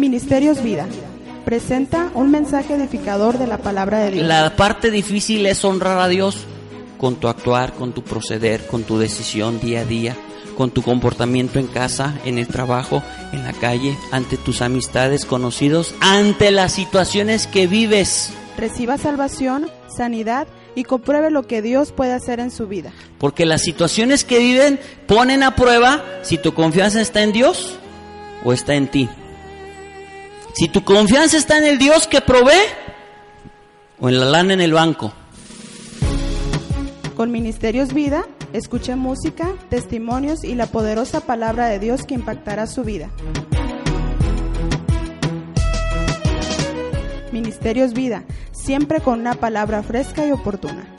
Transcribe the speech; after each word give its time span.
Ministerios 0.00 0.62
Vida 0.62 0.86
presenta 1.44 2.10
un 2.14 2.30
mensaje 2.30 2.74
edificador 2.74 3.38
de 3.38 3.46
la 3.46 3.58
palabra 3.58 3.98
de 3.98 4.12
Dios. 4.12 4.26
La 4.26 4.56
parte 4.56 4.90
difícil 4.90 5.44
es 5.44 5.62
honrar 5.62 5.98
a 5.98 6.08
Dios 6.08 6.38
con 6.96 7.16
tu 7.16 7.28
actuar, 7.28 7.74
con 7.74 7.92
tu 7.92 8.02
proceder, 8.02 8.66
con 8.66 8.84
tu 8.84 8.98
decisión 8.98 9.60
día 9.60 9.80
a 9.80 9.84
día, 9.84 10.16
con 10.56 10.70
tu 10.70 10.80
comportamiento 10.80 11.58
en 11.58 11.66
casa, 11.66 12.18
en 12.24 12.38
el 12.38 12.48
trabajo, 12.48 13.02
en 13.32 13.44
la 13.44 13.52
calle, 13.52 13.94
ante 14.10 14.38
tus 14.38 14.62
amistades, 14.62 15.26
conocidos, 15.26 15.94
ante 16.00 16.50
las 16.50 16.72
situaciones 16.72 17.46
que 17.46 17.66
vives. 17.66 18.32
Reciba 18.56 18.96
salvación, 18.96 19.68
sanidad 19.94 20.48
y 20.74 20.84
compruebe 20.84 21.30
lo 21.30 21.46
que 21.46 21.60
Dios 21.60 21.92
puede 21.92 22.12
hacer 22.12 22.40
en 22.40 22.50
su 22.50 22.68
vida. 22.68 22.90
Porque 23.18 23.44
las 23.44 23.62
situaciones 23.62 24.24
que 24.24 24.38
viven 24.38 24.80
ponen 25.06 25.42
a 25.42 25.56
prueba 25.56 26.02
si 26.22 26.38
tu 26.38 26.54
confianza 26.54 27.02
está 27.02 27.22
en 27.22 27.32
Dios 27.32 27.76
o 28.44 28.54
está 28.54 28.74
en 28.74 28.88
ti. 28.88 29.10
Si 30.54 30.68
tu 30.68 30.84
confianza 30.84 31.36
está 31.36 31.58
en 31.58 31.64
el 31.64 31.78
Dios 31.78 32.06
que 32.06 32.20
provee 32.20 32.52
o 34.00 34.08
en 34.08 34.18
la 34.18 34.26
lana 34.26 34.54
en 34.54 34.60
el 34.60 34.72
banco. 34.72 35.12
Con 37.16 37.30
Ministerios 37.30 37.92
Vida, 37.92 38.24
escuche 38.52 38.96
música, 38.96 39.52
testimonios 39.68 40.42
y 40.42 40.54
la 40.54 40.66
poderosa 40.66 41.20
palabra 41.20 41.68
de 41.68 41.78
Dios 41.78 42.04
que 42.04 42.14
impactará 42.14 42.66
su 42.66 42.82
vida. 42.82 43.10
Ministerios 47.30 47.92
Vida, 47.92 48.24
siempre 48.52 49.00
con 49.00 49.20
una 49.20 49.34
palabra 49.34 49.82
fresca 49.82 50.26
y 50.26 50.32
oportuna. 50.32 50.96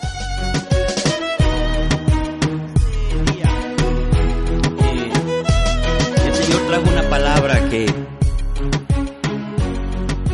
El 6.26 6.36
Señor 6.36 6.62
trajo 6.68 6.90
una 6.90 7.10
palabra 7.10 7.70
que 7.70 7.88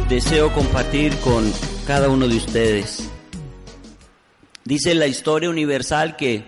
deseo 0.10 0.54
compartir 0.54 1.14
con 1.18 1.52
cada 1.86 2.08
uno 2.08 2.30
de 2.30 2.38
ustedes. 2.38 3.10
Dice 4.64 4.96
la 4.96 5.06
historia 5.06 5.50
universal 5.50 6.16
que 6.16 6.46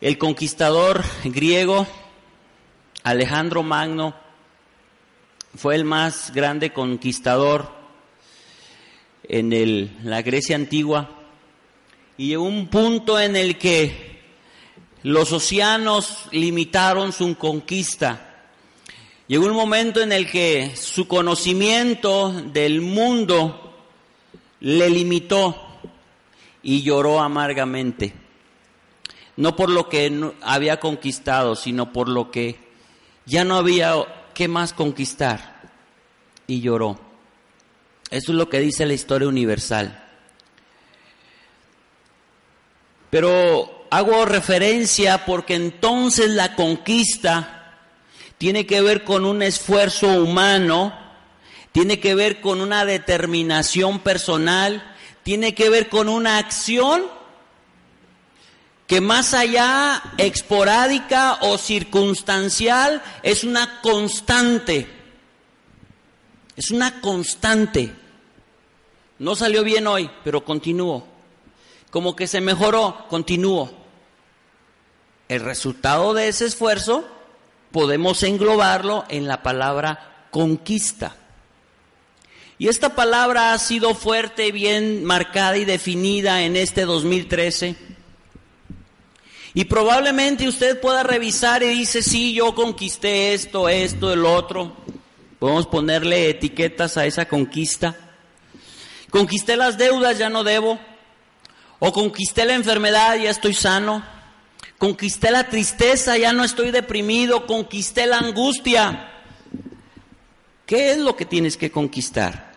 el 0.00 0.18
conquistador 0.18 1.04
griego 1.24 1.86
Alejandro 3.04 3.62
Magno 3.62 4.16
fue 5.54 5.76
el 5.76 5.84
más 5.84 6.32
grande 6.34 6.72
conquistador 6.72 7.70
en 9.22 9.92
la 10.02 10.20
Grecia 10.22 10.56
antigua 10.56 11.10
y 12.16 12.28
llegó 12.28 12.42
un 12.42 12.66
punto 12.66 13.20
en 13.20 13.36
el 13.36 13.56
que 13.56 14.20
los 15.04 15.30
océanos 15.30 16.26
limitaron 16.32 17.12
su 17.12 17.36
conquista. 17.36 18.31
Llegó 19.32 19.46
un 19.46 19.54
momento 19.54 20.02
en 20.02 20.12
el 20.12 20.30
que 20.30 20.76
su 20.76 21.08
conocimiento 21.08 22.32
del 22.32 22.82
mundo 22.82 23.72
le 24.60 24.90
limitó 24.90 25.56
y 26.62 26.82
lloró 26.82 27.18
amargamente. 27.18 28.12
No 29.38 29.56
por 29.56 29.70
lo 29.70 29.88
que 29.88 30.32
había 30.42 30.78
conquistado, 30.80 31.56
sino 31.56 31.94
por 31.94 32.10
lo 32.10 32.30
que 32.30 32.58
ya 33.24 33.42
no 33.42 33.56
había 33.56 33.94
qué 34.34 34.48
más 34.48 34.74
conquistar. 34.74 35.62
Y 36.46 36.60
lloró. 36.60 37.00
Eso 38.10 38.32
es 38.32 38.36
lo 38.36 38.50
que 38.50 38.60
dice 38.60 38.84
la 38.84 38.92
historia 38.92 39.28
universal. 39.28 40.04
Pero 43.08 43.86
hago 43.90 44.26
referencia 44.26 45.24
porque 45.24 45.54
entonces 45.54 46.28
la 46.28 46.54
conquista 46.54 47.61
tiene 48.42 48.66
que 48.66 48.82
ver 48.82 49.04
con 49.04 49.24
un 49.24 49.40
esfuerzo 49.40 50.08
humano, 50.20 50.92
tiene 51.70 52.00
que 52.00 52.16
ver 52.16 52.40
con 52.40 52.60
una 52.60 52.84
determinación 52.84 54.00
personal, 54.00 54.96
tiene 55.22 55.54
que 55.54 55.70
ver 55.70 55.88
con 55.88 56.08
una 56.08 56.38
acción 56.38 57.04
que 58.88 59.00
más 59.00 59.32
allá 59.32 60.02
esporádica 60.18 61.38
o 61.42 61.56
circunstancial 61.56 63.00
es 63.22 63.44
una 63.44 63.80
constante. 63.80 64.88
Es 66.56 66.72
una 66.72 67.00
constante. 67.00 67.94
No 69.20 69.36
salió 69.36 69.62
bien 69.62 69.86
hoy, 69.86 70.10
pero 70.24 70.44
continúo. 70.44 71.06
Como 71.92 72.16
que 72.16 72.26
se 72.26 72.40
mejoró, 72.40 73.06
continúo. 73.08 73.72
El 75.28 75.42
resultado 75.42 76.12
de 76.12 76.26
ese 76.26 76.46
esfuerzo 76.46 77.21
podemos 77.72 78.22
englobarlo 78.22 79.04
en 79.08 79.26
la 79.26 79.42
palabra 79.42 80.26
conquista. 80.30 81.16
Y 82.58 82.68
esta 82.68 82.94
palabra 82.94 83.52
ha 83.52 83.58
sido 83.58 83.94
fuerte, 83.94 84.52
bien 84.52 85.04
marcada 85.04 85.56
y 85.56 85.64
definida 85.64 86.42
en 86.42 86.54
este 86.54 86.84
2013. 86.84 87.74
Y 89.54 89.64
probablemente 89.64 90.48
usted 90.48 90.80
pueda 90.80 91.02
revisar 91.02 91.62
y 91.62 91.68
dice, 91.68 92.02
sí, 92.02 92.32
yo 92.34 92.54
conquisté 92.54 93.34
esto, 93.34 93.68
esto, 93.68 94.12
el 94.12 94.24
otro. 94.24 94.76
Podemos 95.38 95.66
ponerle 95.66 96.30
etiquetas 96.30 96.96
a 96.96 97.04
esa 97.04 97.26
conquista. 97.26 97.96
Conquisté 99.10 99.56
las 99.56 99.76
deudas, 99.76 100.16
ya 100.16 100.30
no 100.30 100.44
debo. 100.44 100.78
O 101.80 101.92
conquisté 101.92 102.44
la 102.44 102.54
enfermedad, 102.54 103.16
ya 103.16 103.30
estoy 103.30 103.54
sano. 103.54 104.04
Conquisté 104.82 105.30
la 105.30 105.48
tristeza, 105.48 106.18
ya 106.18 106.32
no 106.32 106.42
estoy 106.42 106.72
deprimido. 106.72 107.46
Conquisté 107.46 108.04
la 108.04 108.18
angustia. 108.18 109.12
¿Qué 110.66 110.90
es 110.90 110.98
lo 110.98 111.14
que 111.14 111.24
tienes 111.24 111.56
que 111.56 111.70
conquistar? 111.70 112.52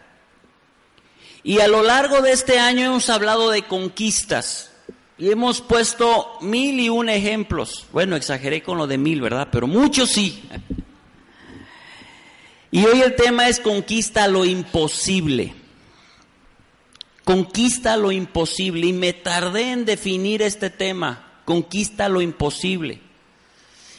Y 1.44 1.60
a 1.60 1.68
lo 1.68 1.84
largo 1.84 2.24
de 2.24 2.32
este 2.32 2.58
año 2.58 2.88
hemos 2.88 3.12
hablado 3.12 3.52
de 3.52 3.68
conquistas. 3.68 4.72
Y 5.20 5.30
hemos 5.30 5.62
puesto 5.62 6.40
mil 6.42 6.80
y 6.80 6.90
un 6.90 7.10
ejemplos. 7.10 7.86
Bueno, 7.92 8.16
exageré 8.16 8.64
con 8.64 8.80
lo 8.80 8.88
de 8.88 8.98
mil, 8.98 9.22
¿verdad? 9.22 9.50
Pero 9.52 9.68
muchos 9.68 10.10
sí. 10.10 10.50
Y 12.72 12.84
hoy 12.88 13.02
el 13.02 13.16
tema 13.16 13.50
es 13.50 13.60
conquista 13.60 14.28
lo 14.28 14.46
imposible. 14.46 15.54
Conquista 17.24 17.96
lo 17.98 18.12
imposible. 18.12 18.88
Y 18.88 18.94
me 18.94 19.14
tardé 19.14 19.74
en 19.74 19.86
definir 19.86 20.42
este 20.42 20.72
tema. 20.72 21.25
Conquista 21.46 22.10
lo 22.10 22.22
imposible. 22.22 23.00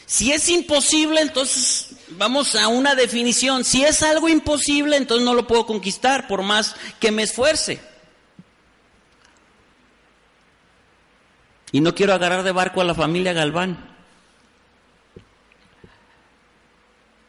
Si 0.05 0.31
es 0.31 0.47
imposible, 0.49 1.21
entonces 1.21 1.95
vamos 2.09 2.55
a 2.55 2.67
una 2.67 2.95
definición. 2.95 3.63
Si 3.63 3.83
es 3.83 4.03
algo 4.03 4.29
imposible, 4.29 4.95
entonces 4.97 5.25
no 5.25 5.33
lo 5.33 5.47
puedo 5.47 5.65
conquistar 5.65 6.27
por 6.27 6.43
más 6.43 6.75
que 6.99 7.11
me 7.11 7.23
esfuerce. 7.23 7.79
Y 11.71 11.81
no 11.81 11.93
quiero 11.93 12.13
agarrar 12.13 12.43
de 12.43 12.51
barco 12.51 12.79
a 12.79 12.85
la 12.85 12.95
familia 12.95 13.33
Galván. 13.33 13.95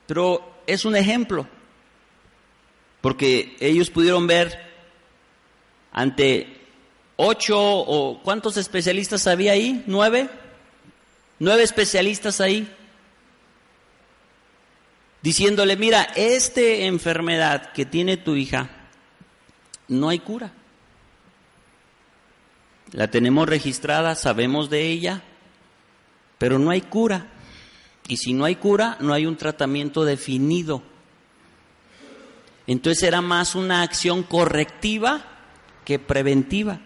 Pero 0.06 0.62
es 0.66 0.84
un 0.84 0.94
ejemplo. 0.94 1.46
Porque 3.00 3.56
ellos 3.60 3.90
pudieron 3.90 4.26
ver 4.26 4.68
ante 5.92 6.57
ocho 7.20 7.58
o 7.60 8.22
cuántos 8.22 8.56
especialistas 8.56 9.26
había 9.26 9.52
ahí, 9.52 9.82
nueve, 9.86 10.30
nueve 11.40 11.64
especialistas 11.64 12.40
ahí, 12.40 12.72
diciéndole, 15.20 15.76
mira, 15.76 16.04
esta 16.14 16.60
enfermedad 16.60 17.72
que 17.72 17.84
tiene 17.84 18.16
tu 18.18 18.36
hija, 18.36 18.70
no 19.88 20.08
hay 20.08 20.20
cura. 20.20 20.52
La 22.92 23.10
tenemos 23.10 23.48
registrada, 23.48 24.14
sabemos 24.14 24.70
de 24.70 24.86
ella, 24.86 25.22
pero 26.38 26.60
no 26.60 26.70
hay 26.70 26.82
cura. 26.82 27.26
Y 28.06 28.18
si 28.18 28.32
no 28.32 28.44
hay 28.44 28.54
cura, 28.54 28.96
no 29.00 29.12
hay 29.12 29.26
un 29.26 29.36
tratamiento 29.36 30.04
definido. 30.04 30.82
Entonces 32.68 33.02
era 33.02 33.20
más 33.20 33.56
una 33.56 33.82
acción 33.82 34.22
correctiva 34.22 35.24
que 35.84 35.98
preventiva. 35.98 36.80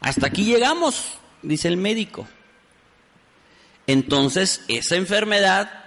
Hasta 0.00 0.26
aquí 0.26 0.44
llegamos, 0.44 1.18
dice 1.42 1.68
el 1.68 1.76
médico. 1.76 2.26
entonces 3.86 4.64
esa 4.68 4.96
enfermedad 4.96 5.78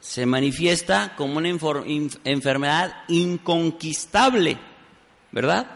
se 0.00 0.26
manifiesta 0.26 1.14
como 1.16 1.38
una 1.38 1.48
enfermedad 1.48 3.04
inconquistable, 3.08 4.58
¿verdad? 5.30 5.66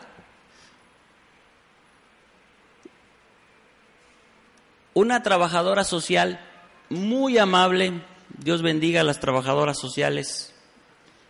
Una 4.94 5.23
trabajadora 5.23 5.85
social 5.85 6.41
muy 6.88 7.37
amable, 7.38 8.03
Dios 8.38 8.62
bendiga 8.62 9.00
a 9.00 9.05
las 9.05 9.20
trabajadoras 9.20 9.79
sociales, 9.79 10.55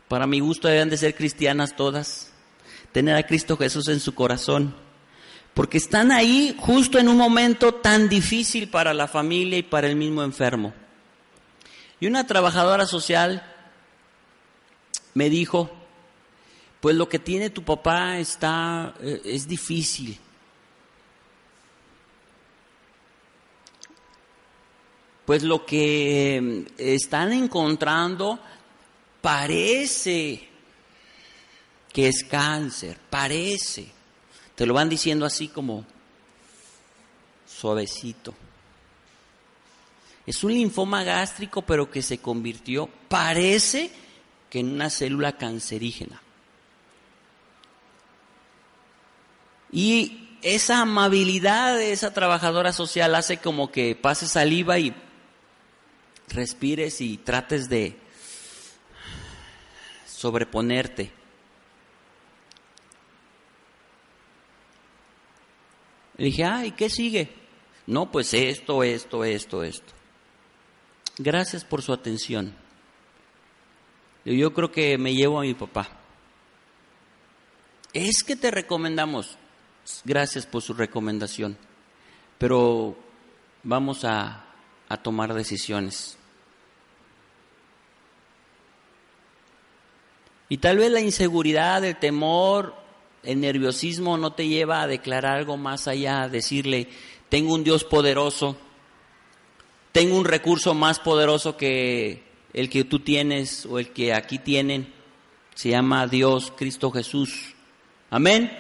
para 0.09 0.27
mi 0.27 0.41
gusto 0.41 0.69
deben 0.69 0.91
de 0.91 0.99
ser 0.99 1.15
cristianas 1.15 1.75
todas, 1.75 2.33
tener 2.93 3.17
a 3.17 3.27
Cristo 3.27 3.57
Jesús 3.57 3.89
en 3.89 4.01
su 4.01 4.15
corazón, 4.15 4.77
porque 5.55 5.79
están 5.79 6.11
ahí 6.11 6.57
justo 6.59 6.99
en 6.99 7.09
un 7.09 7.17
momento 7.17 7.75
tan 7.75 8.09
difícil 8.09 8.69
para 8.69 8.93
la 8.93 9.07
familia 9.07 9.57
y 9.59 9.63
para 9.63 9.87
el 9.87 9.95
mismo 9.95 10.23
enfermo. 10.25 10.75
Y 12.01 12.07
una 12.09 12.27
trabajadora 12.27 12.87
social 12.87 13.43
me 15.15 15.31
dijo, 15.31 15.71
pues 16.81 16.97
lo 16.97 17.09
que 17.09 17.21
tiene 17.21 17.51
tu 17.51 17.63
papá 17.63 18.19
está, 18.19 18.95
eh, 19.01 19.23
es 19.25 19.47
difícil. 19.47 20.19
Pues 25.25 25.45
lo 25.45 25.65
que 25.65 26.37
eh, 26.37 26.67
están 26.77 27.33
encontrando 27.33 28.41
parece 29.23 30.49
que 31.93 32.09
es 32.09 32.25
cáncer, 32.29 32.99
parece. 33.09 33.95
Te 34.55 34.67
lo 34.67 34.75
van 34.75 34.89
diciendo 34.89 35.27
así 35.27 35.49
como 35.49 35.85
suavecito. 37.47 38.35
Es 40.27 40.43
un 40.43 40.53
linfoma 40.53 41.05
gástrico, 41.05 41.63
pero 41.63 41.91
que 41.91 42.03
se 42.03 42.19
convirtió, 42.19 42.89
parece 43.09 43.91
que 44.49 44.61
en 44.61 44.73
una 44.73 44.91
célula 44.91 45.37
cancerígena. 45.37 46.21
Y 49.71 50.39
esa 50.43 50.83
amabilidad 50.83 51.77
de 51.77 51.93
esa 51.93 52.15
trabajadora 52.15 52.73
social 52.73 53.15
hace 53.15 53.39
como 53.39 53.73
que 53.73 53.97
pases 53.97 54.31
saliva 54.31 54.79
y 54.79 54.95
respires 56.29 57.01
y 57.01 57.17
trates 57.19 57.69
de 57.69 57.99
sobreponerte. 60.07 61.13
Le 66.17 66.27
dije, 66.27 66.45
ah, 66.45 66.65
¿y 66.65 66.73
qué 66.73 66.89
sigue? 66.89 67.31
No, 67.87 68.11
pues 68.11 68.33
esto, 68.35 68.83
esto, 68.83 69.25
esto, 69.25 69.63
esto. 69.63 69.93
Gracias 71.19 71.65
por 71.65 71.83
su 71.83 71.93
atención. 71.93 72.55
Yo 74.25 74.55
creo 74.55 74.73
que 74.73 74.97
me 74.97 75.15
llevo 75.15 75.39
a 75.39 75.43
mi 75.43 75.55
papá. 75.55 75.89
Es 77.93 78.23
que 78.25 78.37
te 78.37 78.51
recomendamos. 78.51 79.37
Gracias 80.05 80.47
por 80.47 80.63
su 80.63 80.73
recomendación. 80.73 81.59
Pero 82.39 82.97
vamos 83.63 84.05
a, 84.05 84.45
a 84.89 84.97
tomar 84.97 85.35
decisiones. 85.35 86.17
Y 90.49 90.59
tal 90.59 90.79
vez 90.79 90.91
la 90.91 91.01
inseguridad, 91.01 91.85
el 91.85 91.97
temor, 91.97 92.75
el 93.25 93.41
nerviosismo 93.41 94.17
no 94.19 94.33
te 94.33 94.49
lleva 94.49 94.83
a 94.83 94.87
declarar 94.87 95.39
algo 95.39 95.57
más 95.57 95.89
allá, 95.89 96.23
a 96.23 96.29
decirle, 96.29 96.89
tengo 97.29 97.55
un 97.55 97.65
Dios 97.65 97.85
poderoso 97.85 98.57
tengo 99.95 100.19
un 100.19 100.25
recurso 100.25 100.75
más 100.75 100.99
poderoso 100.99 101.57
que 101.57 102.25
el 102.53 102.69
que 102.69 102.83
tú 102.83 102.99
tienes 102.99 103.65
o 103.65 103.79
el 103.79 103.91
que 103.91 104.13
aquí 104.13 104.41
tienen. 104.41 104.93
Se 105.55 105.69
llama 105.69 106.09
Dios, 106.09 106.53
Cristo 106.57 106.91
Jesús. 106.91 107.55
Amén. 108.11 108.51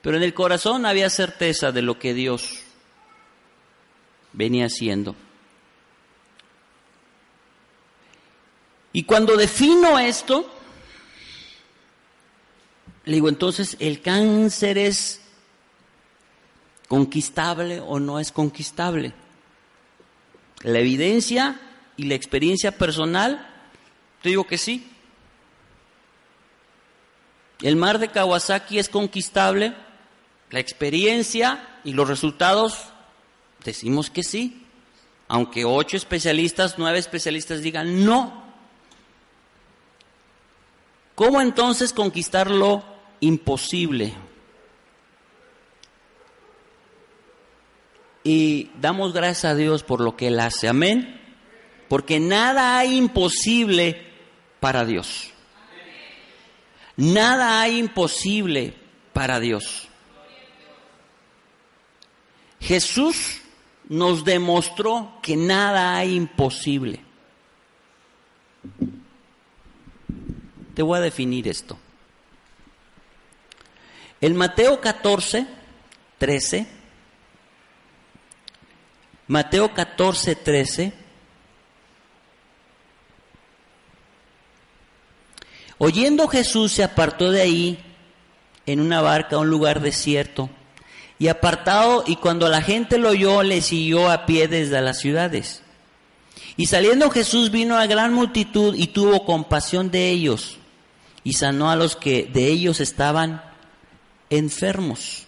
Pero 0.00 0.16
en 0.16 0.22
el 0.22 0.32
corazón 0.32 0.86
había 0.86 1.10
certeza 1.10 1.70
de 1.70 1.82
lo 1.82 1.98
que 1.98 2.14
Dios 2.14 2.62
venía 4.32 4.64
haciendo. 4.64 5.14
Y 8.94 9.02
cuando 9.02 9.36
defino 9.36 9.98
esto, 9.98 10.50
le 13.06 13.14
digo, 13.14 13.28
entonces, 13.28 13.76
¿el 13.78 14.02
cáncer 14.02 14.78
es 14.78 15.20
conquistable 16.88 17.80
o 17.80 18.00
no 18.00 18.18
es 18.18 18.32
conquistable? 18.32 19.14
La 20.62 20.80
evidencia 20.80 21.60
y 21.96 22.06
la 22.06 22.16
experiencia 22.16 22.76
personal, 22.76 23.48
te 24.22 24.30
digo 24.30 24.44
que 24.44 24.58
sí. 24.58 24.90
El 27.62 27.76
mar 27.76 28.00
de 28.00 28.08
Kawasaki 28.08 28.80
es 28.80 28.88
conquistable, 28.88 29.76
la 30.50 30.58
experiencia 30.58 31.78
y 31.84 31.92
los 31.92 32.08
resultados 32.08 32.88
decimos 33.64 34.10
que 34.10 34.24
sí, 34.24 34.66
aunque 35.28 35.64
ocho 35.64 35.96
especialistas, 35.96 36.74
nueve 36.76 36.98
especialistas 36.98 37.62
digan 37.62 38.04
no. 38.04 38.44
¿Cómo 41.14 41.40
entonces 41.40 41.92
conquistar 41.92 42.50
lo 42.50 42.95
imposible? 43.20 44.14
y 48.28 48.72
damos 48.80 49.12
gracias 49.12 49.44
a 49.44 49.54
Dios 49.54 49.84
por 49.84 50.00
lo 50.00 50.16
que 50.16 50.26
Él 50.26 50.40
hace. 50.40 50.66
Amén. 50.66 51.20
Porque 51.88 52.18
nada 52.18 52.76
hay 52.76 52.96
imposible 52.96 54.04
para 54.58 54.84
Dios. 54.84 55.30
Nada 56.96 57.60
hay 57.60 57.78
imposible 57.78 58.74
para 59.12 59.38
Dios. 59.38 59.86
Jesús 62.58 63.42
nos 63.88 64.24
demostró 64.24 65.20
que 65.22 65.36
nada 65.36 65.96
hay 65.96 66.16
imposible. 66.16 66.98
Te 70.74 70.82
voy 70.82 70.98
a 70.98 71.02
definir 71.02 71.46
esto. 71.46 71.78
En 74.20 74.34
Mateo 74.34 74.80
14, 74.80 75.46
13, 76.18 76.66
Mateo 79.28 79.74
14, 79.74 80.36
13. 80.36 80.92
Oyendo 85.78 86.28
Jesús 86.28 86.72
se 86.72 86.84
apartó 86.84 87.30
de 87.30 87.42
ahí 87.42 87.78
en 88.64 88.80
una 88.80 89.02
barca 89.02 89.36
a 89.36 89.40
un 89.40 89.50
lugar 89.50 89.80
desierto 89.80 90.48
y 91.18 91.28
apartado 91.28 92.04
y 92.06 92.16
cuando 92.16 92.48
la 92.48 92.62
gente 92.62 92.98
lo 92.98 93.10
oyó 93.10 93.42
le 93.42 93.60
siguió 93.60 94.10
a 94.10 94.26
pie 94.26 94.48
desde 94.48 94.80
las 94.80 94.98
ciudades. 94.98 95.62
Y 96.56 96.66
saliendo 96.66 97.10
Jesús 97.10 97.50
vino 97.50 97.76
a 97.76 97.86
gran 97.86 98.14
multitud 98.14 98.74
y 98.74 98.86
tuvo 98.88 99.24
compasión 99.24 99.90
de 99.90 100.08
ellos 100.08 100.58
y 101.24 101.34
sanó 101.34 101.70
a 101.70 101.76
los 101.76 101.96
que 101.96 102.24
de 102.32 102.46
ellos 102.46 102.80
estaban 102.80 103.42
enfermos 104.30 105.26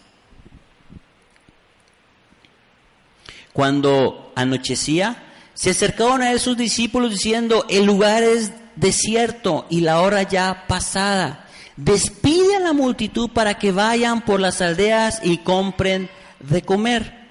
Cuando 3.59 4.33
anochecía, 4.37 5.21
se 5.53 5.71
acercaron 5.71 6.23
a 6.23 6.31
él 6.31 6.39
sus 6.39 6.57
discípulos 6.57 7.11
diciendo, 7.11 7.67
el 7.69 7.87
lugar 7.87 8.23
es 8.23 8.53
desierto 8.77 9.67
y 9.69 9.81
la 9.81 10.01
hora 10.01 10.23
ya 10.23 10.67
pasada. 10.69 11.45
Despide 11.75 12.55
a 12.55 12.61
la 12.61 12.73
multitud 12.73 13.31
para 13.31 13.59
que 13.59 13.73
vayan 13.73 14.25
por 14.25 14.39
las 14.39 14.61
aldeas 14.61 15.19
y 15.25 15.39
compren 15.39 16.09
de 16.39 16.63
comer. 16.63 17.27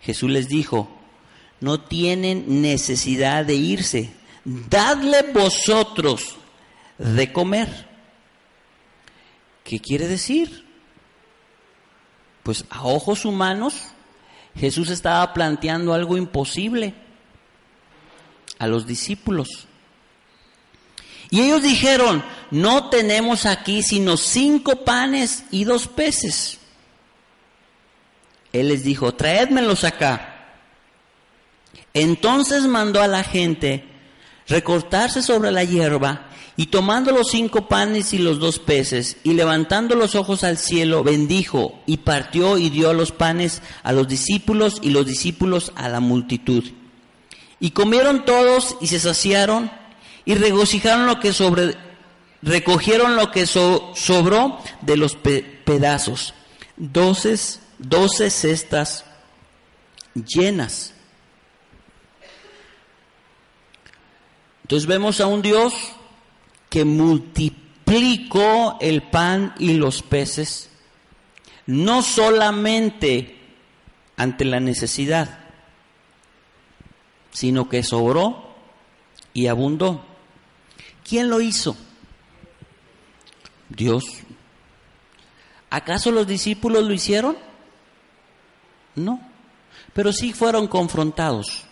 Jesús 0.00 0.30
les 0.30 0.48
dijo, 0.48 0.88
no 1.60 1.78
tienen 1.78 2.62
necesidad 2.62 3.44
de 3.44 3.56
irse, 3.56 4.14
dadle 4.46 5.30
vosotros 5.34 6.36
de 6.96 7.34
comer. 7.34 7.86
¿Qué 9.62 9.78
quiere 9.78 10.08
decir? 10.08 10.69
Pues 12.42 12.64
a 12.70 12.84
ojos 12.84 13.24
humanos 13.24 13.74
Jesús 14.56 14.90
estaba 14.90 15.32
planteando 15.32 15.94
algo 15.94 16.16
imposible 16.16 16.94
a 18.58 18.66
los 18.66 18.86
discípulos. 18.86 19.66
Y 21.30 21.40
ellos 21.42 21.62
dijeron, 21.62 22.24
no 22.50 22.90
tenemos 22.90 23.46
aquí 23.46 23.82
sino 23.82 24.16
cinco 24.16 24.84
panes 24.84 25.44
y 25.50 25.64
dos 25.64 25.86
peces. 25.86 26.58
Él 28.52 28.68
les 28.68 28.82
dijo, 28.82 29.14
traédmelos 29.14 29.84
acá. 29.84 30.48
Entonces 31.94 32.64
mandó 32.64 33.00
a 33.00 33.06
la 33.06 33.22
gente 33.22 33.84
recortarse 34.48 35.22
sobre 35.22 35.52
la 35.52 35.62
hierba 35.62 36.29
Y 36.60 36.66
tomando 36.66 37.10
los 37.10 37.28
cinco 37.28 37.68
panes 37.68 38.12
y 38.12 38.18
los 38.18 38.38
dos 38.38 38.58
peces, 38.58 39.16
y 39.24 39.32
levantando 39.32 39.94
los 39.94 40.14
ojos 40.14 40.44
al 40.44 40.58
cielo, 40.58 41.02
bendijo, 41.02 41.80
y 41.86 41.96
partió 41.96 42.58
y 42.58 42.68
dio 42.68 42.92
los 42.92 43.12
panes 43.12 43.62
a 43.82 43.92
los 43.92 44.06
discípulos 44.06 44.76
y 44.82 44.90
los 44.90 45.06
discípulos 45.06 45.72
a 45.74 45.88
la 45.88 46.00
multitud. 46.00 46.62
Y 47.60 47.70
comieron 47.70 48.26
todos 48.26 48.76
y 48.82 48.88
se 48.88 49.00
saciaron, 49.00 49.70
y 50.26 50.34
regocijaron 50.34 51.06
lo 51.06 51.18
que 51.18 51.32
sobre, 51.32 51.78
recogieron 52.42 53.16
lo 53.16 53.30
que 53.30 53.46
sobró 53.46 54.58
de 54.82 54.98
los 54.98 55.16
pedazos, 55.16 56.34
doce, 56.76 57.36
doce 57.78 58.28
cestas 58.28 59.06
llenas. 60.12 60.92
Entonces 64.64 64.86
vemos 64.86 65.22
a 65.22 65.26
un 65.26 65.40
Dios 65.40 65.72
que 66.70 66.84
multiplicó 66.84 68.78
el 68.80 69.02
pan 69.02 69.54
y 69.58 69.74
los 69.74 70.02
peces, 70.02 70.70
no 71.66 72.00
solamente 72.02 73.38
ante 74.16 74.44
la 74.44 74.60
necesidad, 74.60 75.40
sino 77.32 77.68
que 77.68 77.82
sobró 77.82 78.54
y 79.34 79.48
abundó. 79.48 80.04
¿Quién 81.06 81.28
lo 81.28 81.40
hizo? 81.40 81.76
Dios. 83.68 84.04
¿Acaso 85.70 86.12
los 86.12 86.26
discípulos 86.26 86.84
lo 86.84 86.92
hicieron? 86.92 87.36
No, 88.94 89.20
pero 89.92 90.12
sí 90.12 90.32
fueron 90.32 90.68
confrontados, 90.68 91.64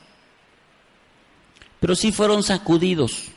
pero 1.81 1.95
sí 1.95 2.11
fueron 2.11 2.43
sacudidos 2.43 3.33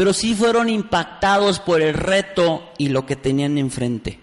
pero 0.00 0.14
sí 0.14 0.34
fueron 0.34 0.70
impactados 0.70 1.58
por 1.58 1.82
el 1.82 1.92
reto 1.92 2.72
y 2.78 2.88
lo 2.88 3.04
que 3.04 3.16
tenían 3.16 3.58
enfrente. 3.58 4.18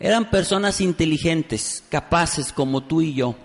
Eran 0.00 0.30
personas 0.30 0.80
inteligentes, 0.80 1.84
capaces 1.88 2.52
como 2.52 2.82
tú 2.82 3.02
y 3.02 3.14
yo. 3.14 3.36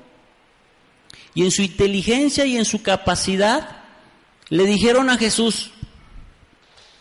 Y 1.35 1.43
en 1.43 1.51
su 1.51 1.61
inteligencia 1.61 2.47
y 2.47 2.57
en 2.57 2.65
su 2.65 2.81
capacidad 2.81 3.83
le 4.49 4.65
dijeron 4.65 5.11
a 5.11 5.19
Jesús, 5.19 5.69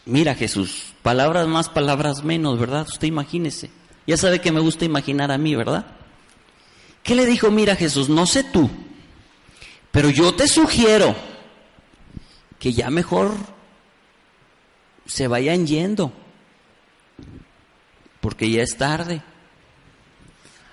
mira 0.05 0.35
Jesús, 0.35 0.93
palabras 1.01 1.49
más, 1.49 1.71
palabras 1.71 2.23
menos, 2.25 2.59
¿verdad? 2.59 2.87
Usted 2.87 3.09
imagínese. 3.09 3.71
Ya 4.07 4.19
sabe 4.19 4.43
que 4.43 4.53
me 4.53 4.61
gusta 4.61 4.85
imaginar 4.85 5.33
a 5.33 5.39
mí, 5.39 5.55
¿verdad? 5.55 5.87
¿Qué 7.03 7.15
le 7.15 7.25
dijo? 7.25 7.51
Mira 7.51 7.77
Jesús, 7.77 8.11
no 8.11 8.27
sé 8.27 8.45
tú, 8.45 8.69
pero 9.91 10.11
yo 10.11 10.35
te 10.35 10.49
sugiero 10.49 11.32
que 12.63 12.73
ya 12.73 12.91
mejor 12.91 13.35
se 15.05 15.27
vayan 15.27 15.67
yendo, 15.67 16.13
porque 18.21 18.49
ya 18.49 18.63
es 18.63 18.77
tarde. 18.77 19.21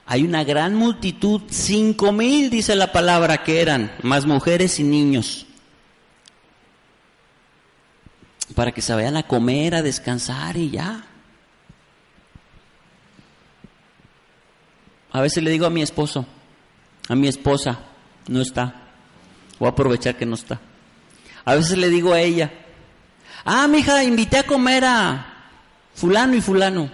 Hay 0.06 0.22
una 0.22 0.44
gran 0.44 0.76
multitud, 0.76 1.42
cinco 1.50 2.12
mil 2.12 2.52
dice 2.52 2.76
la 2.76 2.92
palabra 2.92 3.44
que 3.44 3.60
eran, 3.60 3.92
más 4.04 4.28
mujeres 4.28 4.80
y 4.80 4.84
niños, 4.84 5.48
para 8.54 8.72
que 8.72 8.84
se 8.84 8.94
vayan 8.94 9.18
a 9.18 9.24
comer, 9.24 9.74
a 9.74 9.82
descansar 9.82 10.58
y 10.58 10.70
ya. 10.70 11.08
A 15.12 15.22
veces 15.22 15.42
le 15.42 15.50
digo 15.50 15.66
a 15.66 15.72
mi 15.72 15.82
esposo, 15.82 16.28
a 17.08 17.16
mi 17.16 17.28
esposa, 17.28 17.80
no 18.28 18.42
está, 18.42 18.76
voy 19.58 19.70
a 19.70 19.72
aprovechar 19.72 20.16
que 20.16 20.28
no 20.28 20.36
está. 20.36 20.62
A 21.50 21.56
veces 21.56 21.80
le 21.80 21.90
digo 21.90 22.14
a 22.14 22.22
ella, 22.22 22.52
ah, 23.44 23.68
mija, 23.68 24.04
invité 24.04 24.38
a 24.38 24.44
comer 24.44 24.86
a 24.86 25.48
fulano 25.96 26.36
y 26.36 26.42
fulano, 26.42 26.92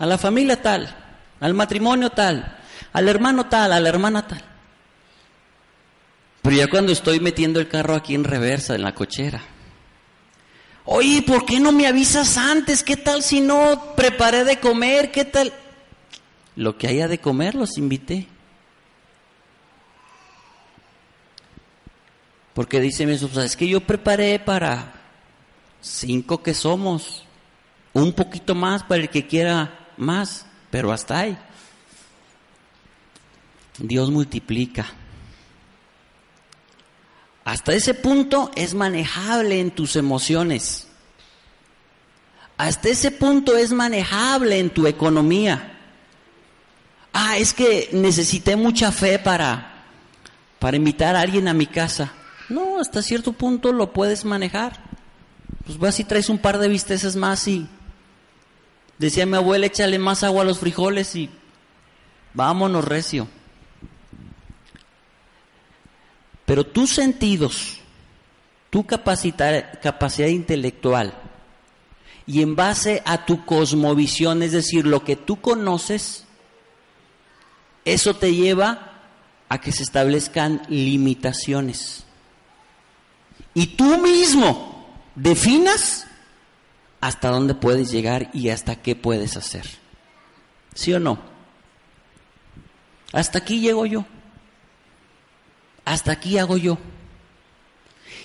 a 0.00 0.04
la 0.04 0.18
familia 0.18 0.60
tal, 0.60 0.92
al 1.38 1.54
matrimonio 1.54 2.10
tal, 2.10 2.58
al 2.92 3.08
hermano 3.08 3.46
tal, 3.46 3.72
a 3.72 3.78
la 3.78 3.88
hermana 3.88 4.26
tal. 4.26 4.42
Pero 6.42 6.56
ya 6.56 6.66
cuando 6.66 6.90
estoy 6.90 7.20
metiendo 7.20 7.60
el 7.60 7.68
carro 7.68 7.94
aquí 7.94 8.16
en 8.16 8.24
reversa, 8.24 8.74
en 8.74 8.82
la 8.82 8.96
cochera, 8.96 9.40
oye, 10.84 11.22
¿por 11.22 11.46
qué 11.46 11.60
no 11.60 11.70
me 11.70 11.86
avisas 11.86 12.36
antes? 12.36 12.82
¿Qué 12.82 12.96
tal 12.96 13.22
si 13.22 13.40
no 13.40 13.94
preparé 13.94 14.42
de 14.42 14.58
comer? 14.58 15.12
¿Qué 15.12 15.24
tal? 15.24 15.52
Lo 16.56 16.76
que 16.78 16.88
haya 16.88 17.06
de 17.06 17.18
comer 17.18 17.54
los 17.54 17.78
invité. 17.78 18.26
Porque 22.54 22.80
dice 22.80 23.04
mi 23.04 23.14
esposa, 23.14 23.44
es 23.44 23.56
que 23.56 23.68
yo 23.68 23.80
preparé 23.80 24.38
para 24.38 24.94
cinco 25.80 26.42
que 26.42 26.54
somos, 26.54 27.24
un 27.92 28.12
poquito 28.12 28.54
más 28.54 28.84
para 28.84 29.02
el 29.02 29.10
que 29.10 29.26
quiera 29.26 29.90
más, 29.96 30.46
pero 30.70 30.92
hasta 30.92 31.18
ahí. 31.18 31.38
Dios 33.78 34.10
multiplica. 34.10 34.86
Hasta 37.44 37.74
ese 37.74 37.92
punto 37.92 38.50
es 38.54 38.74
manejable 38.74 39.60
en 39.60 39.70
tus 39.70 39.96
emociones. 39.96 40.86
Hasta 42.56 42.88
ese 42.88 43.10
punto 43.10 43.56
es 43.56 43.72
manejable 43.72 44.58
en 44.60 44.70
tu 44.70 44.86
economía. 44.86 45.78
Ah, 47.12 47.36
es 47.36 47.52
que 47.52 47.90
necesité 47.92 48.56
mucha 48.56 48.92
fe 48.92 49.18
para, 49.18 49.84
para 50.58 50.76
invitar 50.76 51.16
a 51.16 51.20
alguien 51.20 51.48
a 51.48 51.54
mi 51.54 51.66
casa. 51.66 52.12
No, 52.48 52.78
hasta 52.78 53.02
cierto 53.02 53.32
punto 53.32 53.72
lo 53.72 53.92
puedes 53.92 54.24
manejar. 54.24 54.78
Pues 55.64 55.78
vas 55.78 55.98
y 56.00 56.04
traes 56.04 56.28
un 56.28 56.38
par 56.38 56.58
de 56.58 56.68
bisteces 56.68 57.16
más 57.16 57.48
y 57.48 57.66
decía 58.98 59.24
mi 59.24 59.36
abuela, 59.36 59.66
échale 59.66 59.98
más 59.98 60.22
agua 60.22 60.42
a 60.42 60.46
los 60.46 60.58
frijoles 60.58 61.16
y 61.16 61.30
vámonos 62.34 62.84
recio. 62.84 63.28
Pero 66.44 66.66
tus 66.66 66.90
sentidos, 66.90 67.78
tu 68.68 68.84
capacidad, 68.84 69.80
capacidad 69.80 70.28
intelectual 70.28 71.14
y 72.26 72.42
en 72.42 72.56
base 72.56 73.02
a 73.06 73.24
tu 73.24 73.46
cosmovisión, 73.46 74.42
es 74.42 74.52
decir, 74.52 74.86
lo 74.86 75.02
que 75.02 75.16
tú 75.16 75.40
conoces, 75.40 76.24
eso 77.86 78.14
te 78.14 78.34
lleva 78.34 78.92
a 79.48 79.60
que 79.60 79.72
se 79.72 79.82
establezcan 79.82 80.62
limitaciones 80.68 82.03
y 83.54 83.66
tú 83.68 83.98
mismo 83.98 84.86
definas 85.14 86.06
hasta 87.00 87.28
dónde 87.28 87.54
puedes 87.54 87.90
llegar 87.90 88.30
y 88.32 88.48
hasta 88.48 88.76
qué 88.76 88.96
puedes 88.96 89.36
hacer. 89.36 89.64
¿Sí 90.74 90.92
o 90.92 91.00
no? 91.00 91.18
Hasta 93.12 93.38
aquí 93.38 93.60
llego 93.60 93.86
yo. 93.86 94.04
Hasta 95.84 96.12
aquí 96.12 96.38
hago 96.38 96.56
yo. 96.56 96.78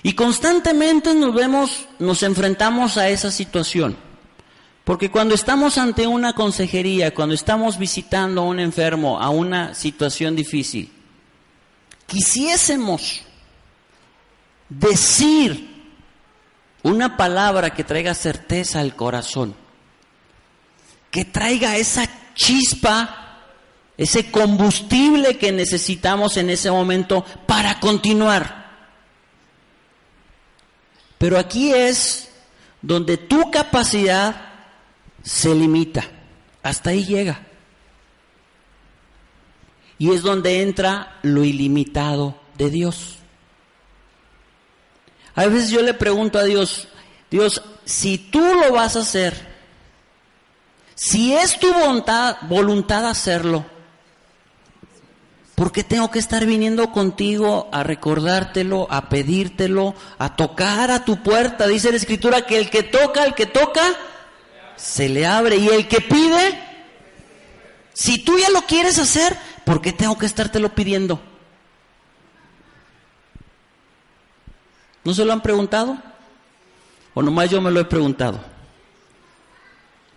Y 0.01 0.13
constantemente 0.13 1.13
nos 1.13 1.33
vemos, 1.35 1.85
nos 1.99 2.23
enfrentamos 2.23 2.97
a 2.97 3.09
esa 3.09 3.31
situación. 3.31 3.97
Porque 4.83 5.11
cuando 5.11 5.35
estamos 5.35 5.77
ante 5.77 6.07
una 6.07 6.33
consejería, 6.33 7.13
cuando 7.13 7.35
estamos 7.35 7.77
visitando 7.77 8.41
a 8.41 8.45
un 8.45 8.59
enfermo, 8.59 9.19
a 9.19 9.29
una 9.29 9.75
situación 9.75 10.35
difícil, 10.35 10.91
quisiésemos 12.07 13.21
decir 14.69 15.67
una 16.83 17.17
palabra 17.17 17.73
que 17.73 17.83
traiga 17.83 18.13
certeza 18.13 18.79
al 18.79 18.95
corazón, 18.95 19.55
que 21.11 21.25
traiga 21.25 21.75
esa 21.77 22.07
chispa, 22.35 23.39
ese 23.97 24.31
combustible 24.31 25.37
que 25.37 25.51
necesitamos 25.51 26.37
en 26.37 26.49
ese 26.49 26.71
momento 26.71 27.25
para 27.45 27.79
continuar. 27.79 28.59
Pero 31.17 31.37
aquí 31.37 31.73
es 31.73 32.29
donde 32.81 33.17
tu 33.17 33.51
capacidad 33.51 34.49
se 35.21 35.53
limita, 35.53 36.05
hasta 36.63 36.91
ahí 36.91 37.03
llega. 37.03 37.45
Y 39.97 40.13
es 40.13 40.21
donde 40.21 40.61
entra 40.61 41.19
lo 41.23 41.43
ilimitado 41.43 42.39
de 42.57 42.69
Dios. 42.69 43.18
A 45.39 45.47
veces 45.47 45.69
yo 45.69 45.81
le 45.81 45.93
pregunto 45.93 46.37
a 46.37 46.43
Dios, 46.43 46.89
Dios, 47.31 47.61
si 47.85 48.17
tú 48.17 48.41
lo 48.41 48.73
vas 48.73 48.97
a 48.97 48.99
hacer, 48.99 49.33
si 50.95 51.33
es 51.33 51.57
tu 51.57 51.71
voluntad, 51.71 52.35
voluntad 52.41 53.07
hacerlo, 53.07 53.63
¿por 55.55 55.71
qué 55.71 55.85
tengo 55.85 56.11
que 56.11 56.19
estar 56.19 56.45
viniendo 56.45 56.91
contigo 56.91 57.69
a 57.71 57.83
recordártelo, 57.83 58.85
a 58.91 59.07
pedírtelo, 59.07 59.95
a 60.17 60.35
tocar 60.35 60.91
a 60.91 61.05
tu 61.05 61.23
puerta? 61.23 61.67
Dice 61.67 61.91
la 61.91 61.95
escritura 61.95 62.45
que 62.45 62.57
el 62.57 62.69
que 62.69 62.83
toca, 62.83 63.23
el 63.23 63.33
que 63.33 63.45
toca, 63.45 63.95
se 64.75 65.07
le 65.07 65.25
abre. 65.25 65.55
Y 65.55 65.69
el 65.69 65.87
que 65.87 66.01
pide, 66.01 66.61
si 67.93 68.25
tú 68.25 68.37
ya 68.37 68.49
lo 68.49 68.63
quieres 68.63 68.99
hacer, 68.99 69.37
¿por 69.63 69.79
qué 69.79 69.93
tengo 69.93 70.17
que 70.17 70.25
estártelo 70.25 70.75
pidiendo? 70.75 71.28
¿No 75.03 75.13
se 75.13 75.25
lo 75.25 75.33
han 75.33 75.41
preguntado? 75.41 75.97
¿O 77.13 77.21
nomás 77.21 77.49
yo 77.49 77.61
me 77.61 77.71
lo 77.71 77.79
he 77.79 77.85
preguntado? 77.85 78.39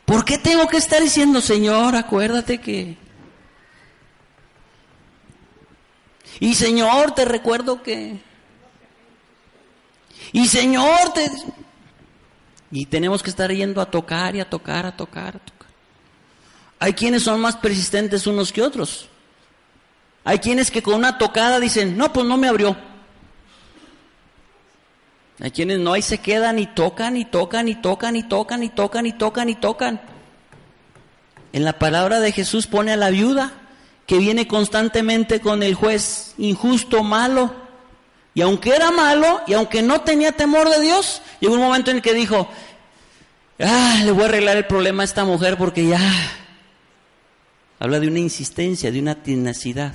¿Por 0.05 0.25
qué 0.25 0.39
tengo 0.39 0.67
que 0.69 0.77
estar 0.77 1.01
diciendo, 1.01 1.41
Señor, 1.41 1.97
acuérdate 1.97 2.61
que... 2.61 2.97
Y 6.41 6.55
Señor, 6.55 7.13
te 7.13 7.25
recuerdo 7.25 7.83
que... 7.83 8.21
Y 10.33 10.47
Señor, 10.49 11.13
te... 11.15 11.31
Y 12.71 12.87
tenemos 12.87 13.23
que 13.23 13.31
estar 13.31 13.53
yendo 13.53 13.81
a 13.81 13.91
tocar 13.91 14.35
y 14.35 14.41
a 14.41 14.49
tocar, 14.49 14.87
a 14.87 14.97
tocar, 14.97 15.37
a 15.37 15.39
tocar. 15.39 15.69
Hay 16.79 16.95
quienes 16.95 17.23
son 17.23 17.41
más 17.41 17.57
persistentes 17.57 18.27
unos 18.27 18.53
que 18.53 18.63
otros. 18.63 19.09
Hay 20.25 20.39
quienes 20.39 20.71
que 20.71 20.83
con 20.83 20.95
una 20.95 21.19
tocada 21.19 21.61
dicen, 21.61 21.97
no, 21.97 22.13
pues 22.13 22.27
no 22.27 22.37
me 22.37 22.49
abrió. 22.49 22.77
Hay 25.41 25.51
quienes 25.51 25.81
no, 25.81 25.93
ahí 25.93 26.03
se 26.03 26.19
quedan 26.19 26.59
y 26.59 26.67
tocan 26.67 27.17
y 27.17 27.25
tocan 27.25 27.69
y 27.69 27.75
tocan 27.75 28.17
y 28.17 28.23
tocan 28.23 28.63
y 28.63 28.69
tocan 28.69 29.07
y 29.07 29.13
tocan 29.13 29.49
y 29.49 29.55
tocan. 29.55 30.01
En 31.53 31.65
la 31.65 31.79
palabra 31.79 32.21
de 32.21 32.33
Jesús 32.33 32.67
pone 32.67 32.93
a 32.93 32.97
la 32.97 33.11
viuda 33.11 33.53
que 34.07 34.19
viene 34.19 34.47
constantemente 34.47 35.41
con 35.41 35.63
el 35.63 35.75
juez 35.75 36.35
injusto, 36.39 37.03
malo. 37.03 37.55
Y 38.35 38.41
aunque 38.41 38.75
era 38.75 38.91
malo 38.91 39.41
y 39.47 39.55
aunque 39.55 39.83
no 39.83 40.01
tenía 40.03 40.33
temor 40.33 40.69
de 40.69 40.81
Dios, 40.81 41.23
llegó 41.41 41.55
un 41.55 41.61
momento 41.61 41.91
en 41.91 41.99
el 41.99 42.03
que 42.03 42.15
dijo, 42.15 42.49
ah, 43.61 44.01
le 44.05 44.13
voy 44.13 44.23
a 44.23 44.27
arreglar 44.27 44.57
el 44.57 44.67
problema 44.67 45.03
a 45.03 45.05
esta 45.05 45.25
mujer 45.25 45.57
porque 45.59 45.87
ya 45.87 46.01
habla 47.79 48.01
de 48.01 48.09
una 48.09 48.21
insistencia, 48.21 48.91
de 48.91 49.01
una 49.01 49.23
tenacidad. 49.23 49.95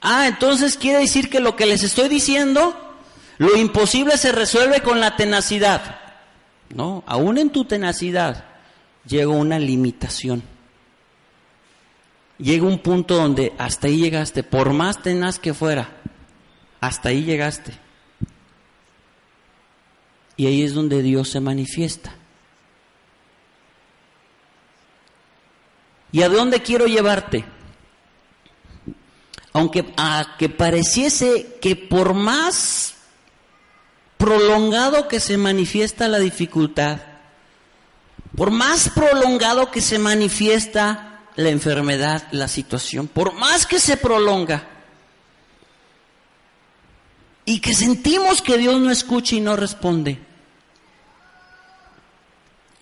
Ah, 0.00 0.26
entonces 0.26 0.76
quiere 0.76 1.00
decir 1.00 1.28
que 1.28 1.40
lo 1.40 1.56
que 1.56 1.66
les 1.66 1.82
estoy 1.82 2.08
diciendo 2.08 2.91
lo 3.38 3.56
imposible 3.56 4.16
se 4.16 4.32
resuelve 4.32 4.80
con 4.80 5.00
la 5.00 5.16
tenacidad. 5.16 6.00
No, 6.74 7.02
aún 7.06 7.38
en 7.38 7.50
tu 7.50 7.64
tenacidad 7.64 8.44
llega 9.06 9.28
una 9.28 9.58
limitación. 9.58 10.42
Llega 12.38 12.66
un 12.66 12.78
punto 12.78 13.16
donde 13.16 13.52
hasta 13.58 13.86
ahí 13.86 13.98
llegaste, 13.98 14.42
por 14.42 14.72
más 14.72 15.02
tenaz 15.02 15.38
que 15.38 15.54
fuera, 15.54 15.90
hasta 16.80 17.10
ahí 17.10 17.22
llegaste. 17.22 17.72
Y 20.36 20.46
ahí 20.46 20.62
es 20.62 20.74
donde 20.74 21.02
Dios 21.02 21.28
se 21.28 21.40
manifiesta. 21.40 22.14
¿Y 26.10 26.22
a 26.22 26.28
dónde 26.28 26.62
quiero 26.62 26.86
llevarte? 26.86 27.44
Aunque 29.52 29.92
a 29.96 30.36
que 30.38 30.48
pareciese 30.48 31.58
que 31.60 31.76
por 31.76 32.14
más 32.14 32.91
prolongado 34.22 35.08
que 35.08 35.18
se 35.18 35.36
manifiesta 35.36 36.06
la 36.06 36.20
dificultad, 36.20 37.00
por 38.36 38.52
más 38.52 38.88
prolongado 38.88 39.72
que 39.72 39.80
se 39.80 39.98
manifiesta 39.98 41.22
la 41.34 41.48
enfermedad, 41.48 42.28
la 42.30 42.46
situación, 42.46 43.08
por 43.08 43.34
más 43.34 43.66
que 43.66 43.80
se 43.80 43.96
prolonga, 43.96 44.68
y 47.44 47.58
que 47.58 47.74
sentimos 47.74 48.42
que 48.42 48.58
Dios 48.58 48.80
no 48.80 48.92
escucha 48.92 49.34
y 49.34 49.40
no 49.40 49.56
responde, 49.56 50.20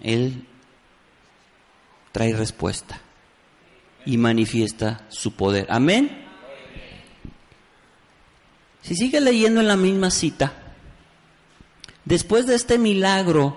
Él 0.03 0.47
trae 2.13 2.35
respuesta 2.37 3.01
y 4.05 4.19
manifiesta 4.19 5.07
su 5.09 5.33
poder. 5.33 5.67
Amén. 5.71 6.23
Si 8.83 8.95
sigue 8.95 9.23
leyendo 9.23 9.63
en 9.63 9.69
la 9.69 9.77
misma 9.77 10.11
cita, 10.11 10.60
Después 12.05 12.47
de 12.47 12.55
este 12.55 12.79
milagro 12.79 13.57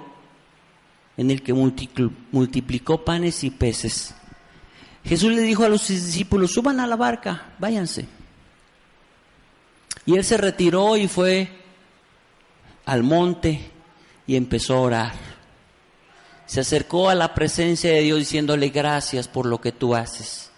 en 1.18 1.32
el 1.32 1.42
que 1.42 1.54
multiplicó 1.54 3.06
panes 3.06 3.44
y 3.44 3.50
peces, 3.50 4.16
Jesús 5.06 5.34
le 5.34 5.42
dijo 5.42 5.64
a 5.64 5.70
los 5.70 5.88
discípulos, 5.88 6.52
suban 6.52 6.80
a 6.80 6.88
la 6.88 6.96
barca, 6.96 7.54
váyanse. 7.60 8.08
Y 10.06 10.16
él 10.16 10.24
se 10.24 10.38
retiró 10.38 10.98
y 10.98 11.08
fue 11.08 11.50
al 12.86 13.04
monte 13.04 13.72
y 14.28 14.36
empezó 14.36 14.76
a 14.76 14.82
orar. 14.82 15.14
Se 16.46 16.60
acercó 16.60 17.10
a 17.10 17.16
la 17.16 17.34
presencia 17.34 17.92
de 17.92 18.02
Dios 18.02 18.20
diciéndole 18.20 18.70
gracias 18.70 19.28
por 19.28 19.46
lo 19.46 19.60
que 19.60 19.72
tú 19.72 19.96
haces. 19.96 20.52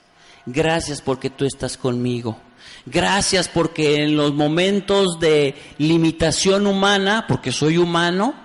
Gracias 0.46 1.02
porque 1.02 1.30
tú 1.30 1.46
estás 1.46 1.78
conmigo. 1.78 2.38
Gracias 2.86 3.48
porque 3.48 4.04
en 4.04 4.16
los 4.16 4.34
momentos 4.34 5.20
de 5.20 5.56
limitación 5.80 6.68
humana, 6.68 7.26
porque 7.28 7.52
soy 7.52 7.78
humano, 7.78 8.36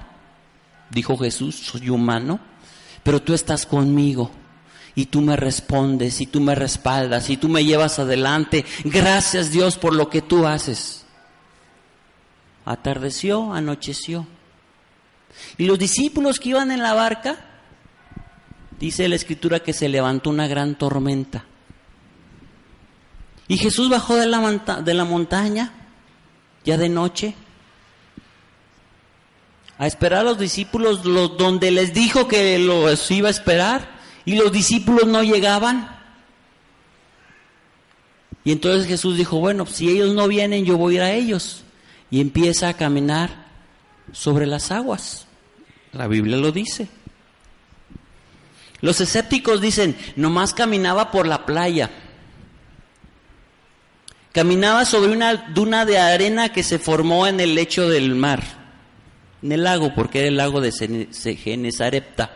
dijo 0.91 1.17
Jesús, 1.19 1.57
soy 1.57 1.91
humano, 1.91 2.41
pero 3.03 3.21
tú 3.21 3.35
estás 3.35 3.67
conmigo 3.67 4.31
y 4.95 5.07
tú 5.07 5.21
me 5.21 5.37
respondes 5.37 6.21
y 6.21 6.27
tú 6.27 6.41
me 6.41 6.55
respaldas 6.55 7.29
y 7.31 7.37
tú 7.37 7.49
me 7.49 7.65
llevas 7.65 7.99
adelante. 7.99 8.65
Gracias 8.85 9.51
Dios 9.51 9.77
por 9.77 9.95
lo 9.95 10.09
que 10.09 10.23
tú 10.23 10.47
haces. 10.47 11.05
Atardeció, 12.65 13.53
anocheció. 13.53 14.27
Y 15.59 15.67
los 15.67 15.79
discípulos 15.79 16.39
que 16.39 16.51
iban 16.51 16.71
en 16.71 16.83
la 16.83 16.95
barca, 16.95 17.37
dice 18.79 19.09
la 19.09 19.17
escritura 19.17 19.61
que 19.61 19.73
se 19.73 19.89
levantó 19.89 20.31
una 20.31 20.47
gran 20.47 20.77
tormenta. 20.77 21.45
Y 23.51 23.59
Jesús 23.59 23.91
bajó 23.91 24.15
de 24.15 24.29
la, 24.29 24.39
de 24.81 24.95
la 24.95 25.05
montaña, 25.05 25.73
ya 26.65 26.77
de 26.77 26.89
noche, 26.89 27.35
a 29.77 29.89
esperar 29.89 30.21
a 30.21 30.23
los 30.23 30.39
discípulos 30.39 31.03
donde 31.03 31.73
les 31.73 31.93
dijo 31.93 32.29
que 32.29 32.61
los 32.61 33.11
iba 33.11 33.27
a 33.27 33.33
esperar 33.33 33.91
y 34.25 34.37
los 34.37 34.53
discípulos 34.53 35.09
no 35.09 35.25
llegaban. 35.25 35.99
Y 38.45 38.53
entonces 38.53 38.87
Jesús 38.87 39.17
dijo, 39.17 39.41
bueno, 39.41 39.67
si 39.67 39.91
ellos 39.91 40.15
no 40.15 40.29
vienen, 40.29 40.65
yo 40.65 40.79
voy 40.79 40.95
a 40.95 40.97
ir 40.99 41.03
a 41.03 41.13
ellos. 41.13 41.65
Y 42.09 42.21
empieza 42.21 42.69
a 42.69 42.75
caminar 42.75 43.49
sobre 44.13 44.47
las 44.47 44.71
aguas. 44.71 45.27
La 45.91 46.07
Biblia 46.07 46.37
lo 46.37 46.53
dice. 46.53 46.89
Los 48.81 49.01
escépticos 49.01 49.61
dicen, 49.61 49.97
nomás 50.15 50.55
caminaba 50.55 51.11
por 51.11 51.27
la 51.27 51.45
playa. 51.47 51.91
Caminaba 54.33 54.85
sobre 54.85 55.13
una 55.13 55.35
duna 55.35 55.85
de 55.85 55.99
arena 55.99 56.53
que 56.53 56.63
se 56.63 56.79
formó 56.79 57.27
en 57.27 57.41
el 57.41 57.55
lecho 57.55 57.89
del 57.89 58.15
mar, 58.15 58.43
en 59.43 59.53
el 59.53 59.65
lago, 59.65 59.93
porque 59.95 60.21
era 60.21 60.29
el 60.29 60.37
lago 60.37 60.61
de 60.61 60.71
Genesarepta. 61.37 62.31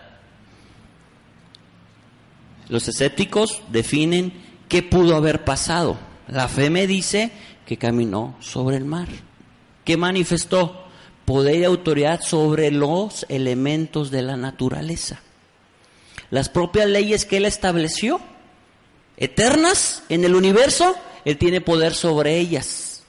Los 2.69 2.89
escépticos 2.89 3.63
definen 3.69 4.33
qué 4.69 4.83
pudo 4.83 5.15
haber 5.15 5.45
pasado. 5.45 5.99
La 6.27 6.49
fe 6.49 6.71
me 6.71 6.87
dice 6.87 7.31
que 7.67 7.77
caminó 7.77 8.35
sobre 8.41 8.77
el 8.77 8.85
mar. 8.85 9.09
¿Qué 9.85 9.97
manifestó? 9.97 10.87
Poder 11.25 11.61
y 11.61 11.65
autoridad 11.65 12.23
sobre 12.23 12.71
los 12.71 13.25
elementos 13.29 14.11
de 14.11 14.23
la 14.23 14.37
naturaleza. 14.37 15.21
Las 16.31 16.49
propias 16.49 16.89
leyes 16.89 17.25
que 17.25 17.37
él 17.37 17.45
estableció, 17.45 18.21
eternas 19.17 20.03
en 20.09 20.25
el 20.25 20.35
universo, 20.35 20.97
él 21.25 21.39
tiene 21.39 21.61
poder 21.61 21.95
sobre 21.95 22.39
ellas. 22.39 23.03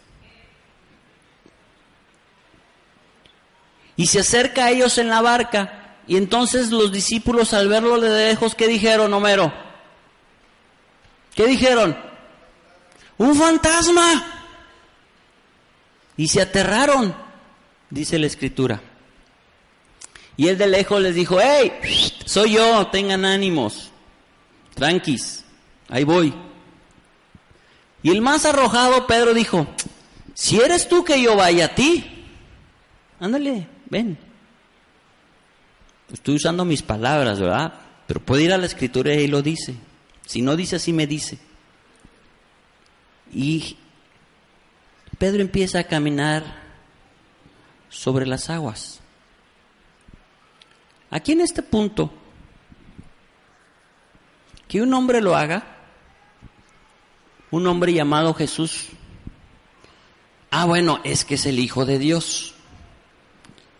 Y 3.97 4.07
se 4.07 4.19
acerca 4.19 4.65
a 4.65 4.71
ellos 4.71 4.97
en 4.97 5.09
la 5.09 5.21
barca. 5.21 5.95
Y 6.07 6.17
entonces 6.17 6.71
los 6.71 6.91
discípulos 6.91 7.53
al 7.53 7.67
verlo 7.67 7.99
de 7.99 8.29
lejos, 8.29 8.55
¿qué 8.55 8.67
dijeron, 8.67 9.13
Homero? 9.13 9.53
¿Qué 11.33 11.47
dijeron? 11.47 11.97
Un 13.17 13.35
fantasma. 13.35 14.41
Y 16.17 16.27
se 16.27 16.41
aterraron, 16.41 17.15
dice 17.89 18.19
la 18.19 18.27
escritura. 18.27 18.81
Y 20.37 20.47
él 20.47 20.57
de 20.57 20.67
lejos 20.67 21.01
les 21.01 21.15
dijo, 21.15 21.37
hey, 21.41 21.73
soy 22.25 22.53
yo, 22.53 22.87
tengan 22.87 23.23
ánimos, 23.23 23.91
tranquis, 24.73 25.45
ahí 25.87 26.03
voy. 26.03 26.33
Y 28.05 28.11
el 28.11 28.21
más 28.21 28.45
arrojado, 28.45 29.07
Pedro, 29.07 29.33
dijo, 29.33 29.65
si 30.35 30.59
eres 30.59 30.87
tú 30.87 31.03
que 31.03 31.19
yo 31.19 31.35
vaya 31.35 31.65
a 31.65 31.73
ti, 31.73 32.23
ándale, 33.19 33.65
ven. 33.89 34.15
Estoy 36.13 36.35
usando 36.35 36.65
mis 36.65 36.83
palabras, 36.83 37.39
¿verdad? 37.39 37.73
Pero 38.05 38.19
puede 38.19 38.43
ir 38.43 38.53
a 38.53 38.59
la 38.59 38.67
escritura 38.67 39.11
y 39.15 39.25
lo 39.25 39.41
dice. 39.41 39.73
Si 40.23 40.43
no 40.43 40.55
dice 40.55 40.75
así, 40.75 40.93
me 40.93 41.07
dice. 41.07 41.39
Y 43.33 43.75
Pedro 45.17 45.41
empieza 45.41 45.79
a 45.79 45.85
caminar 45.85 46.43
sobre 47.89 48.27
las 48.27 48.51
aguas. 48.51 48.99
Aquí 51.09 51.31
en 51.31 51.41
este 51.41 51.63
punto, 51.63 52.13
que 54.67 54.83
un 54.83 54.93
hombre 54.93 55.21
lo 55.21 55.35
haga, 55.35 55.74
un 57.55 57.67
hombre 57.67 57.93
llamado 57.93 58.33
Jesús. 58.33 58.87
Ah, 60.51 60.65
bueno, 60.65 60.99
es 61.05 61.23
que 61.23 61.35
es 61.35 61.45
el 61.45 61.57
Hijo 61.57 61.85
de 61.85 61.99
Dios. 61.99 62.53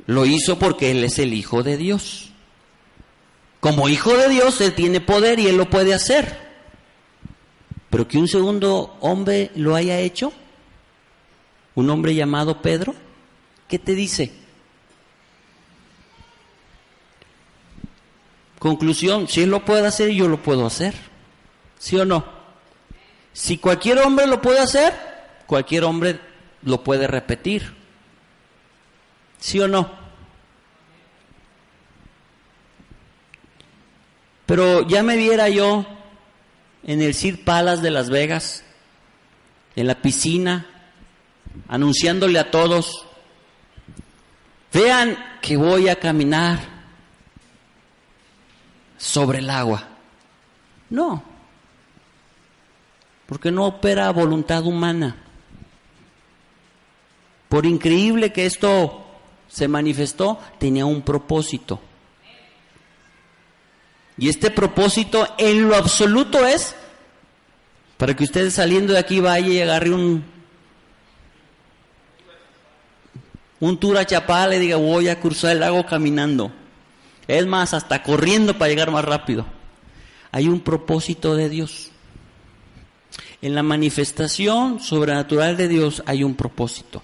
Lo 0.06 0.26
hizo 0.26 0.58
porque 0.58 0.92
Él 0.92 1.04
es 1.04 1.20
el 1.20 1.34
Hijo 1.34 1.62
de 1.62 1.76
Dios. 1.76 2.32
Como 3.60 3.90
Hijo 3.90 4.16
de 4.16 4.30
Dios, 4.30 4.62
Él 4.62 4.74
tiene 4.76 5.02
poder 5.02 5.40
y 5.40 5.48
Él 5.48 5.58
lo 5.58 5.70
puede 5.70 5.94
hacer. 5.94 6.40
Pero 7.90 8.08
que 8.08 8.18
un 8.18 8.30
segundo 8.30 8.96
hombre 9.02 9.52
lo 9.56 9.76
haya 9.76 10.00
hecho, 10.00 10.32
un 11.76 11.90
hombre 11.90 12.16
llamado 12.16 12.62
Pedro, 12.62 12.96
¿qué 13.68 13.78
te 13.78 13.94
dice? 13.94 14.32
Conclusión, 18.58 19.28
si 19.28 19.42
Él 19.42 19.50
lo 19.50 19.66
puede 19.66 19.86
hacer, 19.86 20.12
yo 20.12 20.30
lo 20.30 20.42
puedo 20.42 20.66
hacer. 20.66 20.96
¿Sí 21.78 21.98
o 21.98 22.06
no? 22.06 22.35
Si 23.36 23.58
cualquier 23.58 24.00
hombre 24.00 24.28
lo 24.28 24.41
puede 24.41 24.62
hacer, 24.62 24.93
cualquier 25.45 25.84
hombre 25.84 26.21
lo 26.63 26.82
puede 26.86 27.06
repetir. 27.06 27.76
¿Sí 29.39 29.60
o 29.60 29.67
no? 29.67 29.91
Pero 34.45 34.88
ya 34.88 35.04
me 35.04 35.17
viera 35.17 35.50
yo 35.50 35.86
en 36.84 37.02
el 37.02 37.13
Sir 37.13 37.43
Palace 37.43 37.82
de 37.82 37.91
Las 37.91 38.10
Vegas, 38.10 38.63
en 39.76 39.88
la 39.88 39.95
piscina, 39.95 40.65
anunciándole 41.67 42.39
a 42.39 42.52
todos, 42.52 43.06
vean 44.71 45.17
que 45.41 45.58
voy 45.58 45.89
a 45.89 46.00
caminar 46.00 46.60
sobre 48.98 49.39
el 49.39 49.50
agua. 49.50 49.89
No, 50.89 51.35
porque 53.26 53.52
no 53.52 53.66
opera 53.66 54.10
voluntad 54.12 54.66
humana. 54.66 55.16
Por 57.50 57.66
increíble 57.66 58.34
que 58.34 58.46
esto 58.46 59.06
se 59.48 59.68
manifestó, 59.68 60.40
tenía 60.60 60.86
un 60.86 61.02
propósito. 61.02 61.80
Y 64.18 64.30
este 64.30 64.50
propósito 64.50 65.28
en 65.38 65.68
lo 65.68 65.76
absoluto 65.76 66.46
es 66.46 66.76
para 67.98 68.16
que 68.16 68.24
ustedes 68.24 68.54
saliendo 68.54 68.94
de 68.94 69.00
aquí 69.00 69.20
vaya 69.20 69.48
y 69.48 69.62
agarre 69.62 69.92
un, 69.92 70.24
un 73.60 73.80
tour 73.80 73.98
a 73.98 74.06
Chapala 74.06 74.56
y 74.56 74.60
diga 74.60 74.78
voy 74.78 75.10
a 75.10 75.20
cruzar 75.20 75.52
el 75.52 75.60
lago 75.60 75.86
caminando. 75.86 76.52
Es 77.28 77.46
más, 77.46 77.74
hasta 77.74 78.04
corriendo 78.04 78.58
para 78.58 78.70
llegar 78.70 78.92
más 78.92 79.04
rápido. 79.04 79.46
Hay 80.32 80.48
un 80.48 80.60
propósito 80.60 81.36
de 81.36 81.50
Dios. 81.50 81.92
En 83.41 83.56
la 83.56 83.63
manifestación 83.63 84.80
sobrenatural 84.80 85.58
de 85.58 85.67
Dios 85.67 86.04
hay 86.06 86.24
un 86.24 86.36
propósito. 86.36 87.04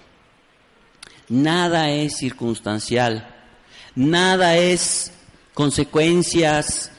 Nada 1.28 1.90
es 1.90 2.16
circunstancial, 2.16 3.26
nada 3.94 4.56
es 4.56 5.12
consecuencias 5.54 6.90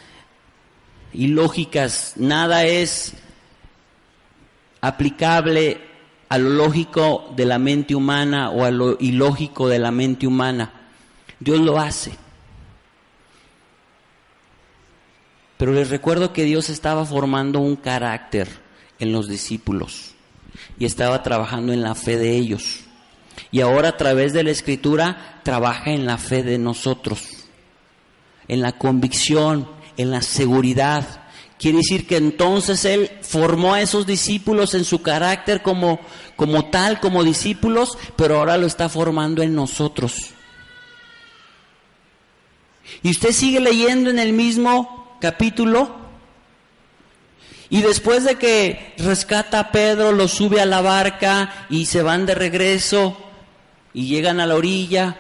ilógicas, 1.14 2.14
nada 2.16 2.64
es 2.66 3.14
aplicable 4.82 5.82
a 6.30 6.38
lo 6.38 6.50
lógico 6.50 7.32
de 7.36 7.46
la 7.46 7.60
mente 7.60 7.96
humana 7.96 8.50
o 8.50 8.64
a 8.64 8.72
lo 8.72 8.98
ilógico 9.00 9.68
de 9.68 9.80
la 9.80 9.92
mente 9.92 10.26
humana. 10.26 10.72
Dios 11.40 11.60
lo 11.60 11.80
hace. 11.80 12.18
Pero 15.58 15.74
les 15.74 15.90
recuerdo 15.90 16.34
que 16.34 16.44
Dios 16.44 16.70
estaba 16.70 17.06
formando 17.06 17.60
un 17.60 17.76
carácter 17.76 18.63
en 19.04 19.12
los 19.12 19.28
discípulos 19.28 20.14
y 20.80 20.86
estaba 20.86 21.24
trabajando 21.24 21.74
en 21.74 21.82
la 21.82 21.96
fe 21.96 22.18
de 22.18 22.36
ellos. 22.36 22.82
Y 23.52 23.62
ahora 23.62 23.90
a 23.90 23.98
través 23.98 24.34
de 24.34 24.44
la 24.44 24.52
escritura 24.52 25.42
trabaja 25.44 25.92
en 25.92 26.06
la 26.06 26.18
fe 26.18 26.44
de 26.44 26.58
nosotros, 26.58 27.48
en 28.48 28.62
la 28.62 28.74
convicción, 28.74 29.68
en 29.98 30.12
la 30.12 30.22
seguridad. 30.22 31.22
Quiere 31.60 31.78
decir 31.78 32.08
que 32.08 32.18
entonces 32.18 32.86
Él 32.86 33.10
formó 33.22 33.74
a 33.74 33.82
esos 33.82 34.06
discípulos 34.06 34.74
en 34.74 34.84
su 34.84 35.02
carácter 35.02 35.62
como, 35.62 36.00
como 36.36 36.66
tal, 36.66 37.00
como 37.00 37.24
discípulos, 37.24 37.98
pero 38.16 38.38
ahora 38.38 38.58
lo 38.58 38.68
está 38.68 38.90
formando 38.90 39.42
en 39.42 39.56
nosotros. 39.56 40.32
Y 43.02 43.12
usted 43.12 43.32
sigue 43.32 43.60
leyendo 43.60 44.10
en 44.10 44.20
el 44.20 44.34
mismo 44.34 45.18
capítulo 45.20 46.03
y 47.74 47.82
después 47.82 48.24
de 48.24 48.36
que 48.36 48.94
rescata 49.00 49.60
a 49.60 49.72
Pedro, 49.72 50.12
lo 50.12 50.28
sube 50.28 50.62
a 50.62 50.66
la 50.68 50.82
barca 50.82 51.66
y 51.72 51.88
se 51.88 52.04
van 52.04 52.28
de 52.28 52.36
regreso 52.36 53.18
y 53.96 54.06
llegan 54.06 54.40
a 54.40 54.46
la 54.46 54.54
orilla. 54.54 55.18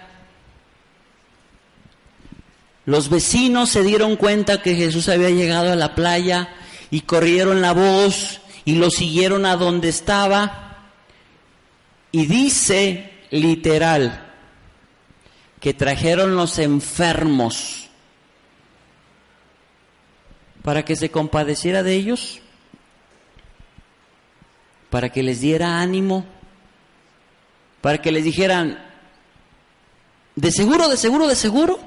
Los 2.85 3.09
vecinos 3.09 3.71
se 3.71 3.81
dieron 3.81 4.17
cuenta 4.17 4.61
que 4.61 4.75
Jesús 4.75 5.09
había 5.09 5.31
llegado 5.31 5.71
a 5.71 5.75
la 5.75 5.95
playa 5.95 6.53
y 6.91 7.01
corrieron 7.01 7.59
la 7.59 7.71
voz 7.73 8.39
y 8.65 8.75
lo 8.75 8.91
siguieron 8.91 9.47
a 9.47 9.55
donde 9.55 9.89
estaba. 9.89 10.91
Y 12.11 12.27
dice 12.27 13.13
literal 13.31 14.31
que 15.59 15.73
trajeron 15.73 16.35
los 16.35 16.59
enfermos 16.59 17.89
para 20.61 20.85
que 20.85 20.95
se 20.95 21.09
compadeciera 21.09 21.81
de 21.81 21.95
ellos, 21.95 22.42
para 24.93 25.09
que 25.09 25.23
les 25.23 25.41
diera 25.41 25.81
ánimo, 25.81 26.23
para 27.81 27.99
que 27.99 28.11
les 28.11 28.23
dijeran, 28.23 28.79
de 30.35 30.51
seguro, 30.51 30.87
de 30.87 30.97
seguro, 30.97 31.27
de 31.27 31.35
seguro, 31.35 31.79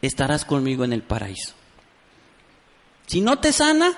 estarás 0.00 0.46
conmigo 0.46 0.84
en 0.84 0.94
el 0.94 1.02
paraíso. 1.02 1.52
Si 3.06 3.20
no 3.20 3.38
te 3.38 3.52
sana, 3.52 3.92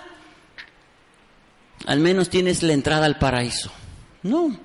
al 1.87 2.01
menos 2.01 2.29
tienes 2.29 2.65
la 2.65 2.73
entrada 2.73 3.07
al 3.07 3.21
paraíso. 3.21 3.71
No, 4.25 4.59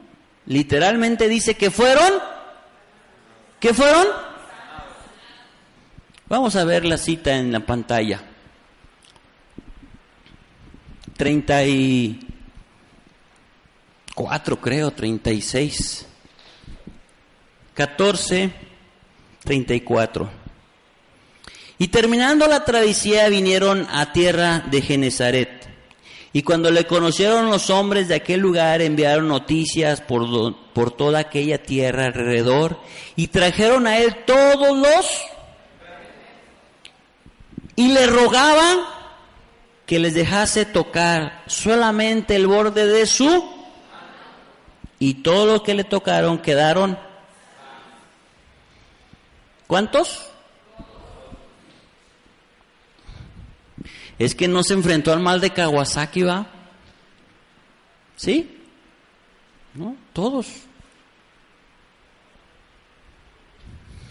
literalmente 0.48 1.30
dice 1.30 1.54
que 1.54 1.70
fueron, 1.70 2.14
¿qué 3.60 3.72
fueron? 3.72 4.08
Vamos 6.28 6.56
a 6.56 6.64
ver 6.64 6.86
la 6.86 6.98
cita 6.98 7.36
en 7.36 7.52
la 7.52 7.60
pantalla. 7.60 8.20
34 14.16 14.62
creo, 14.62 14.92
36. 14.92 16.06
14, 17.74 18.52
34. 19.44 20.30
Y 21.78 21.88
terminando 21.88 22.48
la 22.48 22.66
travesía 22.66 23.30
vinieron 23.30 23.88
a 23.90 24.12
tierra 24.12 24.60
de 24.70 24.82
Genezaret. 24.82 25.68
Y 26.34 26.44
cuando 26.44 26.72
le 26.72 26.86
conocieron 26.86 27.50
los 27.50 27.70
hombres 27.70 28.08
de 28.08 28.16
aquel 28.16 28.40
lugar, 28.40 28.82
enviaron 28.82 29.28
noticias 29.28 30.02
por, 30.02 30.56
por 30.74 30.92
toda 30.92 31.20
aquella 31.20 31.62
tierra 31.64 32.06
alrededor 32.06 32.80
y 33.16 33.28
trajeron 33.28 33.88
a 33.88 33.98
él 33.98 34.16
todos 34.26 34.78
los 34.78 35.22
y 37.76 37.88
le 37.90 38.08
rogaban 38.08 38.80
que 39.86 40.00
les 40.00 40.14
dejase 40.14 40.66
tocar 40.66 41.44
solamente 41.48 42.36
el 42.36 42.48
borde 42.48 42.88
de 42.88 43.06
su 43.06 43.61
y 45.02 45.16
todo 45.16 45.48
lo 45.48 45.64
que 45.64 45.74
le 45.74 45.84
tocaron 45.84 46.38
quedaron 46.38 46.96
¿Cuántos? 49.66 50.30
Es 54.20 54.36
que 54.36 54.50
no 54.50 54.64
se 54.64 54.74
enfrentó 54.74 55.14
al 55.14 55.22
mal 55.22 55.40
de 55.40 55.52
Kawasaki, 55.52 56.24
¿va? 56.24 56.46
¿Sí? 58.18 58.60
¿No? 59.74 59.96
Todos. 60.12 60.48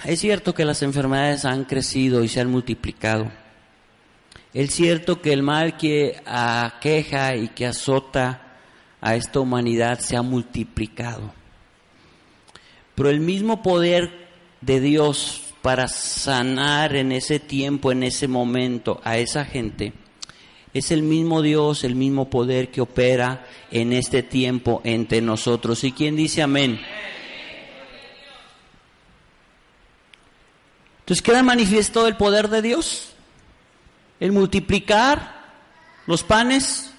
Es 0.07 0.20
cierto 0.20 0.55
que 0.55 0.64
las 0.64 0.81
enfermedades 0.81 1.44
han 1.44 1.64
crecido 1.64 2.24
y 2.24 2.29
se 2.29 2.40
han 2.40 2.50
multiplicado. 2.50 3.31
Es 4.55 4.74
cierto 4.74 5.20
que 5.20 5.35
el 5.35 5.42
mal 5.42 5.76
que 5.76 6.22
aqueja 6.24 7.37
y 7.37 7.48
que 7.48 7.66
azota 7.66 8.49
a 9.00 9.16
esta 9.16 9.40
humanidad 9.40 9.98
se 10.00 10.16
ha 10.16 10.22
multiplicado. 10.22 11.32
Pero 12.94 13.10
el 13.10 13.20
mismo 13.20 13.62
poder 13.62 14.28
de 14.60 14.80
Dios 14.80 15.42
para 15.62 15.88
sanar 15.88 16.96
en 16.96 17.12
ese 17.12 17.38
tiempo, 17.38 17.92
en 17.92 18.02
ese 18.02 18.28
momento 18.28 19.00
a 19.04 19.18
esa 19.18 19.44
gente, 19.44 19.92
es 20.72 20.90
el 20.90 21.02
mismo 21.02 21.42
Dios, 21.42 21.84
el 21.84 21.96
mismo 21.96 22.30
poder 22.30 22.70
que 22.70 22.80
opera 22.80 23.46
en 23.70 23.92
este 23.92 24.22
tiempo 24.22 24.80
entre 24.84 25.20
nosotros. 25.20 25.82
¿Y 25.84 25.92
quién 25.92 26.16
dice 26.16 26.42
amén? 26.42 26.80
Entonces 31.00 31.22
queda 31.22 31.42
manifiesto 31.42 32.06
el 32.06 32.16
poder 32.16 32.48
de 32.48 32.62
Dios 32.62 33.14
en 34.20 34.32
multiplicar 34.32 35.40
los 36.06 36.22
panes, 36.22 36.89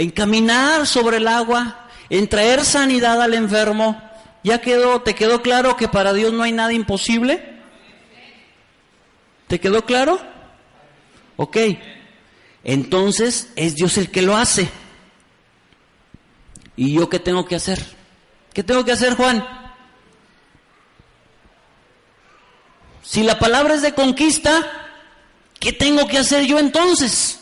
en 0.00 0.10
caminar 0.10 0.86
sobre 0.86 1.18
el 1.18 1.28
agua, 1.28 1.88
en 2.08 2.28
traer 2.28 2.64
sanidad 2.64 3.20
al 3.20 3.34
enfermo, 3.34 4.00
¿Ya 4.42 4.60
quedó, 4.60 5.02
te 5.02 5.14
quedó 5.14 5.42
claro 5.42 5.76
que 5.76 5.88
para 5.88 6.12
Dios 6.12 6.32
no 6.32 6.42
hay 6.42 6.52
nada 6.52 6.72
imposible? 6.72 7.60
¿Te 9.48 9.60
quedó 9.60 9.84
claro? 9.84 10.20
Ok. 11.36 11.56
Entonces 12.64 13.52
es 13.56 13.74
Dios 13.74 13.98
el 13.98 14.10
que 14.10 14.22
lo 14.22 14.36
hace. 14.36 14.70
¿Y 16.76 16.94
yo 16.94 17.10
qué 17.10 17.18
tengo 17.18 17.44
que 17.44 17.56
hacer? 17.56 17.84
¿Qué 18.54 18.62
tengo 18.62 18.84
que 18.84 18.92
hacer, 18.92 19.14
Juan? 19.14 19.46
Si 23.02 23.22
la 23.22 23.38
palabra 23.38 23.74
es 23.74 23.82
de 23.82 23.92
conquista, 23.92 24.88
¿qué 25.58 25.72
tengo 25.72 26.06
que 26.06 26.18
hacer 26.18 26.46
yo 26.46 26.58
entonces? 26.58 27.39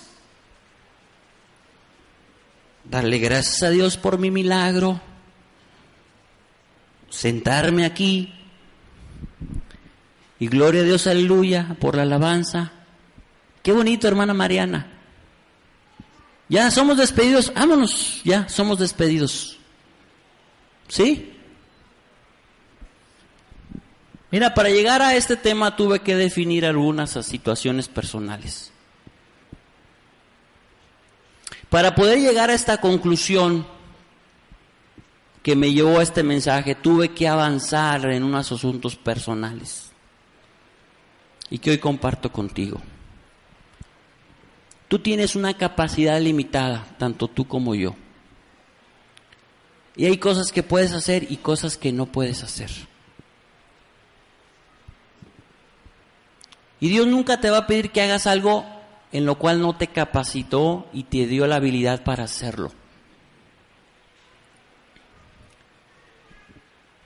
Darle 2.91 3.19
gracias 3.19 3.63
a 3.63 3.71
Dios 3.71 3.99
por 3.99 4.19
mi 4.19 4.31
milagro, 4.31 5.01
sentarme 7.11 7.85
aquí 7.85 8.33
y 10.39 10.47
gloria 10.47 10.81
a 10.81 10.85
Dios, 10.85 11.07
aleluya, 11.07 11.77
por 11.81 11.97
la 11.97 12.03
alabanza. 12.03 12.73
Qué 13.63 13.73
bonito, 13.73 14.09
hermana 14.09 14.33
Mariana. 14.33 14.87
Ya 16.49 16.71
somos 16.71 16.97
despedidos, 16.97 17.53
vámonos, 17.55 18.23
ya 18.25 18.49
somos 18.49 18.79
despedidos. 18.79 19.59
¿Sí? 20.89 21.35
Mira, 24.31 24.55
para 24.55 24.71
llegar 24.71 25.03
a 25.03 25.15
este 25.15 25.37
tema 25.37 25.77
tuve 25.77 26.01
que 26.01 26.17
definir 26.17 26.65
algunas 26.65 27.11
situaciones 27.27 27.89
personales. 27.89 28.68
Para 31.71 31.95
poder 31.95 32.19
llegar 32.19 32.51
a 32.51 32.55
esta 32.55 32.81
conclusión 32.81 33.67
que 35.43 35.55
me 35.55 35.73
llevó 35.73 35.99
a 35.99 36.03
este 36.03 36.23
mensaje, 36.23 36.75
tuve 36.75 37.11
que 37.11 37.29
avanzar 37.29 38.11
en 38.11 38.23
unos 38.23 38.51
asuntos 38.51 38.97
personales 38.97 39.91
y 41.51 41.59
que 41.59 41.71
hoy 41.71 41.79
comparto 41.79 42.33
contigo. 42.33 42.81
Tú 44.89 44.99
tienes 44.99 45.37
una 45.37 45.55
capacidad 45.55 46.19
limitada, 46.21 46.87
tanto 46.99 47.29
tú 47.29 47.47
como 47.47 47.75
yo. 47.75 47.95
Y 49.97 50.07
hay 50.07 50.17
cosas 50.17 50.53
que 50.53 50.63
puedes 50.63 50.93
hacer 50.93 51.31
y 51.31 51.37
cosas 51.37 51.77
que 51.77 51.93
no 51.93 52.07
puedes 52.07 52.43
hacer. 52.43 52.71
Y 56.81 56.89
Dios 56.89 57.07
nunca 57.07 57.41
te 57.41 57.51
va 57.51 57.59
a 57.59 57.67
pedir 57.67 57.91
que 57.91 58.01
hagas 58.01 58.27
algo 58.27 58.65
en 59.13 59.25
lo 59.25 59.37
cual 59.37 59.61
no 59.61 59.77
te 59.77 59.89
capacitó 59.89 60.89
y 60.93 61.05
te 61.05 61.27
dio 61.27 61.47
la 61.47 61.57
habilidad 61.57 62.05
para 62.05 62.25
hacerlo. 62.25 62.73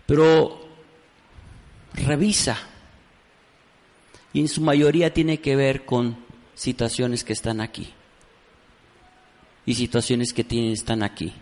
Pero 0.06 0.66
revisa. 1.94 2.58
Y 4.32 4.40
en 4.40 4.48
su 4.48 4.60
mayoría 4.62 5.12
tiene 5.12 5.40
que 5.40 5.56
ver 5.56 5.84
con 5.84 6.16
situaciones 6.54 7.22
que 7.22 7.32
están 7.32 7.60
aquí. 7.60 7.92
Y 9.64 9.74
situaciones 9.74 10.32
que 10.32 10.42
tienen, 10.42 10.72
están 10.72 11.02
aquí. 11.02 11.32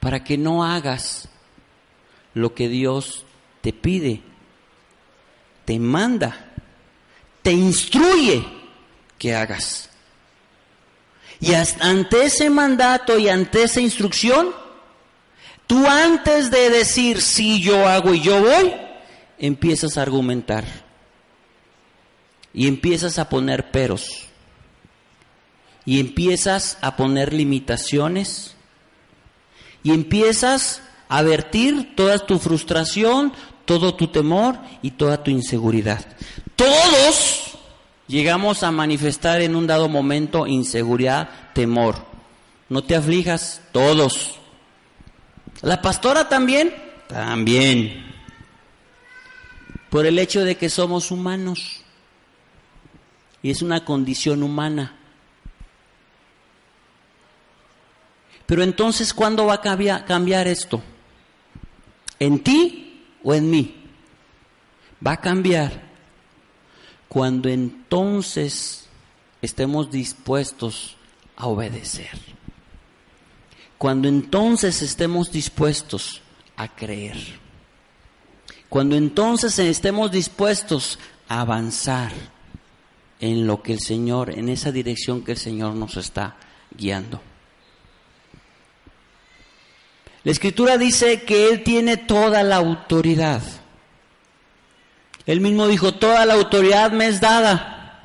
Para 0.00 0.24
que 0.24 0.36
no 0.36 0.64
hagas 0.64 1.28
lo 2.34 2.54
que 2.54 2.68
Dios 2.68 3.24
te 3.60 3.72
pide, 3.72 4.22
te 5.64 5.78
manda, 5.78 6.52
te 7.42 7.52
instruye 7.52 8.61
que 9.22 9.36
hagas. 9.36 9.88
Y 11.38 11.54
ante 11.54 12.24
ese 12.24 12.50
mandato 12.50 13.16
y 13.20 13.28
ante 13.28 13.62
esa 13.62 13.80
instrucción, 13.80 14.48
tú 15.68 15.86
antes 15.86 16.50
de 16.50 16.70
decir 16.70 17.20
sí 17.20 17.60
yo 17.60 17.86
hago 17.86 18.14
y 18.14 18.20
yo 18.20 18.40
voy, 18.40 18.74
empiezas 19.38 19.96
a 19.96 20.02
argumentar 20.02 20.64
y 22.52 22.66
empiezas 22.66 23.20
a 23.20 23.28
poner 23.28 23.70
peros 23.70 24.24
y 25.84 26.00
empiezas 26.00 26.76
a 26.80 26.96
poner 26.96 27.32
limitaciones 27.32 28.56
y 29.84 29.92
empiezas 29.92 30.82
a 31.08 31.22
vertir 31.22 31.94
toda 31.94 32.26
tu 32.26 32.40
frustración, 32.40 33.32
todo 33.66 33.94
tu 33.94 34.08
temor 34.08 34.58
y 34.82 34.90
toda 34.90 35.22
tu 35.22 35.30
inseguridad. 35.30 36.04
Todos 36.56 37.51
llegamos 38.12 38.62
a 38.62 38.70
manifestar 38.70 39.40
en 39.40 39.56
un 39.56 39.66
dado 39.66 39.88
momento 39.88 40.46
inseguridad, 40.46 41.30
temor. 41.54 41.96
No 42.68 42.84
te 42.84 42.94
aflijas, 42.94 43.62
todos. 43.72 44.38
La 45.62 45.80
pastora 45.80 46.28
también, 46.28 46.74
también. 47.08 48.04
Por 49.88 50.04
el 50.04 50.18
hecho 50.18 50.44
de 50.44 50.56
que 50.56 50.68
somos 50.68 51.10
humanos. 51.10 51.80
Y 53.42 53.50
es 53.50 53.62
una 53.62 53.82
condición 53.82 54.42
humana. 54.42 54.94
Pero 58.44 58.62
entonces, 58.62 59.14
¿cuándo 59.14 59.46
va 59.46 59.54
a 59.54 60.04
cambiar, 60.04 60.46
esto? 60.48 60.82
¿En 62.18 62.40
ti 62.40 63.06
o 63.24 63.32
en 63.32 63.50
mí? 63.50 63.74
Va 65.04 65.12
a 65.12 65.20
cambiar 65.20 65.91
cuando 67.12 67.50
entonces 67.50 68.86
estemos 69.42 69.90
dispuestos 69.90 70.96
a 71.36 71.46
obedecer. 71.46 72.08
Cuando 73.76 74.08
entonces 74.08 74.80
estemos 74.80 75.30
dispuestos 75.30 76.22
a 76.56 76.74
creer. 76.74 77.18
Cuando 78.70 78.96
entonces 78.96 79.58
estemos 79.58 80.10
dispuestos 80.10 80.98
a 81.28 81.42
avanzar 81.42 82.12
en 83.20 83.46
lo 83.46 83.62
que 83.62 83.74
el 83.74 83.80
Señor, 83.80 84.30
en 84.30 84.48
esa 84.48 84.72
dirección 84.72 85.22
que 85.22 85.32
el 85.32 85.38
Señor 85.38 85.74
nos 85.74 85.98
está 85.98 86.36
guiando. 86.74 87.20
La 90.24 90.32
escritura 90.32 90.78
dice 90.78 91.24
que 91.24 91.50
Él 91.50 91.62
tiene 91.62 91.98
toda 91.98 92.42
la 92.42 92.56
autoridad. 92.56 93.42
Él 95.26 95.40
mismo 95.40 95.68
dijo, 95.68 95.94
toda 95.94 96.26
la 96.26 96.34
autoridad 96.34 96.90
me 96.90 97.06
es 97.06 97.20
dada 97.20 98.02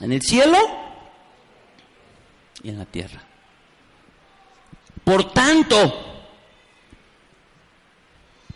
en 0.00 0.12
el 0.12 0.22
cielo 0.22 0.58
y 2.62 2.70
en 2.70 2.78
la 2.78 2.84
tierra. 2.84 3.22
Por 5.02 5.32
tanto, 5.32 6.22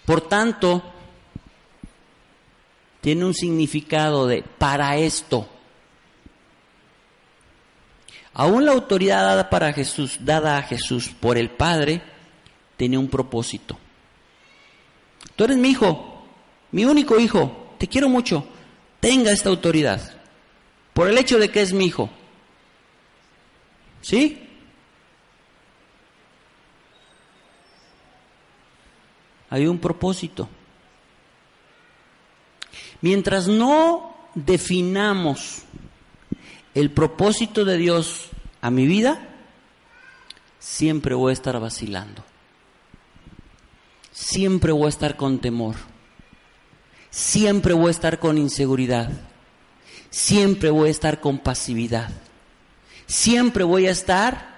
por 0.05 0.29
tanto, 0.29 0.83
tiene 3.01 3.25
un 3.25 3.35
significado 3.35 4.27
de 4.27 4.43
para 4.43 4.97
esto. 4.97 5.49
Aún 8.35 8.65
la 8.65 8.73
autoridad 8.73 9.23
dada 9.23 9.51
para 9.51 9.73
Jesús, 9.73 10.19
dada 10.21 10.57
a 10.57 10.63
Jesús 10.63 11.09
por 11.09 11.37
el 11.37 11.51
Padre, 11.51 12.03
tiene 12.77 12.97
un 12.99 13.09
propósito. 13.09 13.79
Tú 15.37 15.45
eres 15.45 15.57
mi 15.57 15.71
hijo, 15.71 16.10
mi 16.73 16.85
único 16.85 17.19
hijo, 17.19 17.75
te 17.79 17.89
quiero 17.89 18.09
mucho, 18.09 18.47
tenga 19.01 19.33
esta 19.33 19.49
autoridad, 19.49 20.01
por 20.93 21.09
el 21.09 21.19
hecho 21.19 21.39
de 21.39 21.51
que 21.51 21.63
es 21.63 21.73
mi 21.73 21.87
hijo. 21.87 22.11
¿Sí? 24.03 24.47
Hay 29.51 29.67
un 29.67 29.79
propósito. 29.79 30.49
Mientras 33.01 33.49
no 33.49 34.15
definamos 34.35 35.63
el 36.75 36.91
propósito 36.91 37.65
de 37.65 37.77
Dios 37.77 38.29
a 38.61 38.71
mi 38.71 38.87
vida, 38.87 39.29
siempre 40.59 41.15
voy 41.15 41.31
a 41.31 41.33
estar 41.33 41.59
vacilando. 41.59 42.25
Siempre 44.13 44.73
voy 44.73 44.87
a 44.87 44.91
estar 44.91 45.17
con 45.17 45.39
temor. 45.39 45.77
Siempre 47.11 47.75
voy 47.75 47.89
a 47.89 47.91
estar 47.91 48.19
con 48.19 48.39
inseguridad. 48.39 49.11
Siempre 50.11 50.71
voy 50.71 50.89
a 50.89 50.93
estar 50.93 51.21
con 51.21 51.39
pasividad. 51.39 52.11
Siempre 53.07 53.65
voy 53.65 53.87
a 53.87 53.91
estar 53.91 54.51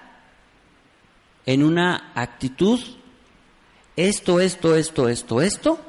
en 1.45 1.63
una 1.63 2.11
actitud, 2.15 2.79
esto, 3.95 4.39
esto, 4.39 4.75
esto, 4.75 5.09
esto, 5.09 5.41
esto, 5.41 5.79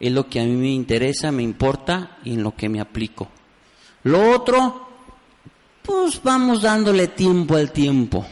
es 0.00 0.12
lo 0.12 0.28
que 0.28 0.40
a 0.40 0.44
mí 0.44 0.52
me 0.52 0.70
interesa, 0.70 1.30
me 1.30 1.42
importa 1.42 2.18
y 2.24 2.34
en 2.34 2.42
lo 2.42 2.54
que 2.54 2.68
me 2.68 2.80
aplico. 2.80 3.28
Lo 4.02 4.30
otro, 4.30 4.88
pues 5.82 6.22
vamos 6.22 6.62
dándole 6.62 7.08
tiempo 7.08 7.56
al 7.56 7.72
tiempo. 7.72 8.26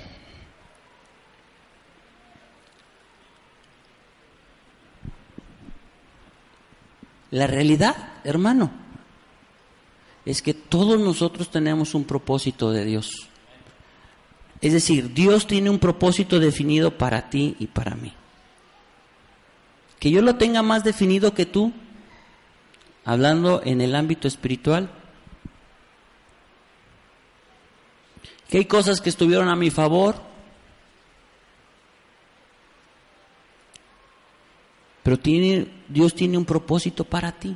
La 7.34 7.48
realidad, 7.48 7.96
hermano, 8.22 8.70
es 10.24 10.40
que 10.40 10.54
todos 10.54 11.00
nosotros 11.00 11.50
tenemos 11.50 11.92
un 11.96 12.04
propósito 12.04 12.70
de 12.70 12.84
Dios. 12.84 13.28
Es 14.60 14.72
decir, 14.72 15.12
Dios 15.12 15.48
tiene 15.48 15.68
un 15.68 15.80
propósito 15.80 16.38
definido 16.38 16.96
para 16.96 17.28
ti 17.30 17.56
y 17.58 17.66
para 17.66 17.96
mí. 17.96 18.12
que 19.98 20.12
yo 20.12 20.22
lo 20.22 20.36
tenga 20.36 20.62
más 20.62 20.84
definido 20.84 21.34
que 21.34 21.44
tú, 21.44 21.72
hablando 23.04 23.62
en 23.64 23.80
el 23.80 23.96
ámbito 23.96 24.28
espiritual. 24.28 24.88
Que 28.48 28.58
hay 28.58 28.64
cosas 28.66 29.00
que 29.00 29.08
estuvieron 29.10 29.48
a 29.48 29.56
mi 29.56 29.70
favor, 29.70 30.14
pero 35.04 35.18
tiene, 35.18 35.68
Dios 35.86 36.14
tiene 36.14 36.38
un 36.38 36.46
propósito 36.46 37.04
para 37.04 37.30
ti. 37.30 37.54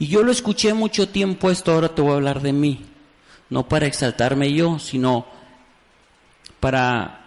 Y 0.00 0.08
yo 0.08 0.22
lo 0.22 0.32
escuché 0.32 0.74
mucho 0.74 1.08
tiempo 1.08 1.50
esto, 1.50 1.72
ahora 1.72 1.94
te 1.94 2.02
voy 2.02 2.12
a 2.12 2.16
hablar 2.16 2.42
de 2.42 2.52
mí, 2.52 2.84
no 3.48 3.68
para 3.68 3.86
exaltarme 3.86 4.52
yo, 4.52 4.78
sino 4.80 5.24
para 6.58 7.26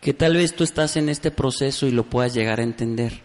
que 0.00 0.12
tal 0.12 0.36
vez 0.36 0.54
tú 0.54 0.62
estás 0.62 0.96
en 0.96 1.08
este 1.08 1.30
proceso 1.30 1.86
y 1.86 1.90
lo 1.90 2.04
puedas 2.04 2.34
llegar 2.34 2.60
a 2.60 2.64
entender. 2.64 3.22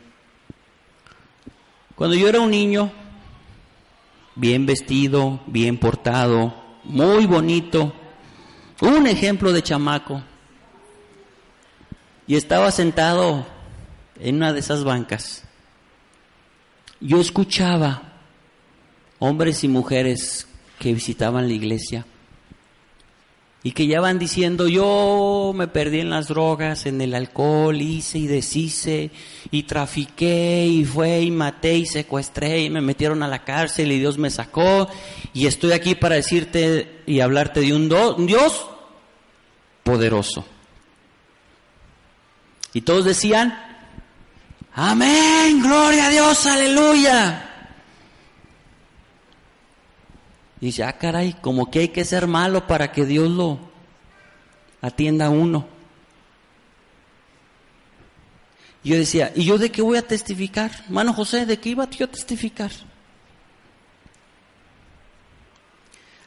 Cuando 1.96 2.16
yo 2.16 2.30
era 2.30 2.40
un 2.40 2.52
niño, 2.52 2.92
bien 4.36 4.66
vestido, 4.66 5.42
bien 5.48 5.78
portado, 5.78 6.54
muy 6.86 7.26
bonito, 7.26 7.94
un 8.80 9.06
ejemplo 9.06 9.52
de 9.52 9.62
chamaco, 9.62 10.24
y 12.26 12.36
estaba 12.36 12.72
sentado 12.72 13.46
en 14.22 14.36
una 14.36 14.54
de 14.54 14.60
esas 14.60 14.84
bancas, 14.84 15.44
yo 17.00 17.20
escuchaba 17.20 18.14
hombres 19.20 19.64
y 19.64 19.68
mujeres 19.68 20.48
que 20.80 20.94
visitaban 20.94 21.48
la 21.48 21.54
iglesia 21.54 22.06
y 23.64 23.72
que 23.72 23.86
ya 23.86 24.02
van 24.02 24.18
diciendo, 24.18 24.68
yo 24.68 25.52
me 25.56 25.68
perdí 25.68 26.00
en 26.00 26.10
las 26.10 26.28
drogas, 26.28 26.88
en 26.88 27.00
el 27.00 27.14
alcohol, 27.14 27.80
hice 27.80 28.18
y 28.18 28.26
deshice, 28.26 29.12
y 29.52 29.64
trafiqué, 29.64 30.66
y 30.66 30.84
fue, 30.84 31.22
y 31.22 31.30
maté, 31.30 31.78
y 31.78 31.86
secuestré, 31.86 32.62
y 32.62 32.72
me 32.72 32.82
metieron 32.82 33.22
a 33.22 33.28
la 33.28 33.44
cárcel, 33.44 33.92
y 33.92 34.00
Dios 34.00 34.18
me 34.18 34.32
sacó, 34.32 34.90
y 35.34 35.46
estoy 35.46 35.74
aquí 35.74 35.94
para 35.94 36.16
decirte 36.16 37.04
y 37.06 37.20
hablarte 37.20 37.60
de 37.60 37.76
un, 37.76 37.88
Dios 38.26 38.66
poderoso. 39.84 40.44
Y 42.74 42.82
todos 42.82 43.06
decían, 43.06 43.71
amén, 44.74 45.62
gloria 45.62 46.08
a 46.08 46.10
Dios, 46.10 46.46
aleluya. 46.46 47.48
Y 50.60 50.68
dice, 50.68 50.84
ah, 50.84 50.98
caray, 50.98 51.34
como 51.42 51.72
que 51.72 51.80
hay 51.80 51.88
que 51.90 52.06
ser 52.06 52.28
malo 52.28 52.68
para 52.68 52.92
que 52.92 53.06
Dios 53.06 53.30
lo 53.32 53.60
atienda 54.82 55.26
a 55.26 55.30
uno. 55.30 55.66
Y 58.84 58.90
yo 58.90 58.98
decía, 58.98 59.32
¿y 59.36 59.46
yo 59.46 59.58
de 59.58 59.72
qué 59.72 59.82
voy 59.82 59.98
a 59.98 60.08
testificar? 60.08 60.72
Mano 60.90 61.14
José, 61.14 61.46
¿de 61.46 61.60
qué 61.60 61.70
iba 61.70 61.90
yo 61.90 62.06
a 62.06 62.12
testificar? 62.12 62.72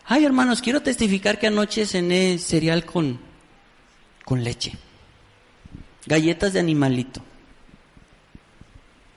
Ay, 0.07 0.25
hermanos, 0.25 0.61
quiero 0.61 0.83
testificar 0.83 1.39
que 1.39 1.47
anoche 1.47 1.87
cené 1.87 2.39
cereal 2.39 2.85
con, 2.85 3.19
con 4.25 4.45
leche. 4.45 4.77
Galletas 6.07 6.53
de 6.53 6.61
animalito. 6.61 7.23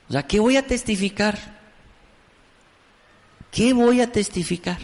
O 0.08 0.12
sea, 0.12 0.22
¿qué 0.22 0.40
voy 0.40 0.56
a 0.56 0.66
testificar? 0.66 1.58
¿Qué 3.50 3.72
voy 3.72 4.00
a 4.00 4.10
testificar? 4.10 4.78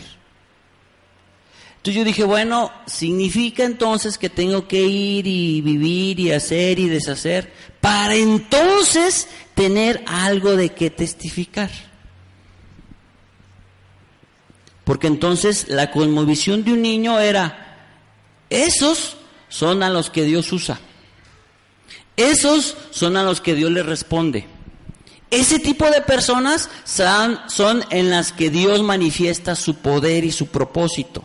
Entonces 1.77 1.99
yo 1.99 2.05
dije, 2.05 2.25
bueno, 2.25 2.73
significa 2.87 3.65
entonces 3.65 4.17
que 4.17 4.31
tengo 4.31 4.67
que 4.67 4.83
ir 4.83 5.27
y 5.27 5.61
vivir 5.61 6.19
y 6.19 6.33
hacer 6.33 6.79
y 6.79 6.89
deshacer 6.89 7.53
para 7.83 8.15
entonces 8.15 9.29
tener 9.55 10.03
algo 10.07 10.57
de 10.57 10.71
qué 10.71 10.89
testificar. 10.89 11.71
Porque 14.85 15.07
entonces 15.07 15.69
la 15.69 15.91
cosmovisión 15.91 16.65
de 16.65 16.73
un 16.73 16.81
niño 16.83 17.21
era, 17.21 17.77
esos 18.49 19.19
son 19.51 19.83
a 19.83 19.91
los 19.91 20.09
que 20.09 20.25
Dios 20.25 20.53
usa. 20.53 20.81
Esos 22.17 22.77
son 22.91 23.17
a 23.17 23.23
los 23.25 23.41
que 23.43 23.55
Dios 23.55 23.71
le 23.71 23.83
responde. 23.83 24.47
Ese 25.35 25.59
tipo 25.59 25.91
de 25.91 26.01
personas 26.01 26.71
son, 26.85 27.85
en 27.91 28.09
las 28.09 28.31
que 28.31 28.51
Dios 28.51 28.85
manifiesta 28.85 29.57
su 29.57 29.75
poder 29.75 30.25
y 30.25 30.31
su 30.31 30.47
propósito. 30.47 31.25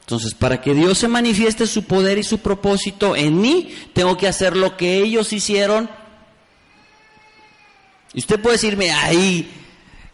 Entonces, 0.00 0.34
para 0.34 0.60
que 0.60 0.74
Dios 0.74 0.98
se 0.98 1.08
manifieste 1.08 1.66
su 1.66 1.84
poder 1.84 2.18
y 2.18 2.24
su 2.24 2.40
propósito 2.40 3.16
en 3.16 3.40
mí, 3.40 3.74
tengo 3.94 4.18
que 4.18 4.28
hacer 4.28 4.54
lo 4.54 4.76
que 4.76 4.98
ellos 4.98 5.32
hicieron. 5.32 5.88
Y 8.12 8.18
usted 8.18 8.38
puede 8.38 8.56
decirme, 8.56 8.90
ay, 8.90 9.50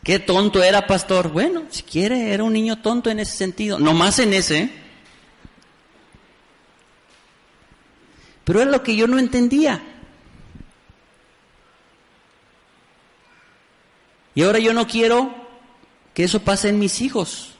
qué 0.04 0.20
tonto 0.20 0.62
era 0.62 0.86
pastor. 0.86 1.32
Bueno, 1.32 1.64
si 1.70 1.82
quiere, 1.82 2.32
era 2.32 2.44
un 2.44 2.52
niño 2.52 2.80
tonto 2.82 3.10
en 3.10 3.18
ese 3.18 3.36
sentido, 3.36 3.80
no 3.80 3.94
más 3.94 4.20
en 4.20 4.32
ese. 4.32 4.70
Pero 8.44 8.60
es 8.60 8.68
lo 8.68 8.84
que 8.84 8.94
yo 8.94 9.08
no 9.08 9.18
entendía. 9.18 9.91
Y 14.34 14.42
ahora 14.42 14.58
yo 14.58 14.72
no 14.72 14.86
quiero 14.86 15.34
que 16.14 16.24
eso 16.24 16.40
pase 16.40 16.68
en 16.68 16.78
mis 16.78 17.00
hijos. 17.00 17.52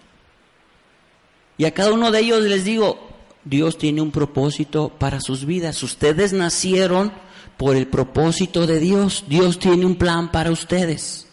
Y 1.59 1.65
a 1.65 1.75
cada 1.75 1.93
uno 1.93 2.11
de 2.11 2.21
ellos 2.21 2.43
les 2.43 2.65
digo, 2.65 3.09
Dios 3.45 3.79
tiene 3.79 4.01
un 4.01 4.11
propósito 4.11 4.89
para 4.89 5.21
sus 5.21 5.45
vidas. 5.45 5.83
Ustedes 5.83 6.33
nacieron 6.33 7.13
por 7.57 7.77
el 7.77 7.87
propósito 7.87 8.67
de 8.67 8.79
Dios. 8.79 9.25
Dios 9.29 9.59
tiene 9.59 9.85
un 9.85 9.97
plan 9.97 10.31
para 10.31 10.51
ustedes. 10.51 11.29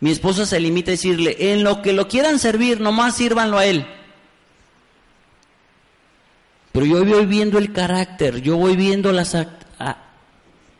Mi 0.00 0.10
esposa 0.10 0.44
se 0.44 0.60
limita 0.60 0.90
a 0.90 0.92
decirle, 0.92 1.36
en 1.52 1.64
lo 1.64 1.80
que 1.80 1.94
lo 1.94 2.08
quieran 2.08 2.38
servir, 2.38 2.80
nomás 2.80 3.16
sírvanlo 3.16 3.56
a 3.56 3.64
Él. 3.64 3.86
Pero 6.72 6.84
yo 6.86 7.04
voy 7.04 7.24
viendo 7.24 7.56
el 7.56 7.72
carácter, 7.72 8.42
yo 8.42 8.56
voy 8.56 8.76
viendo 8.76 9.12
las, 9.12 9.34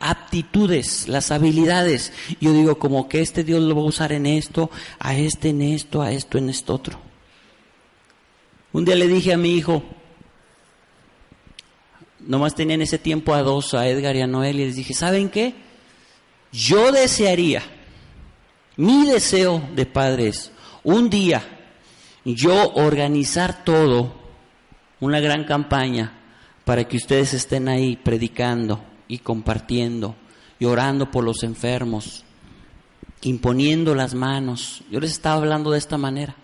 aptitudes, 0.00 1.09
las 1.09 1.30
habilidades. 1.30 2.12
Yo 2.40 2.52
digo 2.52 2.78
como 2.78 3.09
que 3.09 3.20
este 3.20 3.44
Dios 3.44 3.62
lo 3.62 3.74
va 3.74 3.83
a 3.83 3.87
usar 3.87 4.12
en 4.12 4.26
esto, 4.26 4.70
a 4.98 5.16
este 5.16 5.50
en 5.50 5.62
esto, 5.62 6.02
a 6.02 6.12
esto 6.12 6.38
en 6.38 6.48
esto 6.48 6.74
otro. 6.74 6.98
Un 8.72 8.85
día 8.85 8.96
le 8.96 9.07
dije 9.07 9.33
a 9.33 9.38
mi 9.38 9.54
hijo, 9.54 9.83
nomás 12.20 12.54
tenía 12.54 12.74
en 12.74 12.83
ese 12.83 12.98
tiempo 12.98 13.35
a 13.35 13.42
dos, 13.42 13.74
a 13.74 13.87
Edgar 13.88 14.16
y 14.16 14.20
a 14.20 14.26
Noel, 14.26 14.61
y 14.61 14.66
les 14.66 14.76
dije, 14.76 14.94
¿saben 14.94 15.28
qué? 15.28 15.54
Yo 16.52 16.92
desearía, 16.92 17.62
mi 18.76 19.07
deseo 19.07 19.62
de 19.74 19.87
padre 19.87 20.28
es, 20.28 20.50
un 20.83 21.09
día 21.09 21.42
yo 22.24 22.72
organizar 22.72 23.64
todo, 23.64 24.14
una 25.00 25.20
gran 25.20 25.44
campaña, 25.44 26.12
para 26.64 26.85
que 26.85 26.96
ustedes 26.96 27.35
estén 27.35 27.68
ahí 27.68 27.96
predicando, 27.96 28.83
y 29.08 29.18
compartiendo 29.18 30.16
y 30.58 30.64
orando 30.64 31.10
por 31.10 31.24
los 31.24 31.42
enfermos, 31.42 32.24
imponiendo 33.22 33.94
las 33.94 34.14
manos. 34.14 34.82
Yo 34.90 35.00
les 35.00 35.12
estaba 35.12 35.36
hablando 35.36 35.70
de 35.70 35.78
esta 35.78 35.98
manera. 35.98 36.36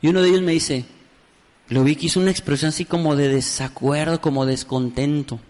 Y 0.00 0.08
uno 0.08 0.22
de 0.22 0.28
ellos 0.28 0.42
me 0.42 0.52
dice, 0.52 0.84
lo 1.68 1.84
vi 1.84 1.96
que 1.96 2.06
hizo 2.06 2.20
una 2.20 2.30
expresión 2.30 2.70
así 2.70 2.84
como 2.84 3.16
de 3.16 3.28
desacuerdo, 3.28 4.20
como 4.20 4.46
descontento. 4.46 5.40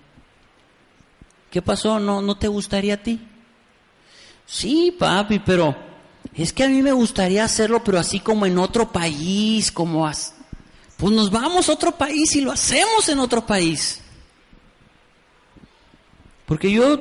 ¿Qué 1.51 1.63
pasó? 1.63 1.99
¿No, 1.99 2.21
no 2.23 2.37
te 2.37 2.49
gustaría 2.49 2.95
a 2.95 3.03
ti? 3.03 3.21
Sí, 4.47 4.95
papi, 4.99 5.41
pero 5.41 5.77
es 6.35 6.53
que 6.53 6.65
a 6.65 6.69
mí 6.69 6.83
me 6.83 6.93
gustaría 6.93 7.45
hacerlo, 7.45 7.83
pero 7.85 7.99
así 7.99 8.21
como 8.21 8.47
en 8.47 8.59
otro 8.59 8.91
país, 8.91 9.71
como... 9.71 10.11
Pues 10.97 11.15
nos 11.15 11.31
vamos 11.31 11.69
a 11.69 11.73
otro 11.73 11.97
país 11.97 12.35
y 12.35 12.41
lo 12.41 12.51
hacemos 12.51 13.09
en 13.09 13.21
otro 13.21 13.47
país. 13.47 14.01
Porque 16.49 16.73
yo 16.73 16.99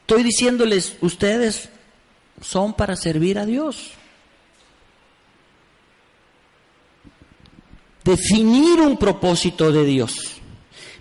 estoy 0.00 0.24
diciéndoles, 0.24 0.96
ustedes 1.02 1.68
son 2.40 2.74
para 2.74 2.96
servir 2.96 3.38
a 3.38 3.46
Dios. 3.46 3.92
Definir 8.02 8.80
un 8.80 8.98
propósito 8.98 9.70
de 9.70 9.84
Dios. 9.84 10.32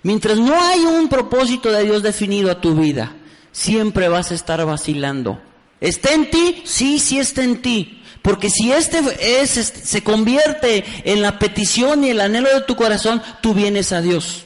Mientras 0.04 0.38
no 0.38 0.54
hay 0.62 0.82
un 0.82 1.10
propósito 1.10 1.72
de 1.72 1.84
Dios 1.84 2.04
definido 2.04 2.52
a 2.52 2.62
tu 2.62 2.76
vida, 2.76 3.16
siempre 3.52 4.08
vas 4.08 4.30
a 4.30 4.36
estar 4.36 4.64
vacilando. 4.64 5.42
¿Está 5.80 6.14
en 6.14 6.30
ti? 6.30 6.62
Sí, 6.66 7.00
sí 7.00 7.18
está 7.18 7.44
en 7.44 7.64
ti. 7.64 8.04
Porque 8.22 8.52
si 8.52 8.72
este 8.72 9.02
es, 9.20 9.50
se 9.50 10.04
convierte 10.04 10.86
en 11.12 11.24
la 11.24 11.40
petición 11.40 12.04
y 12.04 12.12
el 12.12 12.22
anhelo 12.22 12.54
de 12.54 12.62
tu 12.62 12.76
corazón, 12.76 13.24
tú 13.42 13.56
vienes 13.56 13.92
a 13.92 14.02
Dios. 14.02 14.46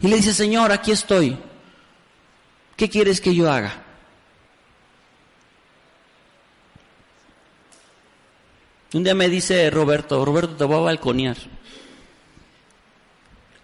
Y 0.00 0.08
le 0.08 0.16
dice, 0.16 0.34
Señor, 0.34 0.72
aquí 0.72 0.92
estoy. 0.92 1.38
¿Qué 2.76 2.88
quieres 2.88 3.20
que 3.20 3.34
yo 3.34 3.50
haga? 3.50 3.82
Un 8.92 9.02
día 9.02 9.14
me 9.14 9.28
dice 9.28 9.68
Roberto, 9.70 10.24
Roberto 10.24 10.56
te 10.56 10.64
voy 10.64 10.76
a 10.76 10.80
balconear. 10.80 11.36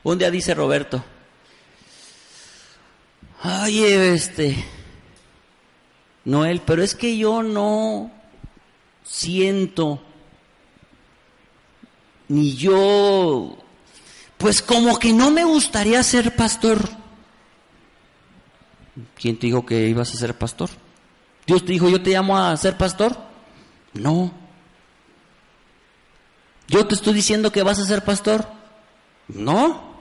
Un 0.02 0.18
día 0.18 0.30
dice 0.30 0.52
Roberto, 0.52 1.02
ay, 3.40 3.84
este, 3.84 4.64
Noel, 6.24 6.60
pero 6.60 6.82
es 6.82 6.94
que 6.94 7.16
yo 7.16 7.42
no 7.42 8.10
siento, 9.04 10.02
ni 12.26 12.56
yo, 12.56 13.61
pues 14.42 14.60
como 14.60 14.98
que 14.98 15.12
no 15.12 15.30
me 15.30 15.44
gustaría 15.44 16.02
ser 16.02 16.34
pastor. 16.34 16.88
¿Quién 19.14 19.38
te 19.38 19.46
dijo 19.46 19.64
que 19.64 19.86
ibas 19.86 20.12
a 20.12 20.18
ser 20.18 20.36
pastor? 20.36 20.68
¿Dios 21.46 21.64
te 21.64 21.70
dijo, 21.70 21.88
yo 21.88 22.02
te 22.02 22.10
llamo 22.10 22.36
a 22.36 22.56
ser 22.56 22.76
pastor? 22.76 23.16
No. 23.92 24.34
¿Yo 26.66 26.84
te 26.88 26.96
estoy 26.96 27.14
diciendo 27.14 27.52
que 27.52 27.62
vas 27.62 27.78
a 27.78 27.84
ser 27.84 28.02
pastor? 28.02 28.44
No. 29.28 29.94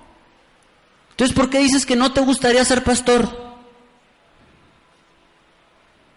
Entonces, 1.11 1.35
¿por 1.35 1.51
qué 1.51 1.59
dices 1.59 1.85
que 1.85 1.95
no 1.95 2.11
te 2.11 2.21
gustaría 2.21 2.65
ser 2.65 2.83
pastor? 2.83 3.29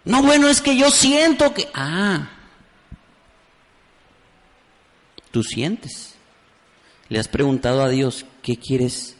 No, 0.06 0.22
bueno, 0.22 0.48
es 0.48 0.62
que 0.62 0.74
yo 0.78 0.90
siento 0.90 1.52
que... 1.52 1.68
Ah, 1.74 2.30
tú 5.30 5.42
sientes. 5.42 6.13
¿Le 7.08 7.18
has 7.18 7.28
preguntado 7.28 7.82
a 7.82 7.88
Dios 7.88 8.24
qué 8.42 8.58
quieres 8.58 9.16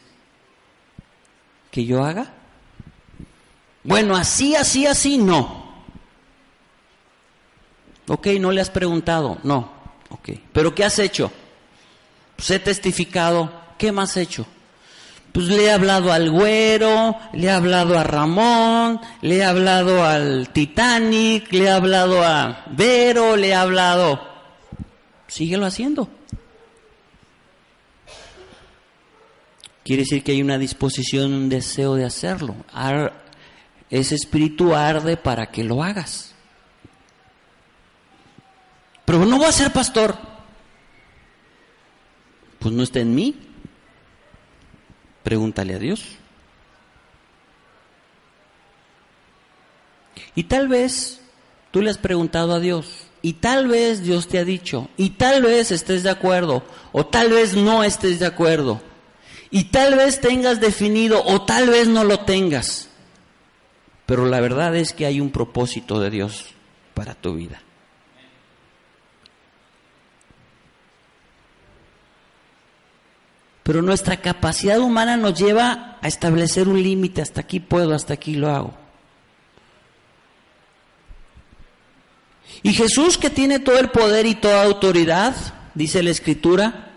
que 1.71 1.85
yo 1.85 2.05
haga? 2.05 2.33
Bueno, 3.83 4.17
así, 4.17 4.57
así, 4.57 4.87
así, 4.87 5.19
no. 5.19 5.65
Ok, 8.09 8.29
no 8.41 8.51
le 8.51 8.61
has 8.61 8.71
preguntado, 8.71 9.39
no. 9.43 9.73
Ok, 10.11 10.31
pero 10.53 10.75
¿qué 10.75 10.85
has 10.85 10.99
hecho? 10.99 11.31
Pues 12.37 12.51
he 12.51 12.59
testificado, 12.59 13.51
¿qué 13.79 13.93
más 13.93 14.11
has 14.11 14.17
hecho? 14.19 14.47
Pues 15.33 15.49
le 15.49 15.65
he 15.65 15.73
hablado 15.73 16.13
al 16.13 16.31
güero, 16.31 17.17
le 17.33 17.49
he 17.49 17.51
hablado 17.51 17.99
a 17.99 18.05
Ramón, 18.05 19.01
le 19.21 19.39
he 19.39 19.45
hablado 19.45 20.05
al 20.05 20.51
Titanic, 20.51 21.53
le 21.53 21.65
he 21.65 21.71
hablado 21.71 22.23
a 22.25 22.65
Vero, 22.71 23.37
le 23.37 23.49
he 23.49 23.55
hablado... 23.55 24.33
Síguelo 25.27 25.67
haciendo. 25.67 26.09
Quiere 29.85 30.03
decir 30.03 30.25
que 30.25 30.33
hay 30.33 30.43
una 30.43 30.59
disposición, 30.59 31.33
un 31.33 31.49
deseo 31.49 31.95
de 31.95 32.05
hacerlo. 32.05 32.57
ese 33.91 34.15
espíritu 34.15 34.75
arde 34.75 35.17
para 35.17 35.51
que 35.51 35.63
lo 35.63 35.83
hagas. 35.83 36.35
Pero 39.05 39.25
no 39.27 39.37
voy 39.37 39.47
a 39.47 39.53
ser 39.53 39.73
pastor. 39.73 40.17
Pues 42.59 42.75
no 42.75 42.83
está 42.83 43.01
en 43.01 43.15
mí. 43.15 43.37
Pregúntale 45.23 45.75
a 45.75 45.79
Dios. 45.79 46.17
Y 50.35 50.45
tal 50.45 50.69
vez 50.69 51.21
tú 51.71 51.83
le 51.83 51.91
has 51.91 51.99
preguntado 51.99 52.55
a 52.55 52.61
Dios, 52.61 53.07
y 53.21 53.35
tal 53.35 53.67
vez 53.67 54.03
Dios 54.03 54.29
te 54.29 54.39
ha 54.39 54.45
dicho, 54.45 54.89
y 54.97 55.11
tal 55.11 55.43
vez 55.43 55.73
estés 55.73 56.03
de 56.03 56.11
acuerdo, 56.11 56.63
o 56.93 57.07
tal 57.07 57.31
vez 57.31 57.57
no 57.57 57.83
estés 57.83 58.21
de 58.21 58.27
acuerdo, 58.27 58.81
y 59.55 59.67
tal 59.67 59.95
vez 59.95 60.21
tengas 60.21 60.61
definido, 60.61 61.23
o 61.25 61.43
tal 61.43 61.71
vez 61.71 61.87
no 61.87 62.03
lo 62.03 62.19
tengas. 62.25 62.89
Pero 64.05 64.27
la 64.27 64.41
verdad 64.41 64.75
es 64.75 64.93
que 64.93 65.07
hay 65.07 65.21
un 65.21 65.31
propósito 65.31 66.01
de 66.01 66.11
Dios 66.11 66.47
para 66.93 67.15
tu 67.15 67.37
vida. 67.37 67.63
Pero 73.63 73.81
nuestra 73.81 74.17
capacidad 74.17 74.81
humana 74.81 75.17
nos 75.17 75.39
lleva 75.39 75.99
a 76.03 76.09
establecer 76.09 76.67
un 76.67 76.83
límite, 76.83 77.23
hasta 77.23 77.43
aquí 77.43 77.61
puedo, 77.61 77.95
hasta 77.95 78.15
aquí 78.15 78.35
lo 78.35 78.51
hago. 78.51 78.75
Y 82.65 82.73
Jesús 82.73 83.19
que 83.19 83.31
tiene 83.31 83.61
todo 83.61 83.79
el 83.79 83.91
poder 83.91 84.27
y 84.27 84.35
toda 84.35 84.65
autoridad, 84.65 85.37
dice 85.75 86.03
la 86.03 86.11
Escritura, 86.11 86.94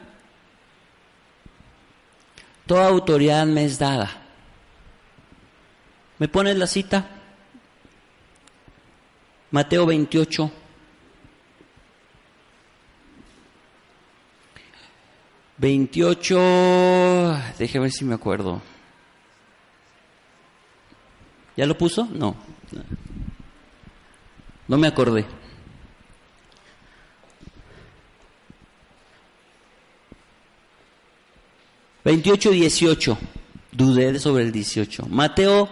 toda 2.67 2.87
autoridad 2.87 3.45
me 3.45 3.65
es 3.65 3.79
dada. 3.79 4.11
¿Me 6.19 6.27
pones 6.27 6.57
la 6.57 6.67
cita? 6.67 7.07
Mateo 9.51 9.85
28. 9.85 10.51
28, 15.57 17.37
déjeme 17.57 17.83
ver 17.83 17.91
si 17.91 18.05
me 18.05 18.13
acuerdo. 18.13 18.61
¿Ya 21.55 21.65
lo 21.65 21.75
puso? 21.77 22.07
No. 22.11 22.35
No 24.67 24.77
me 24.77 24.87
acordé. 24.87 25.25
Veintiocho, 32.07 32.51
dieciocho. 32.51 33.17
Dudé 33.69 34.17
sobre 34.17 34.45
el 34.45 34.53
dieciocho. 34.53 35.05
Mateo 35.09 35.67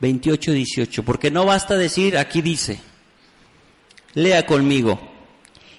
veintiocho, 0.00 0.50
dieciocho. 0.50 1.04
Porque 1.04 1.30
no 1.30 1.44
basta 1.44 1.76
decir, 1.76 2.18
aquí 2.18 2.42
dice. 2.42 2.80
Lea 4.14 4.44
conmigo. 4.44 5.00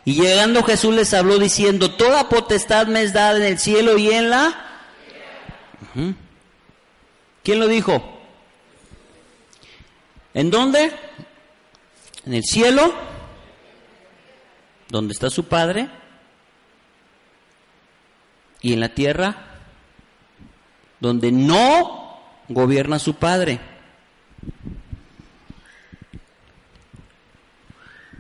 Y 0.06 0.14
llegando 0.14 0.64
Jesús 0.64 0.96
les 0.96 1.14
habló 1.14 1.38
diciendo, 1.38 1.92
toda 1.96 2.30
potestad 2.30 2.88
me 2.88 3.02
es 3.02 3.12
dada 3.12 3.36
en 3.36 3.44
el 3.44 3.60
cielo 3.60 3.98
y 3.98 4.12
en 4.12 4.30
la... 4.30 4.86
¿Quién 7.44 7.60
lo 7.60 7.68
dijo? 7.68 8.22
¿En 10.34 10.50
dónde? 10.50 10.94
En 12.26 12.36
el 12.36 12.44
cielo, 12.46 12.94
donde 14.88 15.12
está 15.12 15.30
su 15.30 15.44
Padre, 15.50 15.90
y 18.62 18.74
en 18.74 18.80
la 18.80 18.90
tierra, 18.90 19.36
donde 21.00 21.32
no 21.32 22.20
gobierna 22.48 23.00
su 23.00 23.16
Padre. 23.16 23.60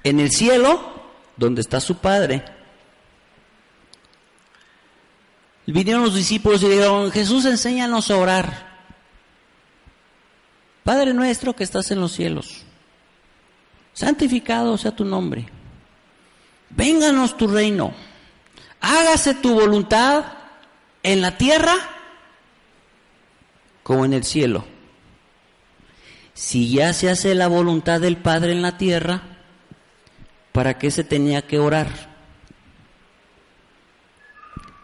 En 0.03 0.19
el 0.19 0.31
cielo 0.31 0.91
donde 1.41 1.61
está 1.61 1.79
su 1.79 1.97
padre. 1.97 2.43
Vinieron 5.65 6.03
los 6.03 6.15
discípulos 6.15 6.61
y 6.63 6.67
dijeron, 6.67 7.11
Jesús, 7.11 7.45
enséñanos 7.45 8.11
a 8.11 8.17
orar. 8.17 8.71
Padre 10.83 11.13
nuestro 11.13 11.55
que 11.55 11.63
estás 11.63 11.89
en 11.91 11.99
los 11.99 12.11
cielos, 12.11 12.63
santificado 13.93 14.77
sea 14.77 14.95
tu 14.95 15.05
nombre. 15.05 15.47
Vénganos 16.69 17.37
tu 17.37 17.47
reino. 17.47 17.93
Hágase 18.81 19.35
tu 19.35 19.53
voluntad 19.53 20.25
en 21.03 21.21
la 21.21 21.37
tierra 21.37 21.75
como 23.83 24.05
en 24.05 24.13
el 24.13 24.23
cielo. 24.23 24.65
Si 26.33 26.71
ya 26.71 26.93
se 26.93 27.09
hace 27.09 27.35
la 27.35 27.47
voluntad 27.47 28.01
del 28.01 28.17
Padre 28.17 28.51
en 28.51 28.61
la 28.61 28.77
tierra, 28.77 29.31
¿Para 30.51 30.77
qué 30.77 30.91
se 30.91 31.03
tenía 31.03 31.47
que 31.47 31.59
orar? 31.59 31.87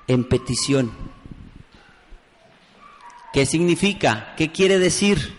En 0.08 0.24
petición. 0.24 0.94
¿Qué 3.34 3.46
significa? 3.46 4.34
¿Qué 4.38 4.52
quiere 4.52 4.80
decir? 4.80 5.36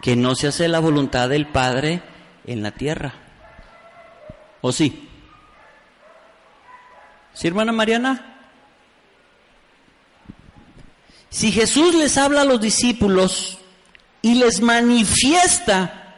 Que 0.00 0.14
no 0.14 0.36
se 0.36 0.46
hace 0.46 0.68
la 0.68 0.78
voluntad 0.78 1.28
del 1.28 1.48
Padre 1.48 2.02
en 2.46 2.62
la 2.62 2.70
tierra. 2.70 3.14
¿O 4.60 4.70
sí? 4.70 5.05
¿Sí, 7.36 7.48
hermana 7.48 7.70
Mariana? 7.70 8.38
Si 11.28 11.52
Jesús 11.52 11.94
les 11.94 12.16
habla 12.16 12.40
a 12.40 12.44
los 12.46 12.62
discípulos 12.62 13.58
y 14.22 14.36
les 14.36 14.62
manifiesta 14.62 16.14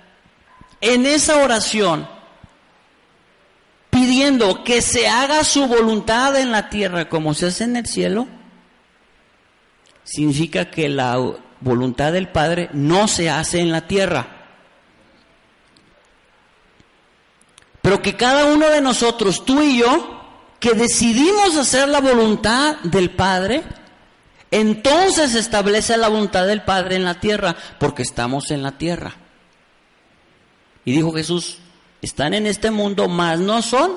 en 0.80 1.06
esa 1.06 1.42
oración 1.42 2.08
pidiendo 3.90 4.62
que 4.62 4.80
se 4.80 5.08
haga 5.08 5.42
su 5.42 5.66
voluntad 5.66 6.36
en 6.36 6.52
la 6.52 6.70
tierra 6.70 7.08
como 7.08 7.34
se 7.34 7.46
hace 7.46 7.64
en 7.64 7.74
el 7.74 7.86
cielo, 7.86 8.28
significa 10.04 10.70
que 10.70 10.88
la 10.88 11.18
voluntad 11.58 12.12
del 12.12 12.28
Padre 12.28 12.70
no 12.74 13.08
se 13.08 13.28
hace 13.28 13.58
en 13.58 13.72
la 13.72 13.88
tierra. 13.88 14.36
Pero 17.82 18.00
que 18.02 18.14
cada 18.14 18.44
uno 18.44 18.68
de 18.70 18.80
nosotros, 18.80 19.44
tú 19.44 19.60
y 19.62 19.78
yo, 19.78 20.17
que 20.61 20.74
decidimos 20.74 21.56
hacer 21.56 21.88
la 21.88 22.00
voluntad 22.00 22.78
del 22.82 23.11
Padre, 23.11 23.62
entonces 24.50 25.34
establece 25.34 25.96
la 25.96 26.09
voluntad 26.09 26.46
del 26.46 26.62
Padre 26.62 26.96
en 26.96 27.04
la 27.04 27.20
tierra, 27.20 27.56
porque 27.78 28.02
estamos 28.02 28.50
en 28.50 28.62
la 28.62 28.72
tierra. 28.72 29.14
Y 30.84 30.92
dijo 30.92 31.12
Jesús, 31.12 31.59
están 32.02 32.34
en 32.34 32.46
este 32.46 32.70
mundo, 32.70 33.09
mas 33.09 33.38
no 33.40 33.61
son 33.62 33.92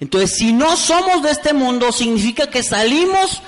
Entonces, 0.00 0.36
si 0.36 0.52
no 0.52 0.76
somos 0.76 1.22
de 1.22 1.30
este 1.30 1.52
mundo, 1.54 1.92
significa 1.92 2.50
que 2.50 2.62
salimos 2.62 3.42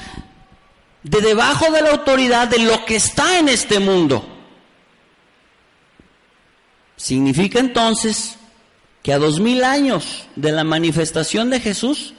de 1.03 1.21
debajo 1.21 1.71
de 1.71 1.83
la 1.83 1.91
autoridad 1.91 2.49
de 2.49 2.61
lo 2.61 2.85
que 2.85 2.97
está 2.97 3.39
en 3.39 3.49
este 3.49 3.79
mundo. 3.81 4.27
Significa 6.97 7.61
entonces 7.61 8.38
que 9.09 9.15
a 9.15 9.19
dos 9.19 9.41
mil 9.41 9.65
años 9.65 10.27
de 10.37 10.53
la 10.53 10.65
manifestación 10.65 11.49
de 11.49 11.61
Jesús, 11.61 12.13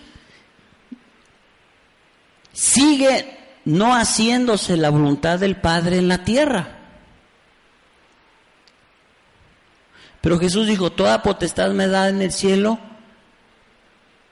sigue 2.52 3.38
no 3.64 3.94
haciéndose 3.94 4.76
la 4.76 4.90
voluntad 4.90 5.38
del 5.38 5.56
Padre 5.58 6.00
en 6.00 6.08
la 6.08 6.24
tierra. 6.24 6.80
Pero 10.22 10.40
Jesús 10.40 10.66
dijo, 10.66 10.92
toda 10.92 11.22
potestad 11.22 11.70
me 11.74 11.86
da 11.86 12.10
en 12.10 12.24
el 12.24 12.32
cielo 12.32 12.80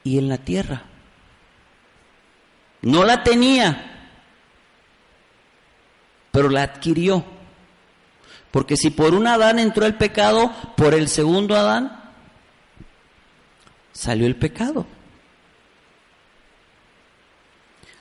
y 0.04 0.18
en 0.18 0.28
la 0.28 0.40
tierra. 0.40 0.82
No 2.82 3.04
la 3.04 3.24
tenía, 3.24 4.10
pero 6.32 6.50
la 6.50 6.64
adquirió. 6.64 7.24
Porque 8.50 8.78
si 8.78 8.90
por 8.90 9.14
un 9.14 9.28
Adán 9.28 9.60
entró 9.60 9.86
el 9.86 9.94
pecado, 9.94 10.52
por 10.76 10.96
el 10.96 11.08
segundo 11.08 11.56
Adán 11.56 12.07
salió 13.98 14.28
el 14.28 14.36
pecado. 14.36 14.86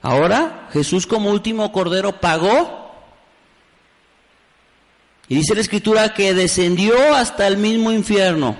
Ahora 0.03 0.69
Jesús 0.73 1.07
como 1.07 1.31
último 1.31 1.73
cordero 1.73 2.21
pagó. 2.21 2.85
Y 5.29 5.37
dice 5.37 5.55
la 5.55 5.63
escritura 5.63 6.15
que 6.15 6.35
descendió 6.35 7.15
hasta 7.15 7.49
el 7.49 7.57
mismo 7.57 7.91
infierno 7.91 8.57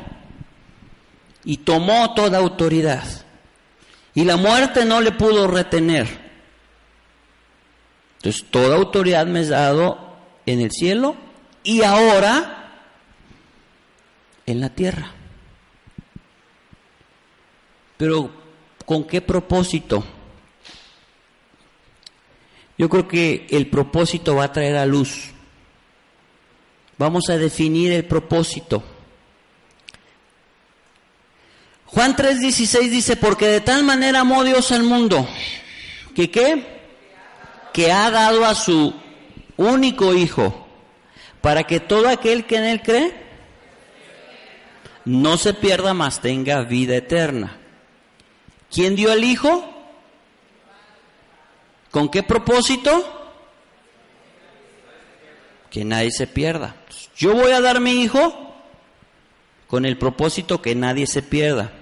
y 1.45 1.59
tomó 1.59 2.15
toda 2.15 2.39
autoridad. 2.39 3.05
Y 4.15 4.25
la 4.25 4.37
muerte 4.37 4.85
no 4.85 5.01
le 5.01 5.13
pudo 5.13 5.47
retener. 5.47 6.09
Entonces 8.17 8.45
toda 8.51 8.77
autoridad 8.77 9.27
me 9.27 9.43
es 9.43 9.51
dado 9.51 10.17
en 10.47 10.61
el 10.61 10.73
cielo 10.73 11.17
y 11.63 11.83
ahora 11.83 12.73
en 14.47 14.61
la 14.61 14.71
tierra. 14.71 15.16
Pero 17.97 18.31
¿con 18.85 19.05
qué 19.05 19.21
propósito? 19.21 20.05
Yo 22.79 22.89
creo 22.89 23.09
que 23.09 23.47
el 23.51 23.69
propósito 23.69 24.37
va 24.37 24.45
a 24.45 24.53
traer 24.53 24.77
a 24.77 24.87
luz. 24.87 25.31
Vamos 26.99 27.29
a 27.31 27.37
definir 27.37 27.93
el 27.93 28.05
propósito. 28.05 28.83
Juan 31.87 32.17
3:16 32.17 32.91
dice, 32.91 33.17
porque 33.17 33.47
de 33.47 33.61
tal 33.61 33.85
manera 33.85 34.21
amó 34.21 34.45
Dios 34.45 34.73
al 34.73 34.83
mundo, 34.83 35.27
que 36.15 36.31
qué? 36.31 36.81
Que 37.73 37.93
ha 37.93 38.11
dado 38.11 38.45
a 38.45 38.55
su 38.55 38.95
único 39.57 40.15
Hijo, 40.15 40.67
para 41.41 41.65
que 41.65 41.81
todo 41.81 42.09
aquel 42.09 42.45
que 42.45 42.57
en 42.57 42.65
Él 42.65 42.83
cree, 42.83 43.15
no 45.05 45.39
se 45.39 45.55
pierda, 45.55 45.95
más 45.95 46.21
tenga 46.21 46.63
vida 46.63 46.97
eterna. 46.97 47.57
¿Quién 48.77 48.95
dio 48.95 49.11
al 49.11 49.25
Hijo? 49.25 49.65
¿Con 51.91 52.11
qué 52.11 52.23
propósito? 52.23 53.11
Que 55.71 55.83
nadie 55.83 56.11
se 56.11 56.27
pierda. 56.27 56.77
Yo 57.17 57.33
voy 57.33 57.53
a 57.53 57.63
dar 57.63 57.81
mi 57.81 58.03
hijo 58.03 58.55
con 59.67 59.87
el 59.87 59.97
propósito 59.97 60.61
que 60.61 60.75
nadie 60.75 61.07
se 61.07 61.23
pierda. 61.23 61.73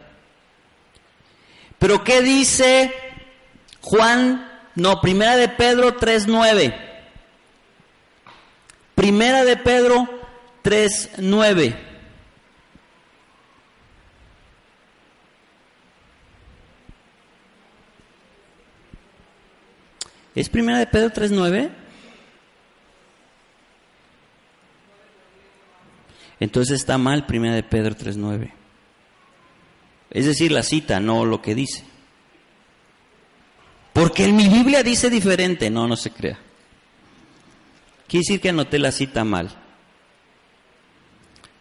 Pero 1.80 2.05
¿qué 2.05 2.22
dice 2.22 2.95
Juan? 3.80 4.49
No, 4.76 5.01
primera 5.01 5.36
de 5.36 5.49
Pedro 5.49 5.99
3.9. 5.99 6.76
Primera 8.95 9.45
de 9.45 9.57
Pedro 9.57 10.09
3.9. 10.62 11.93
¿Es 20.35 20.49
primera 20.49 20.78
de 20.78 20.87
Pedro 20.87 21.11
3.9? 21.11 21.70
Entonces 26.41 26.80
está 26.80 26.99
mal 26.99 27.26
primera 27.26 27.55
de 27.55 27.62
Pedro 27.62 27.95
3.9. 27.95 28.53
Es 30.11 30.26
decir, 30.26 30.53
la 30.53 30.62
cita, 30.62 31.01
no 31.01 31.24
lo 31.24 31.41
que 31.41 31.55
dice. 31.55 31.85
Porque 33.93 34.24
en 34.24 34.37
mi 34.37 34.49
Biblia 34.49 34.82
dice 34.82 35.09
diferente. 35.09 35.70
No, 35.70 35.87
no 35.87 35.97
se 35.97 36.11
crea. 36.11 36.39
Quiere 38.09 38.22
decir 38.22 38.41
que 38.41 38.49
anoté 38.49 38.78
la 38.78 38.93
cita 38.93 39.24
mal. 39.24 39.51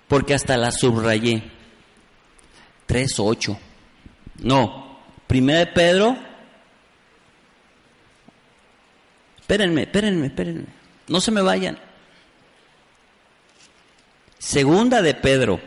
Porque 0.07 0.34
hasta 0.34 0.57
la 0.57 0.71
subrayé. 0.71 1.43
3.8. 2.88 3.57
No. 4.39 4.99
Primera 5.28 5.59
de 5.59 5.67
Pedro 5.67 6.17
Espérenme, 9.53 9.83
espérenme, 9.83 10.25
espérenme. 10.25 10.65
No 11.07 11.21
se 11.21 11.29
me 11.29 11.43
vayan. 11.43 11.77
Segunda 14.39 15.03
de 15.03 15.13
Pedro. 15.13 15.61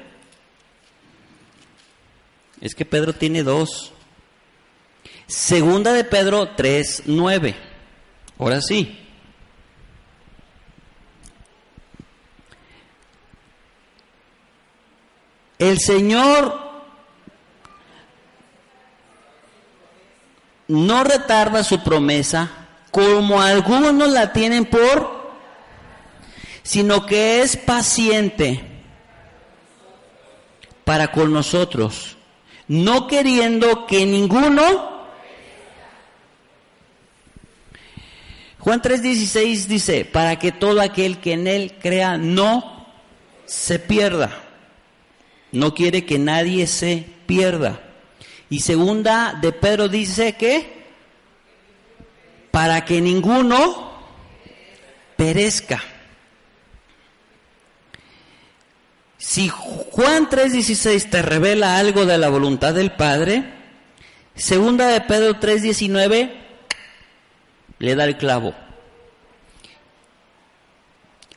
Es 2.60 2.74
que 2.74 2.84
Pedro 2.84 3.12
tiene 3.12 3.44
dos. 3.44 3.92
Segunda 5.28 5.92
de 5.92 6.02
Pedro 6.02 6.48
3, 6.56 7.04
9. 7.06 7.54
Ahora 8.40 8.60
sí. 8.60 9.06
El 15.60 15.78
Señor 15.78 16.60
no 20.66 21.04
retarda 21.04 21.62
su 21.62 21.84
promesa 21.84 22.65
como 22.96 23.42
algunos 23.42 24.08
la 24.08 24.32
tienen 24.32 24.64
por, 24.64 25.30
sino 26.62 27.04
que 27.04 27.42
es 27.42 27.54
paciente 27.54 28.64
para 30.82 31.12
con 31.12 31.30
nosotros, 31.30 32.16
no 32.68 33.06
queriendo 33.06 33.84
que 33.84 34.06
ninguno... 34.06 34.96
Juan 38.60 38.80
3:16 38.80 39.66
dice, 39.66 40.06
para 40.06 40.38
que 40.38 40.50
todo 40.50 40.80
aquel 40.80 41.18
que 41.18 41.34
en 41.34 41.48
él 41.48 41.74
crea 41.78 42.16
no 42.16 42.86
se 43.44 43.78
pierda. 43.78 44.42
No 45.52 45.74
quiere 45.74 46.06
que 46.06 46.18
nadie 46.18 46.66
se 46.66 47.04
pierda. 47.26 47.78
Y 48.48 48.60
segunda 48.60 49.38
de 49.38 49.52
Pedro 49.52 49.90
dice 49.90 50.32
que 50.36 50.75
para 52.56 52.86
que 52.86 53.02
ninguno 53.02 53.92
perezca. 55.14 55.78
Si 59.18 59.50
Juan 59.50 60.30
3:16 60.30 61.10
te 61.10 61.20
revela 61.20 61.76
algo 61.76 62.06
de 62.06 62.16
la 62.16 62.30
voluntad 62.30 62.72
del 62.72 62.92
Padre, 62.92 63.44
segunda 64.34 64.86
de 64.88 65.02
Pedro 65.02 65.38
3:19 65.38 66.32
le 67.78 67.94
da 67.94 68.04
el 68.04 68.16
clavo. 68.16 68.54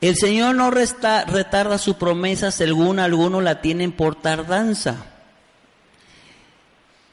El 0.00 0.16
Señor 0.16 0.54
no 0.54 0.70
resta, 0.70 1.26
retarda 1.26 1.76
su 1.76 1.98
promesa 1.98 2.50
según 2.50 2.98
algunos 2.98 3.42
la 3.42 3.60
tienen 3.60 3.92
por 3.92 4.14
tardanza 4.14 5.09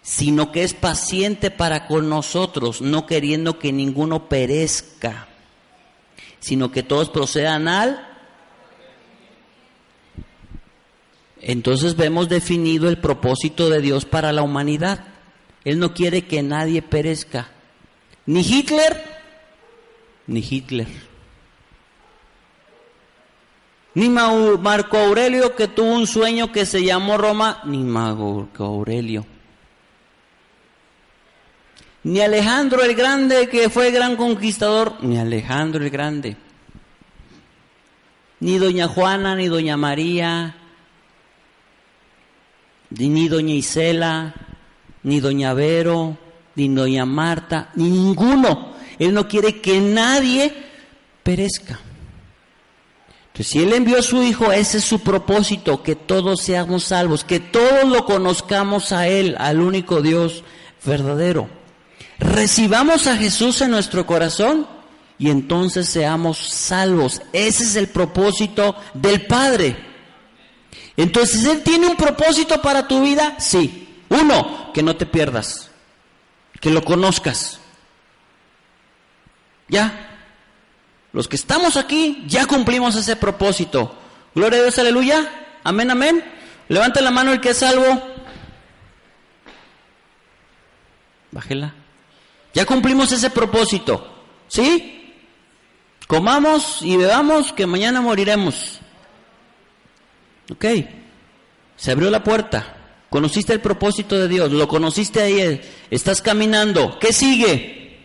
sino 0.08 0.54
que 0.54 0.64
es 0.64 0.74
paciente 0.74 1.52
para 1.52 1.86
con 1.86 2.08
nosotros, 2.08 2.82
no 2.82 3.06
queriendo 3.06 3.60
que 3.60 3.74
ninguno 3.74 4.30
perezca, 4.30 5.28
sino 6.40 6.72
que 6.72 6.82
todos 6.82 7.10
procedan 7.10 7.68
al... 7.68 8.08
Entonces 11.42 11.98
vemos 11.98 12.30
definido 12.30 12.88
el 12.88 13.00
propósito 13.00 13.70
de 13.70 13.82
Dios 13.82 14.06
para 14.06 14.32
la 14.32 14.44
humanidad. 14.44 15.04
Él 15.66 15.78
no 15.78 15.94
quiere 15.94 16.22
que 16.22 16.42
nadie 16.42 16.82
perezca. 16.82 17.50
Ni 18.26 18.40
Hitler, 18.40 19.04
ni 20.26 20.40
Hitler. 20.40 20.88
Ni 23.94 24.08
Marco 24.08 24.98
Aurelio 24.98 25.54
que 25.54 25.68
tuvo 25.68 25.92
un 25.92 26.08
sueño 26.08 26.54
que 26.54 26.66
se 26.66 26.82
llamó 26.82 27.18
Roma, 27.18 27.62
ni 27.66 27.80
Marco 27.80 28.48
Aurelio 28.60 29.26
ni 32.08 32.22
Alejandro 32.22 32.84
el 32.84 32.96
Grande, 32.96 33.50
que 33.50 33.70
fue 33.70 33.92
gran 33.92 34.16
conquistador, 34.16 34.94
ni 35.02 35.18
Alejandro 35.18 35.84
el 35.84 35.90
Grande, 35.90 36.38
ni 38.40 38.58
doña 38.58 38.88
Juana, 38.88 39.36
ni 39.36 39.50
doña 39.50 39.76
María, 39.76 40.56
ni 42.92 43.28
doña 43.28 43.54
Isela, 43.54 44.34
ni 45.04 45.20
doña 45.20 45.54
Vero, 45.54 46.18
ni 46.56 46.70
doña 46.70 47.06
Marta, 47.06 47.72
ni 47.76 47.90
ninguno. 47.90 48.76
Él 48.98 49.14
no 49.14 49.28
quiere 49.28 49.60
que 49.60 49.82
nadie 49.82 50.54
perezca. 51.24 51.78
Entonces, 53.28 53.48
si 53.48 53.60
Él 53.60 53.74
envió 53.74 54.00
a 54.00 54.02
su 54.02 54.24
Hijo, 54.24 54.54
ese 54.54 54.78
es 54.78 54.86
su 54.86 55.02
propósito, 55.02 55.84
que 55.84 55.98
todos 55.98 56.42
seamos 56.42 56.86
salvos, 56.86 57.26
que 57.26 57.42
todos 57.42 57.84
lo 57.84 58.06
conozcamos 58.06 58.94
a 58.94 59.10
Él, 59.10 59.36
al 59.40 59.60
único 59.60 60.02
Dios 60.02 60.46
verdadero. 60.86 61.57
Recibamos 62.20 63.08
a 63.08 63.16
Jesús 63.16 63.62
en 63.62 63.72
nuestro 63.72 64.06
corazón 64.06 64.68
y 65.20 65.30
entonces 65.30 65.88
seamos 65.88 66.38
salvos. 66.38 67.22
Ese 67.34 67.64
es 67.64 67.76
el 67.76 67.88
propósito 67.88 68.76
del 68.94 69.26
Padre. 69.26 69.76
Entonces, 70.96 71.46
Él 71.46 71.62
tiene 71.64 71.88
un 71.88 71.96
propósito 71.96 72.62
para 72.62 72.88
tu 72.88 73.02
vida, 73.02 73.36
sí. 73.40 74.04
Uno, 74.10 74.72
que 74.74 74.82
no 74.82 74.96
te 74.96 75.06
pierdas, 75.06 75.70
que 76.60 76.72
lo 76.72 76.84
conozcas. 76.84 77.60
Ya, 79.68 80.08
los 81.14 81.28
que 81.28 81.36
estamos 81.36 81.78
aquí 81.78 82.24
ya 82.28 82.46
cumplimos 82.46 82.96
ese 82.96 83.16
propósito. 83.16 83.96
Gloria 84.34 84.60
a 84.60 84.64
Dios, 84.64 84.80
aleluya. 84.80 85.30
Amén, 85.64 85.92
amén. 85.92 86.24
Levante 86.68 87.02
la 87.02 87.12
mano 87.12 87.32
el 87.32 87.42
que 87.42 87.50
es 87.50 87.58
salvo. 87.58 88.02
Bájela. 91.32 91.74
Ya 92.58 92.66
cumplimos 92.66 93.12
ese 93.12 93.30
propósito. 93.30 94.04
¿Sí? 94.48 95.14
Comamos 96.08 96.82
y 96.82 96.98
bebamos 96.98 97.54
que 97.54 97.68
mañana 97.68 98.02
moriremos. 98.02 98.80
Ok. 100.52 100.66
Se 101.76 101.92
abrió 101.92 102.10
la 102.10 102.24
puerta. 102.24 102.76
Conociste 103.12 103.54
el 103.54 103.62
propósito 103.62 104.18
de 104.18 104.28
Dios. 104.28 104.52
Lo 104.52 104.68
conociste 104.68 105.22
ayer. 105.22 105.64
Estás 105.92 106.20
caminando. 106.20 106.98
¿Qué 106.98 107.14
sigue? 107.14 108.00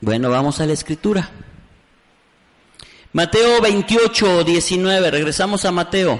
Bueno, 0.00 0.30
vamos 0.30 0.58
a 0.58 0.64
la 0.64 0.72
escritura. 0.72 1.28
Mateo 3.12 3.60
28, 3.60 4.44
19, 4.44 5.10
regresamos 5.10 5.66
a 5.66 5.70
Mateo. 5.70 6.18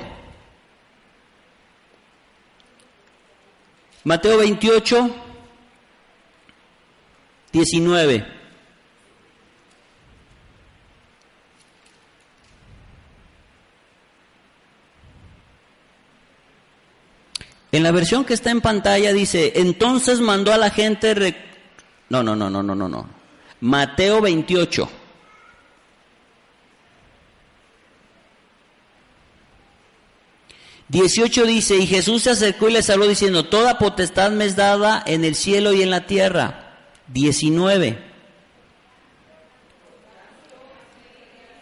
Mateo 4.05 4.37
28, 4.37 5.30
19. 7.53 8.41
En 17.73 17.83
la 17.83 17.93
versión 17.93 18.25
que 18.25 18.35
está 18.35 18.51
en 18.51 18.61
pantalla 18.61 19.13
dice, 19.13 19.53
entonces 19.57 20.21
mandó 20.21 20.53
a 20.53 20.59
la 20.59 20.71
gente... 20.71 21.37
No, 22.09 22.23
no, 22.23 22.35
no, 22.35 22.51
no, 22.51 22.63
no, 22.63 22.75
no, 22.75 22.89
no. 22.89 23.07
Mateo 23.61 24.21
28. 24.21 24.91
Dieciocho 30.89 31.47
dice, 31.47 31.77
y 31.77 31.87
Jesús 31.87 32.23
se 32.23 32.31
acercó 32.31 32.69
y 32.69 32.73
le 32.73 32.81
habló 32.93 33.07
diciendo, 33.07 33.45
toda 33.45 33.79
potestad 33.79 34.33
me 34.33 34.45
es 34.45 34.57
dada 34.57 35.01
en 35.07 35.25
el 35.25 35.37
cielo 35.37 35.73
y 35.73 35.83
en 35.83 35.91
la 35.91 36.07
tierra. 36.07 36.70
Diecinueve. 37.13 38.11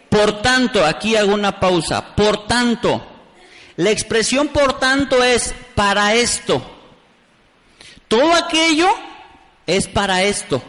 Por 0.09 0.41
tanto, 0.41 0.85
aquí 0.85 1.15
hago 1.15 1.33
una 1.33 1.59
pausa, 1.59 2.15
por 2.15 2.47
tanto, 2.47 3.05
la 3.77 3.91
expresión 3.91 4.49
por 4.49 4.79
tanto 4.79 5.23
es 5.23 5.53
para 5.75 6.13
esto. 6.13 6.61
Todo 8.07 8.33
aquello 8.33 8.89
es 9.67 9.87
para 9.87 10.23
esto. 10.23 10.61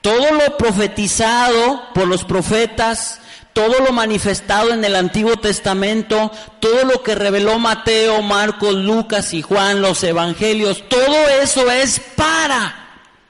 Todo 0.00 0.32
lo 0.32 0.56
profetizado 0.56 1.92
por 1.92 2.08
los 2.08 2.24
profetas, 2.24 3.20
todo 3.52 3.80
lo 3.80 3.92
manifestado 3.92 4.72
en 4.72 4.84
el 4.84 4.96
Antiguo 4.96 5.36
Testamento, 5.36 6.30
todo 6.60 6.84
lo 6.84 7.02
que 7.02 7.14
reveló 7.14 7.58
Mateo, 7.58 8.22
Marcos, 8.22 8.74
Lucas 8.74 9.34
y 9.34 9.42
Juan, 9.42 9.82
los 9.82 10.02
evangelios, 10.02 10.88
todo 10.88 11.28
eso 11.42 11.70
es 11.70 12.00
para 12.16 12.87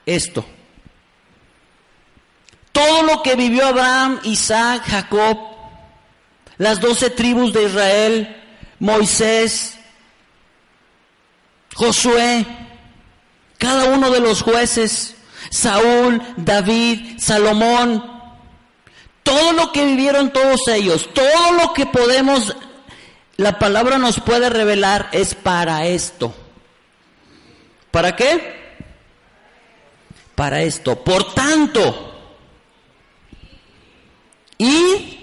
esto. 0.09 0.45
Todo 2.73 3.03
lo 3.03 3.23
que 3.23 3.37
vivió 3.37 3.67
Abraham, 3.67 4.21
Isaac, 4.25 4.85
Jacob, 4.87 5.39
las 6.57 6.81
doce 6.81 7.11
tribus 7.11 7.53
de 7.53 7.65
Israel, 7.65 8.37
Moisés, 8.79 9.79
Josué, 11.75 12.47
cada 13.59 13.85
uno 13.87 14.11
de 14.11 14.21
los 14.21 14.43
jueces, 14.43 15.17
Saúl, 15.51 16.23
David, 16.37 17.19
Salomón, 17.19 18.19
todo 19.23 19.53
lo 19.53 19.73
que 19.73 19.85
vivieron 19.85 20.33
todos 20.33 20.67
ellos, 20.69 21.11
todo 21.13 21.53
lo 21.53 21.75
que 21.75 21.87
podemos, 21.87 22.57
la 23.37 23.59
palabra 23.59 23.99
nos 23.99 24.21
puede 24.21 24.49
revelar 24.49 25.11
es 25.13 25.35
para 25.35 25.87
esto. 25.87 26.35
¿Para 27.91 28.17
qué? 28.17 28.68
Para 30.39 30.63
esto. 30.63 31.03
Por 31.03 31.35
tanto, 31.35 32.15
y, 34.57 35.19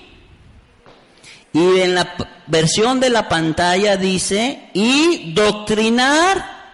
y 1.53 1.79
en 1.79 1.95
la 1.95 2.17
versión 2.47 2.99
de 2.99 3.09
la 3.09 3.29
pantalla 3.29 3.95
dice, 3.95 4.71
y 4.73 5.31
doctrinar 5.31 6.65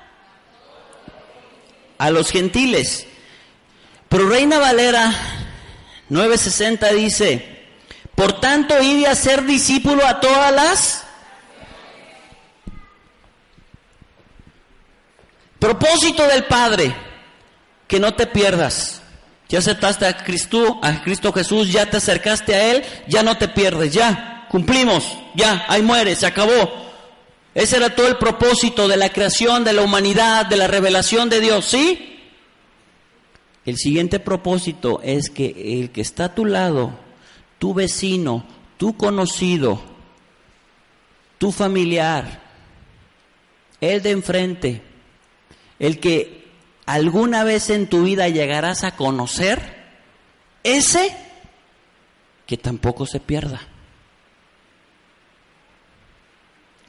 a 1.99 2.09
los 2.09 2.31
gentiles. 2.31 3.05
Pero 4.09 4.27
Reina 4.27 4.57
Valera 4.57 5.13
960 6.09 6.93
dice, 6.93 7.67
por 8.15 8.41
tanto, 8.41 8.81
id 8.81 9.05
a 9.05 9.13
ser 9.13 9.45
discípulo 9.45 10.03
a 10.03 10.19
todas 10.19 10.51
las... 10.51 11.03
Propósito 15.59 16.25
del 16.25 16.45
Padre, 16.45 17.10
que 17.91 17.99
no 17.99 18.13
te 18.13 18.25
pierdas. 18.25 19.01
Ya 19.49 19.59
aceptaste 19.59 20.05
a 20.05 20.15
Cristo, 20.23 20.79
a 20.81 21.03
Cristo 21.03 21.33
Jesús, 21.33 21.69
ya 21.73 21.85
te 21.89 21.97
acercaste 21.97 22.55
a 22.55 22.71
Él, 22.71 22.85
ya 23.05 23.21
no 23.21 23.37
te 23.37 23.49
pierdes, 23.49 23.91
ya, 23.91 24.47
cumplimos, 24.49 25.17
ya, 25.35 25.65
ahí 25.67 25.81
muere, 25.81 26.15
se 26.15 26.25
acabó. 26.25 26.71
Ese 27.53 27.75
era 27.75 27.93
todo 27.93 28.07
el 28.07 28.15
propósito 28.15 28.87
de 28.87 28.95
la 28.95 29.09
creación, 29.09 29.65
de 29.65 29.73
la 29.73 29.81
humanidad, 29.81 30.45
de 30.45 30.55
la 30.55 30.67
revelación 30.67 31.27
de 31.27 31.41
Dios, 31.41 31.65
¿sí? 31.65 32.17
El 33.65 33.75
siguiente 33.75 34.21
propósito 34.21 35.01
es 35.03 35.29
que 35.29 35.81
el 35.81 35.91
que 35.91 35.99
está 35.99 36.25
a 36.25 36.33
tu 36.33 36.45
lado, 36.45 36.97
tu 37.59 37.73
vecino, 37.73 38.45
tu 38.77 38.95
conocido, 38.95 39.81
tu 41.37 41.51
familiar, 41.51 42.41
el 43.81 44.01
de 44.01 44.11
enfrente, 44.11 44.81
el 45.77 45.99
que 45.99 46.40
alguna 46.91 47.45
vez 47.45 47.69
en 47.69 47.87
tu 47.87 48.03
vida 48.03 48.27
llegarás 48.27 48.83
a 48.83 48.97
conocer, 48.97 49.61
ese 50.61 51.15
que 52.45 52.57
tampoco 52.57 53.05
se 53.05 53.21
pierda. 53.21 53.61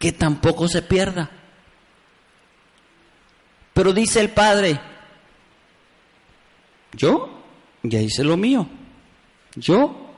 Que 0.00 0.10
tampoco 0.10 0.66
se 0.66 0.82
pierda. 0.82 1.30
Pero 3.72 3.92
dice 3.92 4.20
el 4.20 4.30
Padre, 4.30 4.80
yo 6.94 7.44
ya 7.84 8.00
hice 8.00 8.24
lo 8.24 8.36
mío. 8.36 8.66
Yo 9.54 10.10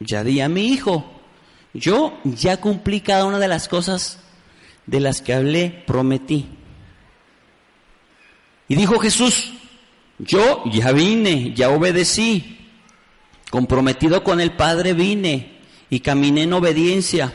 ya 0.00 0.24
di 0.24 0.40
a 0.40 0.48
mi 0.48 0.68
hijo. 0.68 1.04
Yo 1.74 2.18
ya 2.24 2.58
cumplí 2.58 3.02
cada 3.02 3.26
una 3.26 3.38
de 3.38 3.48
las 3.48 3.68
cosas 3.68 4.18
de 4.86 5.00
las 5.00 5.20
que 5.20 5.34
hablé, 5.34 5.84
prometí. 5.86 6.61
Y 8.68 8.74
dijo 8.74 8.98
Jesús, 8.98 9.52
yo 10.18 10.62
ya 10.66 10.92
vine, 10.92 11.52
ya 11.54 11.70
obedecí. 11.70 12.58
Comprometido 13.50 14.24
con 14.24 14.40
el 14.40 14.52
Padre 14.52 14.94
vine 14.94 15.58
y 15.90 16.00
caminé 16.00 16.44
en 16.44 16.52
obediencia. 16.54 17.32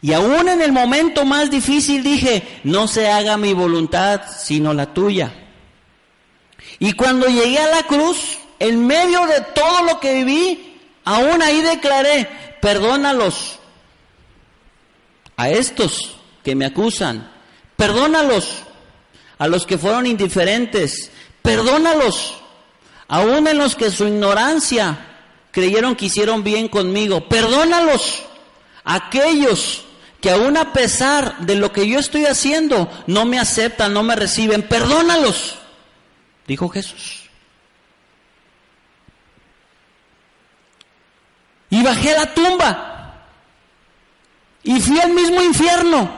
Y 0.00 0.12
aún 0.12 0.48
en 0.48 0.62
el 0.62 0.72
momento 0.72 1.24
más 1.24 1.50
difícil 1.50 2.02
dije, 2.02 2.60
no 2.64 2.88
se 2.88 3.08
haga 3.08 3.36
mi 3.36 3.52
voluntad, 3.52 4.22
sino 4.36 4.72
la 4.72 4.94
tuya. 4.94 5.32
Y 6.78 6.94
cuando 6.94 7.26
llegué 7.28 7.58
a 7.58 7.68
la 7.68 7.82
cruz, 7.84 8.38
en 8.58 8.86
medio 8.86 9.26
de 9.26 9.40
todo 9.54 9.82
lo 9.82 10.00
que 10.00 10.14
viví, 10.14 10.80
aún 11.04 11.42
ahí 11.42 11.60
declaré, 11.60 12.28
perdónalos 12.60 13.58
a 15.36 15.50
estos 15.50 16.16
que 16.42 16.54
me 16.54 16.66
acusan, 16.66 17.30
perdónalos 17.76 18.64
a 19.42 19.48
los 19.48 19.66
que 19.66 19.76
fueron 19.76 20.06
indiferentes, 20.06 21.10
perdónalos, 21.42 22.36
aún 23.08 23.48
en 23.48 23.58
los 23.58 23.74
que 23.74 23.90
su 23.90 24.06
ignorancia 24.06 25.04
creyeron 25.50 25.96
que 25.96 26.04
hicieron 26.04 26.44
bien 26.44 26.68
conmigo, 26.68 27.28
perdónalos, 27.28 28.22
aquellos 28.84 29.84
que 30.20 30.30
aún 30.30 30.56
a 30.56 30.72
pesar 30.72 31.38
de 31.40 31.56
lo 31.56 31.72
que 31.72 31.88
yo 31.88 31.98
estoy 31.98 32.26
haciendo, 32.26 32.88
no 33.08 33.24
me 33.24 33.40
aceptan, 33.40 33.92
no 33.92 34.04
me 34.04 34.14
reciben, 34.14 34.62
perdónalos, 34.62 35.58
dijo 36.46 36.68
Jesús. 36.68 37.28
Y 41.68 41.82
bajé 41.82 42.12
la 42.12 42.32
tumba. 42.32 43.26
Y 44.62 44.80
fui 44.80 45.00
al 45.00 45.12
mismo 45.12 45.42
infierno. 45.42 46.08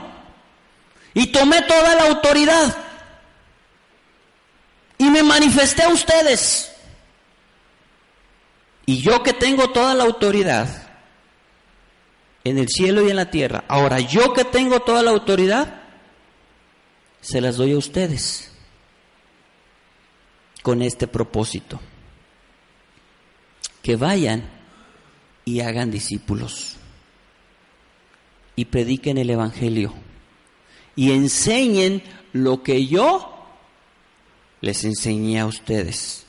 Y 1.15 1.27
tomé 1.27 1.63
toda 1.63 1.95
la 1.95 2.03
autoridad 2.03 2.84
y 4.97 5.09
me 5.09 5.23
manifesté 5.23 5.83
a 5.83 5.89
ustedes. 5.89 6.71
Y 8.85 9.01
yo 9.01 9.23
que 9.23 9.33
tengo 9.33 9.69
toda 9.71 9.93
la 9.95 10.03
autoridad, 10.03 10.85
en 12.45 12.59
el 12.59 12.69
cielo 12.69 13.05
y 13.05 13.09
en 13.09 13.15
la 13.17 13.31
tierra. 13.31 13.65
Ahora, 13.67 13.99
yo 13.99 14.31
que 14.33 14.45
tengo 14.45 14.79
toda 14.81 15.01
la 15.03 15.11
autoridad, 15.11 15.81
se 17.19 17.41
las 17.41 17.57
doy 17.57 17.73
a 17.73 17.77
ustedes 17.77 18.51
con 20.61 20.81
este 20.81 21.07
propósito. 21.07 21.81
Que 23.81 23.95
vayan 23.95 24.47
y 25.43 25.59
hagan 25.59 25.91
discípulos 25.91 26.77
y 28.55 28.65
prediquen 28.65 29.17
el 29.17 29.29
Evangelio 29.29 29.93
y 30.95 31.11
enseñen 31.11 32.01
lo 32.31 32.63
que 32.63 32.87
yo 32.87 33.34
les 34.65 34.83
enseñé 34.83 35.39
a 35.39 35.45
ustedes. 35.45 36.25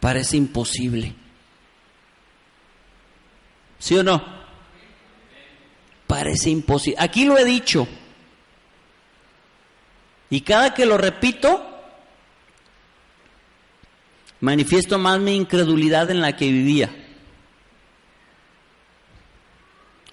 Parece 0.00 0.38
imposible. 0.38 1.14
¿Sí 3.78 3.94
o 3.94 4.02
no? 4.02 4.24
Parece 6.06 6.48
imposible. 6.48 6.96
Aquí 6.98 7.26
lo 7.26 7.36
he 7.36 7.44
dicho. 7.44 7.86
Y 10.30 10.40
cada 10.40 10.72
que 10.72 10.86
lo 10.86 10.96
repito, 10.96 11.62
manifiesto 14.40 14.98
más 14.98 15.20
mi 15.20 15.36
incredulidad 15.36 16.10
en 16.10 16.22
la 16.22 16.34
que 16.34 16.50
vivía. 16.50 16.88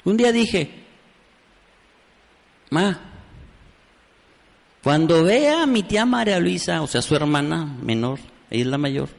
Un 0.04 0.18
día 0.18 0.34
dije, 0.34 0.84
Ma, 2.70 3.11
cuando 4.84 5.24
vea 5.24 5.64
a 5.64 5.68
mi 5.68 5.84
tía 5.84 6.06
María 6.06 6.40
Luisa, 6.40 6.82
o 6.82 6.88
sea, 6.88 7.02
su 7.02 7.16
hermana 7.16 7.66
menor, 7.82 8.20
ella 8.50 8.62
es 8.64 8.68
la 8.68 8.78
mayor, 8.78 9.10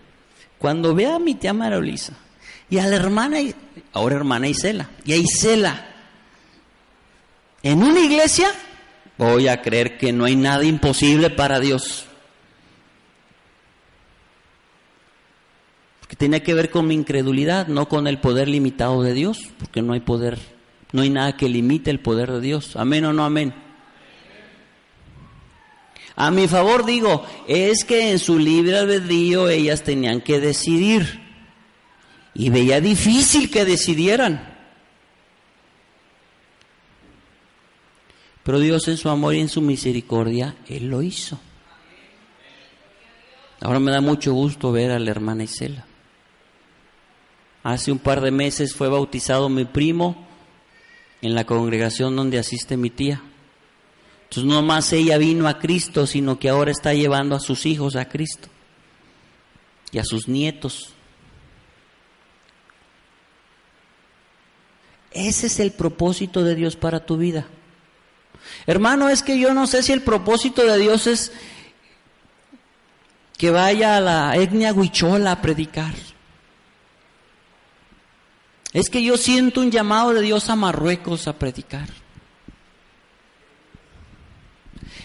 cuando 0.58 0.94
vea 0.94 1.16
a 1.16 1.18
mi 1.18 1.34
tía 1.34 1.52
María 1.52 1.78
Luisa 1.78 2.14
y 2.68 2.78
a 2.78 2.86
la 2.86 2.96
hermana, 2.96 3.38
ahora 3.92 4.16
hermana 4.16 4.48
Isela, 4.48 4.90
y 5.04 5.12
a 5.12 5.16
Isela, 5.16 5.86
en 7.62 7.82
una 7.82 8.00
iglesia, 8.00 8.48
voy 9.18 9.46
a 9.46 9.62
creer 9.62 9.98
que 9.98 10.12
no 10.12 10.24
hay 10.24 10.34
nada 10.34 10.64
imposible 10.64 11.30
para 11.30 11.60
Dios. 11.60 12.06
Porque 16.00 16.16
tiene 16.16 16.42
que 16.42 16.54
ver 16.54 16.70
con 16.70 16.88
mi 16.88 16.94
incredulidad, 16.94 17.68
no 17.68 17.88
con 17.88 18.08
el 18.08 18.18
poder 18.18 18.48
limitado 18.48 19.02
de 19.02 19.14
Dios, 19.14 19.38
porque 19.58 19.80
no 19.80 19.92
hay 19.92 20.00
poder, 20.00 20.40
no 20.90 21.02
hay 21.02 21.10
nada 21.10 21.36
que 21.36 21.48
limite 21.48 21.90
el 21.90 22.00
poder 22.00 22.32
de 22.32 22.40
Dios. 22.40 22.74
Amén 22.74 23.04
o 23.04 23.12
no 23.12 23.24
amén. 23.24 23.54
A 26.16 26.30
mi 26.30 26.46
favor 26.48 26.84
digo, 26.84 27.24
es 27.48 27.84
que 27.84 28.10
en 28.10 28.18
su 28.18 28.38
libre 28.38 28.78
albedrío 28.78 29.48
ellas 29.48 29.82
tenían 29.82 30.20
que 30.20 30.40
decidir 30.40 31.20
y 32.34 32.50
veía 32.50 32.80
difícil 32.80 33.50
que 33.50 33.64
decidieran. 33.64 34.52
Pero 38.42 38.58
Dios 38.58 38.88
en 38.88 38.96
su 38.96 39.08
amor 39.08 39.34
y 39.34 39.40
en 39.40 39.48
su 39.48 39.60
misericordia, 39.60 40.56
Él 40.68 40.88
lo 40.88 41.02
hizo. 41.02 41.38
Ahora 43.60 43.78
me 43.78 43.92
da 43.92 44.00
mucho 44.00 44.32
gusto 44.32 44.72
ver 44.72 44.90
a 44.90 44.98
la 44.98 45.10
hermana 45.10 45.44
Isela. 45.44 45.86
Hace 47.62 47.92
un 47.92 48.00
par 48.00 48.20
de 48.20 48.32
meses 48.32 48.74
fue 48.74 48.88
bautizado 48.88 49.48
mi 49.48 49.64
primo 49.64 50.26
en 51.20 51.36
la 51.36 51.44
congregación 51.44 52.16
donde 52.16 52.40
asiste 52.40 52.76
mi 52.76 52.90
tía. 52.90 53.22
Entonces 54.32 54.50
no 54.50 54.62
más 54.62 54.90
ella 54.94 55.18
vino 55.18 55.46
a 55.46 55.58
Cristo, 55.58 56.06
sino 56.06 56.38
que 56.38 56.48
ahora 56.48 56.70
está 56.70 56.94
llevando 56.94 57.36
a 57.36 57.40
sus 57.40 57.66
hijos 57.66 57.96
a 57.96 58.08
Cristo 58.08 58.48
y 59.90 59.98
a 59.98 60.04
sus 60.04 60.26
nietos. 60.26 60.94
Ese 65.10 65.48
es 65.48 65.60
el 65.60 65.72
propósito 65.72 66.42
de 66.44 66.54
Dios 66.54 66.76
para 66.76 67.04
tu 67.04 67.18
vida. 67.18 67.46
Hermano, 68.64 69.10
es 69.10 69.22
que 69.22 69.38
yo 69.38 69.52
no 69.52 69.66
sé 69.66 69.82
si 69.82 69.92
el 69.92 70.00
propósito 70.00 70.64
de 70.64 70.78
Dios 70.78 71.06
es 71.06 71.30
que 73.36 73.50
vaya 73.50 73.98
a 73.98 74.00
la 74.00 74.36
etnia 74.36 74.72
huichola 74.72 75.32
a 75.32 75.42
predicar. 75.42 75.92
Es 78.72 78.88
que 78.88 79.02
yo 79.02 79.18
siento 79.18 79.60
un 79.60 79.70
llamado 79.70 80.14
de 80.14 80.22
Dios 80.22 80.48
a 80.48 80.56
Marruecos 80.56 81.28
a 81.28 81.38
predicar. 81.38 82.01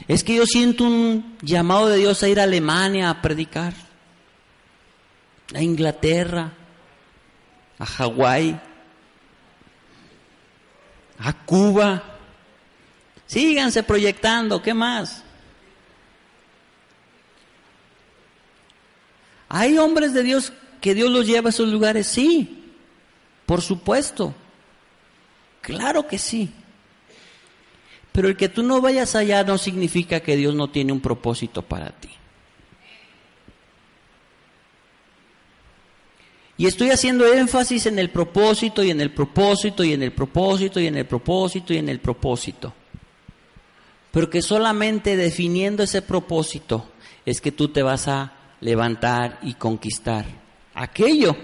Es 0.08 0.24
que 0.24 0.36
yo 0.36 0.45
siento 0.45 0.86
un 0.86 1.38
llamado 1.41 1.89
de 1.89 1.97
Dios 1.97 2.24
a 2.24 2.30
ir 2.30 2.39
a 2.39 2.43
Alemania 2.43 3.10
a 3.10 3.22
predicar. 3.22 3.74
A 5.53 5.62
Inglaterra, 5.62 6.53
a 7.80 7.86
Hawái 7.86 8.60
a 11.20 11.34
Cuba. 11.34 12.03
Síganse 13.26 13.84
proyectando, 13.84 14.62
¿qué 14.62 14.74
más? 14.74 15.24
¿Hay 19.49 19.78
hombres 19.78 20.14
de 20.14 20.24
Dios 20.24 20.53
que 20.82 20.93
Dios 20.93 21.10
los 21.10 21.26
lleva 21.26 21.49
a 21.49 21.51
esos 21.51 21.68
lugares? 21.70 22.08
Sí, 22.08 22.74
por 23.45 23.62
supuesto. 23.62 24.34
Claro 25.62 26.08
que 26.08 26.18
sí. 26.18 26.53
Pero 28.18 28.30
el 28.30 28.36
que 28.36 28.49
tú 28.49 28.63
no 28.63 28.82
vayas 28.82 29.13
allá 29.13 29.43
no 29.43 29.59
significa 29.59 30.22
que 30.22 30.36
Dios 30.36 30.55
no 30.55 30.72
tiene 30.72 30.91
un 30.91 31.01
propósito 31.01 31.61
para 31.61 31.91
ti. 31.91 32.09
Y 36.57 36.65
estoy 36.65 36.89
haciendo 36.89 37.32
énfasis 37.32 37.86
en 37.86 37.99
el 37.99 38.09
propósito 38.09 38.84
y 38.84 38.89
en 38.89 39.01
el 39.01 39.13
propósito 39.13 39.84
y 39.84 39.93
en 39.93 40.01
el 40.01 40.13
propósito 40.13 40.80
y 40.80 40.88
en 40.88 40.97
el 40.97 41.05
propósito 41.05 41.76
y 41.76 41.78
en 41.78 41.89
el 41.89 41.99
propósito. 41.99 42.74
Pero 44.09 44.32
que 44.32 44.41
solamente 44.41 45.15
definiendo 45.15 45.84
ese 45.84 46.01
propósito 46.01 46.89
es 47.24 47.39
que 47.39 47.51
tú 47.51 47.68
te 47.68 47.84
vas 47.84 48.07
a 48.07 48.34
levantar 48.61 49.38
y 49.43 49.53
conquistar 49.53 50.26
aquello 50.74 51.38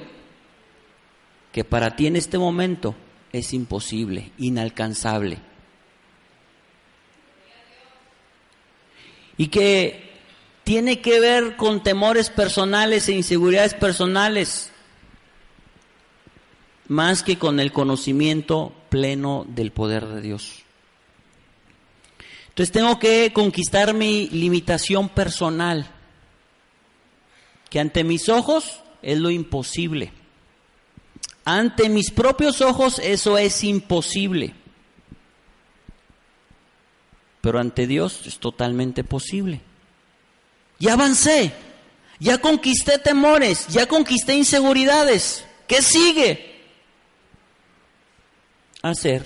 que 1.52 1.64
para 1.64 1.96
ti 1.96 2.08
en 2.08 2.16
este 2.16 2.40
momento 2.40 2.96
es 3.32 3.54
imposible, 3.54 4.32
inalcanzable. 4.40 5.53
Y 9.38 9.48
que 9.48 10.12
tiene 10.64 11.02
que 11.02 11.20
ver 11.20 11.56
con 11.56 11.84
temores 11.84 12.30
personales 12.30 13.10
e 13.10 13.14
inseguridades 13.14 13.74
personales 13.74 14.72
más 16.88 17.24
que 17.24 17.38
con 17.38 17.60
el 17.60 17.72
conocimiento 17.72 18.74
pleno 18.90 19.46
del 19.50 19.72
poder 19.72 20.06
de 20.08 20.22
Dios. 20.22 20.64
Entonces 22.50 22.72
tengo 22.72 23.00
que 23.00 23.34
conquistar 23.34 23.94
mi 23.94 24.30
limitación 24.30 25.10
personal, 25.10 25.90
que 27.70 27.80
ante 27.80 28.04
mis 28.04 28.30
ojos 28.30 28.82
es 29.02 29.18
lo 29.18 29.32
imposible. 29.32 30.12
Ante 31.46 31.90
mis 31.90 32.12
propios 32.12 32.62
ojos 32.62 33.00
eso 33.00 33.38
es 33.38 33.64
imposible. 33.64 34.54
Pero 37.44 37.60
ante 37.60 37.86
Dios 37.86 38.22
es 38.26 38.40
totalmente 38.40 39.04
posible. 39.04 39.62
Ya 40.80 40.94
avancé, 40.94 41.54
ya 42.20 42.40
conquisté 42.40 42.98
temores, 42.98 43.68
ya 43.68 43.86
conquisté 43.86 44.34
inseguridades. 44.34 45.46
¿Qué 45.68 45.84
sigue? 45.84 46.54
hacer 48.84 49.26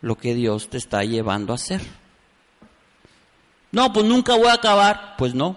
lo 0.00 0.16
que 0.16 0.34
Dios 0.34 0.70
te 0.70 0.78
está 0.78 1.02
llevando 1.04 1.52
a 1.52 1.56
hacer. 1.56 1.82
No, 3.72 3.92
pues 3.92 4.06
nunca 4.06 4.36
voy 4.36 4.46
a 4.46 4.54
acabar. 4.54 5.16
Pues 5.18 5.34
no. 5.34 5.56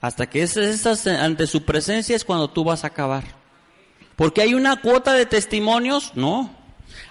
Hasta 0.00 0.28
que 0.28 0.42
estás 0.42 1.06
ante 1.06 1.46
su 1.46 1.62
presencia 1.64 2.14
es 2.14 2.24
cuando 2.24 2.50
tú 2.50 2.62
vas 2.62 2.84
a 2.84 2.88
acabar. 2.88 3.24
Porque 4.16 4.42
hay 4.42 4.54
una 4.54 4.80
cuota 4.80 5.14
de 5.14 5.24
testimonios, 5.24 6.12
no. 6.14 6.50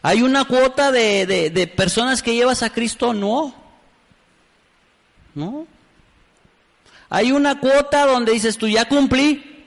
Hay 0.02 0.22
una 0.22 0.46
cuota 0.46 0.92
de, 0.92 1.26
de, 1.26 1.50
de 1.50 1.68
personas 1.68 2.22
que 2.22 2.36
llevas 2.36 2.62
a 2.62 2.70
Cristo, 2.70 3.14
no. 3.14 3.63
No. 5.36 5.68
Hay 7.10 7.32
una 7.32 7.60
cuota 7.60 8.06
donde 8.06 8.32
dices 8.32 8.58
tú, 8.58 8.68
ya 8.68 8.88
cumplí. 8.88 9.66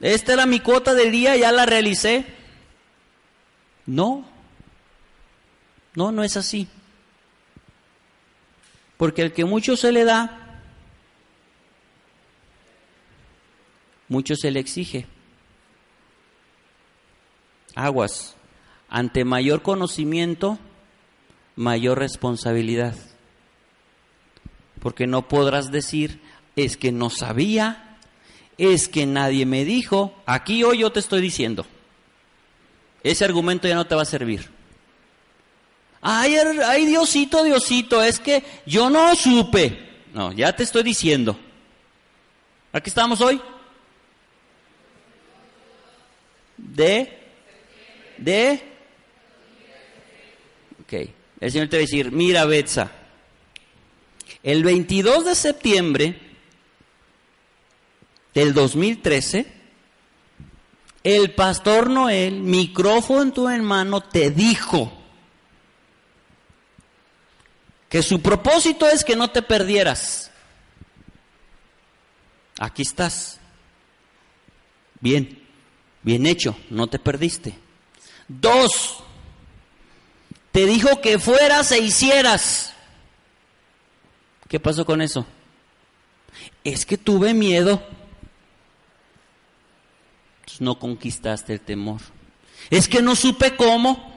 Esta 0.00 0.32
era 0.32 0.46
mi 0.46 0.60
cuota 0.60 0.94
del 0.94 1.12
día, 1.12 1.36
ya 1.36 1.52
la 1.52 1.66
realicé. 1.66 2.24
No. 3.86 4.24
No, 5.94 6.12
no 6.12 6.22
es 6.22 6.36
así. 6.36 6.68
Porque 8.96 9.22
el 9.22 9.32
que 9.32 9.44
mucho 9.44 9.76
se 9.76 9.92
le 9.92 10.04
da, 10.04 10.60
mucho 14.08 14.36
se 14.36 14.50
le 14.50 14.60
exige. 14.60 15.06
Aguas. 17.74 18.36
Ante 18.88 19.24
mayor 19.24 19.62
conocimiento, 19.62 20.58
mayor 21.56 21.98
responsabilidad. 21.98 22.94
Porque 24.80 25.06
no 25.06 25.28
podrás 25.28 25.70
decir, 25.70 26.20
es 26.56 26.76
que 26.76 26.92
no 26.92 27.10
sabía, 27.10 27.98
es 28.58 28.88
que 28.88 29.06
nadie 29.06 29.46
me 29.46 29.64
dijo, 29.64 30.14
aquí 30.26 30.64
hoy 30.64 30.78
yo 30.78 30.90
te 30.90 31.00
estoy 31.00 31.20
diciendo. 31.20 31.66
Ese 33.02 33.24
argumento 33.24 33.66
ya 33.66 33.74
no 33.74 33.86
te 33.86 33.94
va 33.94 34.02
a 34.02 34.06
servir. 34.06 34.48
Ay, 36.02 36.36
ay, 36.36 36.86
Diosito, 36.86 37.42
Diosito, 37.44 38.02
es 38.02 38.18
que 38.18 38.42
yo 38.66 38.88
no 38.90 39.14
supe. 39.14 39.88
No, 40.14 40.32
ya 40.32 40.54
te 40.54 40.62
estoy 40.62 40.82
diciendo. 40.82 41.38
¿Aquí 42.72 42.88
estamos 42.88 43.20
hoy? 43.20 43.40
De, 46.56 47.18
de, 48.18 48.62
ok. 50.82 50.92
El 51.40 51.50
Señor 51.50 51.68
te 51.68 51.76
va 51.76 51.80
a 51.80 51.86
decir, 51.86 52.12
mira, 52.12 52.44
Betsa, 52.44 52.92
el 54.42 54.64
22 54.64 55.24
de 55.24 55.34
septiembre 55.34 56.20
del 58.34 58.54
2013, 58.54 59.52
el 61.02 61.34
pastor 61.34 61.90
Noel, 61.90 62.40
micrófono 62.40 63.50
en 63.50 63.64
mano, 63.64 64.02
te 64.02 64.30
dijo, 64.30 65.00
que 67.90 68.02
su 68.02 68.22
propósito 68.22 68.88
es 68.88 69.04
que 69.04 69.16
no 69.16 69.30
te 69.30 69.42
perdieras. 69.42 70.30
Aquí 72.58 72.82
estás. 72.82 73.40
Bien, 75.00 75.42
bien 76.02 76.24
hecho, 76.24 76.56
no 76.70 76.86
te 76.86 77.00
perdiste. 77.00 77.58
Dos, 78.28 79.02
te 80.52 80.66
dijo 80.66 81.00
que 81.00 81.18
fueras 81.18 81.72
e 81.72 81.80
hicieras. 81.80 82.69
¿Qué 84.50 84.58
pasó 84.58 84.84
con 84.84 85.00
eso? 85.00 85.24
Es 86.64 86.84
que 86.84 86.98
tuve 86.98 87.32
miedo. 87.32 87.80
no 90.58 90.78
conquistaste 90.78 91.54
el 91.54 91.60
temor. 91.60 92.00
Es 92.68 92.88
que 92.88 93.00
no 93.00 93.14
supe 93.14 93.56
cómo. 93.56 94.12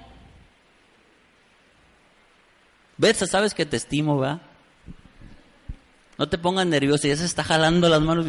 Betsa, 2.98 3.28
sabes 3.28 3.54
que 3.54 3.66
te 3.68 3.78
estimo, 3.78 4.18
¿verdad? 4.18 4.42
No 6.18 6.28
te 6.28 6.40
pongas 6.40 6.66
nervioso, 6.66 7.08
ya 7.08 7.16
se 7.16 7.26
está 7.26 7.44
jalando 7.44 7.88
las 7.88 8.02
manos. 8.02 8.26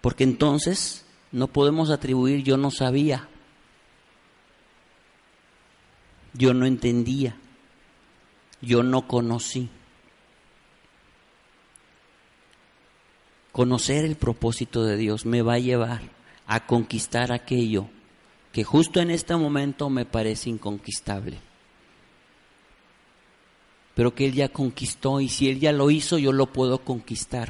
Porque 0.00 0.24
entonces 0.24 1.04
no 1.30 1.46
podemos 1.46 1.90
atribuir 1.90 2.42
yo 2.42 2.56
no 2.56 2.70
sabía. 2.70 3.28
Yo 6.34 6.54
no 6.54 6.66
entendía. 6.66 7.36
Yo 8.60 8.82
no 8.82 9.08
conocí. 9.08 9.68
Conocer 13.52 14.04
el 14.04 14.16
propósito 14.16 14.84
de 14.84 14.96
Dios 14.96 15.26
me 15.26 15.42
va 15.42 15.54
a 15.54 15.58
llevar 15.58 16.02
a 16.46 16.66
conquistar 16.66 17.32
aquello 17.32 17.88
que 18.52 18.64
justo 18.64 19.00
en 19.00 19.10
este 19.10 19.36
momento 19.36 19.90
me 19.90 20.04
parece 20.04 20.50
inconquistable. 20.50 21.38
Pero 23.94 24.14
que 24.14 24.26
Él 24.26 24.34
ya 24.34 24.48
conquistó 24.48 25.20
y 25.20 25.28
si 25.28 25.48
Él 25.48 25.60
ya 25.60 25.72
lo 25.72 25.90
hizo, 25.90 26.18
yo 26.18 26.32
lo 26.32 26.52
puedo 26.52 26.78
conquistar. 26.78 27.48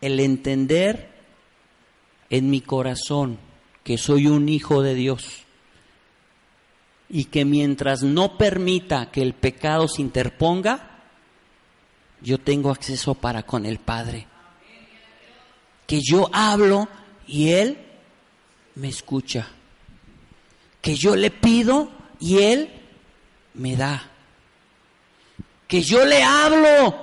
El 0.00 0.20
entender 0.20 1.10
en 2.28 2.50
mi 2.50 2.60
corazón 2.60 3.38
que 3.84 3.98
soy 3.98 4.26
un 4.26 4.48
hijo 4.48 4.82
de 4.82 4.94
Dios 4.94 5.41
y 7.14 7.26
que 7.26 7.44
mientras 7.44 8.02
no 8.02 8.38
permita 8.38 9.10
que 9.10 9.20
el 9.20 9.34
pecado 9.34 9.86
se 9.86 10.00
interponga, 10.00 10.98
yo 12.22 12.38
tengo 12.38 12.70
acceso 12.70 13.14
para 13.14 13.42
con 13.42 13.66
el 13.66 13.78
Padre. 13.78 14.26
Que 15.86 16.00
yo 16.00 16.30
hablo 16.32 16.88
y 17.26 17.50
Él 17.50 17.76
me 18.76 18.88
escucha. 18.88 19.46
Que 20.80 20.94
yo 20.94 21.14
le 21.14 21.30
pido 21.30 21.90
y 22.18 22.38
Él 22.38 22.70
me 23.52 23.76
da. 23.76 24.10
Que 25.68 25.82
yo 25.82 26.06
le 26.06 26.22
hablo 26.22 26.96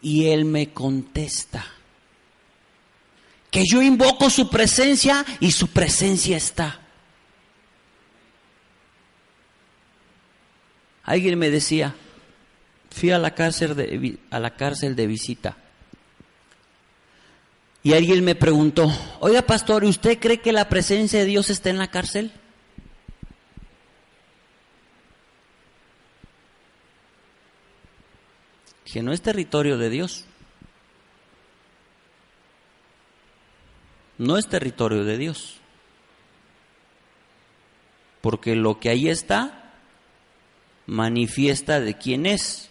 y 0.00 0.28
Él 0.28 0.46
me 0.46 0.72
contesta. 0.72 1.62
Que 3.50 3.64
yo 3.70 3.82
invoco 3.82 4.30
su 4.30 4.48
presencia 4.48 5.26
y 5.40 5.52
su 5.52 5.68
presencia 5.68 6.38
está. 6.38 6.80
Alguien 11.04 11.38
me 11.38 11.50
decía, 11.50 11.94
fui 12.90 13.10
a 13.10 13.18
la 13.18 13.34
cárcel 13.34 13.76
de, 13.76 14.18
a 14.30 14.38
la 14.38 14.56
cárcel 14.56 14.96
de 14.96 15.06
visita 15.06 15.56
y 17.84 17.92
alguien 17.92 18.24
me 18.24 18.34
preguntó, 18.34 18.90
oiga 19.20 19.42
pastor, 19.42 19.84
¿usted 19.84 20.18
cree 20.18 20.40
que 20.40 20.52
la 20.52 20.70
presencia 20.70 21.18
de 21.18 21.26
Dios 21.26 21.50
está 21.50 21.68
en 21.68 21.76
la 21.76 21.90
cárcel? 21.90 22.32
Que 28.90 29.02
no 29.02 29.12
es 29.12 29.20
territorio 29.20 29.76
de 29.76 29.90
Dios. 29.90 30.24
No 34.16 34.38
es 34.38 34.48
territorio 34.48 35.04
de 35.04 35.18
Dios. 35.18 35.56
Porque 38.22 38.54
lo 38.54 38.80
que 38.80 38.88
ahí 38.88 39.10
está 39.10 39.63
manifiesta 40.86 41.80
de 41.80 41.94
quién 41.94 42.26
es. 42.26 42.70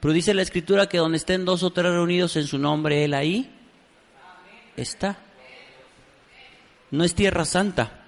Pero 0.00 0.14
dice 0.14 0.34
la 0.34 0.42
escritura 0.42 0.88
que 0.88 0.98
donde 0.98 1.18
estén 1.18 1.44
dos 1.44 1.62
o 1.62 1.70
tres 1.70 1.92
reunidos 1.92 2.36
en 2.36 2.46
su 2.46 2.58
nombre, 2.58 3.04
Él 3.04 3.14
ahí 3.14 3.50
está. 4.76 5.16
No 6.90 7.04
es 7.04 7.14
tierra 7.14 7.44
santa, 7.44 8.04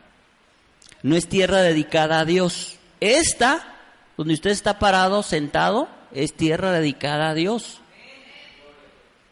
no 1.03 1.16
es 1.16 1.28
tierra 1.28 1.62
dedicada 1.62 2.20
a 2.20 2.24
Dios. 2.24 2.78
Esta, 3.01 3.78
donde 4.16 4.35
usted 4.35 4.51
está 4.51 4.78
parado, 4.78 5.22
sentado, 5.22 5.89
es 6.12 6.35
tierra 6.35 6.72
dedicada 6.72 7.30
a 7.30 7.35
Dios. 7.35 7.80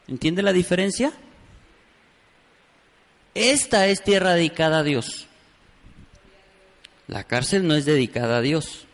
¿Entiende 0.07 0.41
la 0.41 0.53
diferencia? 0.53 1.11
Esta 3.35 3.87
es 3.87 4.03
tierra 4.03 4.33
dedicada 4.33 4.79
a 4.79 4.83
Dios. 4.83 5.27
La 7.07 7.25
cárcel 7.25 7.67
no 7.67 7.75
es 7.75 7.85
dedicada 7.85 8.37
a 8.37 8.41
Dios 8.41 8.87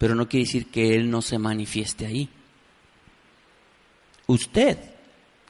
pero 0.00 0.14
no 0.14 0.30
quiere 0.30 0.46
decir 0.46 0.70
que 0.70 0.94
Él 0.94 1.10
no 1.10 1.20
se 1.20 1.36
manifieste 1.36 2.06
ahí. 2.06 2.30
Usted, 4.26 4.78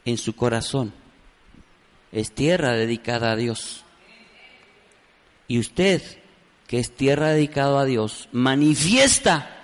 en 0.05 0.19
su 0.19 0.35
corazón, 0.35 0.93
es 2.11 2.33
tierra 2.33 2.73
dedicada 2.73 3.31
a 3.31 3.37
Dios. 3.37 3.85
Y 5.47 5.61
usted, 5.61 6.03
que 6.67 6.81
es 6.81 6.91
tierra 6.91 7.29
dedicada 7.29 7.83
a 7.83 7.85
Dios, 7.85 8.29
manifiesta 8.33 9.57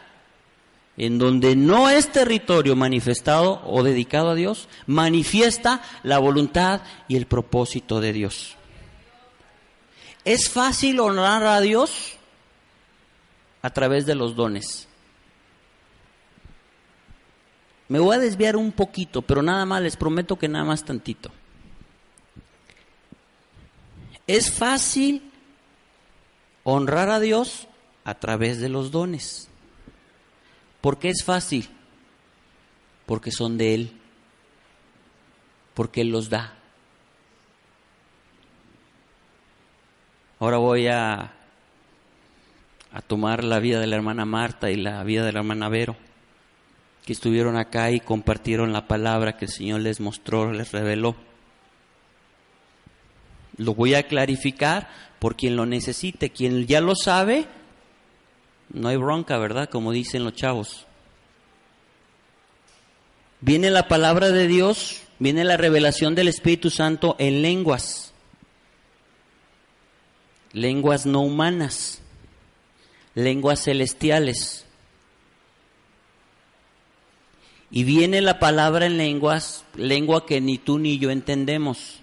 en 0.97 1.19
donde 1.19 1.57
no 1.57 1.91
es 1.91 2.13
territorio 2.13 2.77
manifestado 2.77 3.63
o 3.67 3.83
dedicado 3.83 4.31
a 4.31 4.35
Dios, 4.37 4.69
manifiesta 4.87 5.83
la 6.05 6.21
voluntad 6.21 6.83
y 7.09 7.17
el 7.17 7.27
propósito 7.27 8.01
de 8.01 8.13
Dios. 8.13 8.55
¿Es 10.25 10.49
fácil 10.49 11.01
honrar 11.01 11.43
a 11.43 11.61
Dios? 11.61 12.16
A 13.67 13.71
través 13.71 14.07
de 14.07 14.15
los 14.15 14.37
dones. 14.37 14.87
Me 17.89 17.99
voy 17.99 18.15
a 18.15 18.21
desviar 18.21 18.55
un 18.55 18.71
poquito, 18.71 19.23
pero 19.23 19.43
nada 19.43 19.67
más, 19.67 19.83
les 19.83 19.97
prometo 19.97 20.39
que 20.39 20.47
nada 20.47 20.65
más 20.65 20.85
tantito. 20.85 21.33
Es 24.29 24.57
fácil 24.57 25.33
honrar 26.63 27.11
a 27.11 27.19
Dios 27.19 27.67
a 28.05 28.15
través 28.15 28.61
de 28.61 28.69
los 28.69 28.93
dones. 28.93 29.49
¿Por 30.81 31.01
qué 31.01 31.11
es 31.11 31.25
fácil? 31.25 31.69
Porque 33.05 33.33
son 33.33 33.59
de 33.59 33.75
Él, 33.75 34.01
porque 35.75 36.03
Él 36.03 36.11
los 36.11 36.31
da. 36.31 36.55
Ahora 40.39 40.59
voy 40.59 40.87
a 40.87 41.36
a 42.93 43.03
tomar 43.03 43.45
la 43.45 43.59
vida 43.59 43.81
de 43.81 43.87
la 43.87 43.97
hermana 43.97 44.25
Marta 44.25 44.71
y 44.71 44.77
la 44.77 45.03
vida 45.05 45.25
de 45.25 45.33
la 45.33 45.41
hermana 45.41 45.69
Vero, 45.69 45.97
que 47.05 47.13
estuvieron 47.13 47.57
acá 47.57 47.91
y 47.91 48.01
compartieron 48.01 48.73
la 48.73 48.89
palabra 48.89 49.37
que 49.37 49.45
el 49.47 49.51
Señor 49.51 49.81
les 49.81 50.01
mostró, 50.01 50.53
les 50.53 50.73
reveló. 50.73 51.17
Lo 53.57 53.75
voy 53.75 53.95
a 53.95 54.07
clarificar 54.07 54.89
por 55.19 55.37
quien 55.37 55.57
lo 55.57 55.67
necesite. 55.67 56.31
Quien 56.31 56.67
ya 56.67 56.81
lo 56.81 56.95
sabe, 56.95 57.47
no 58.73 58.89
hay 58.89 58.97
bronca, 58.97 59.39
¿verdad? 59.39 59.69
Como 59.69 59.93
dicen 59.93 60.25
los 60.25 60.35
chavos. 60.35 60.87
Viene 63.41 63.71
la 63.71 63.89
palabra 63.89 64.31
de 64.31 64.49
Dios, 64.49 65.03
viene 65.19 65.45
la 65.45 65.57
revelación 65.57 66.15
del 66.15 66.29
Espíritu 66.29 66.71
Santo 66.71 67.17
en 67.19 67.43
lenguas. 67.43 68.13
Lenguas 70.53 71.07
no 71.07 71.21
humanas, 71.21 72.01
lenguas 73.17 73.65
celestiales. 73.65 74.67
Y 77.73 77.83
viene 77.83 78.21
la 78.21 78.39
palabra 78.39 78.87
en 78.87 78.97
lenguas, 78.97 79.65
lengua 79.75 80.25
que 80.25 80.41
ni 80.41 80.59
tú 80.59 80.79
ni 80.79 80.99
yo 80.99 81.11
entendemos. 81.11 81.99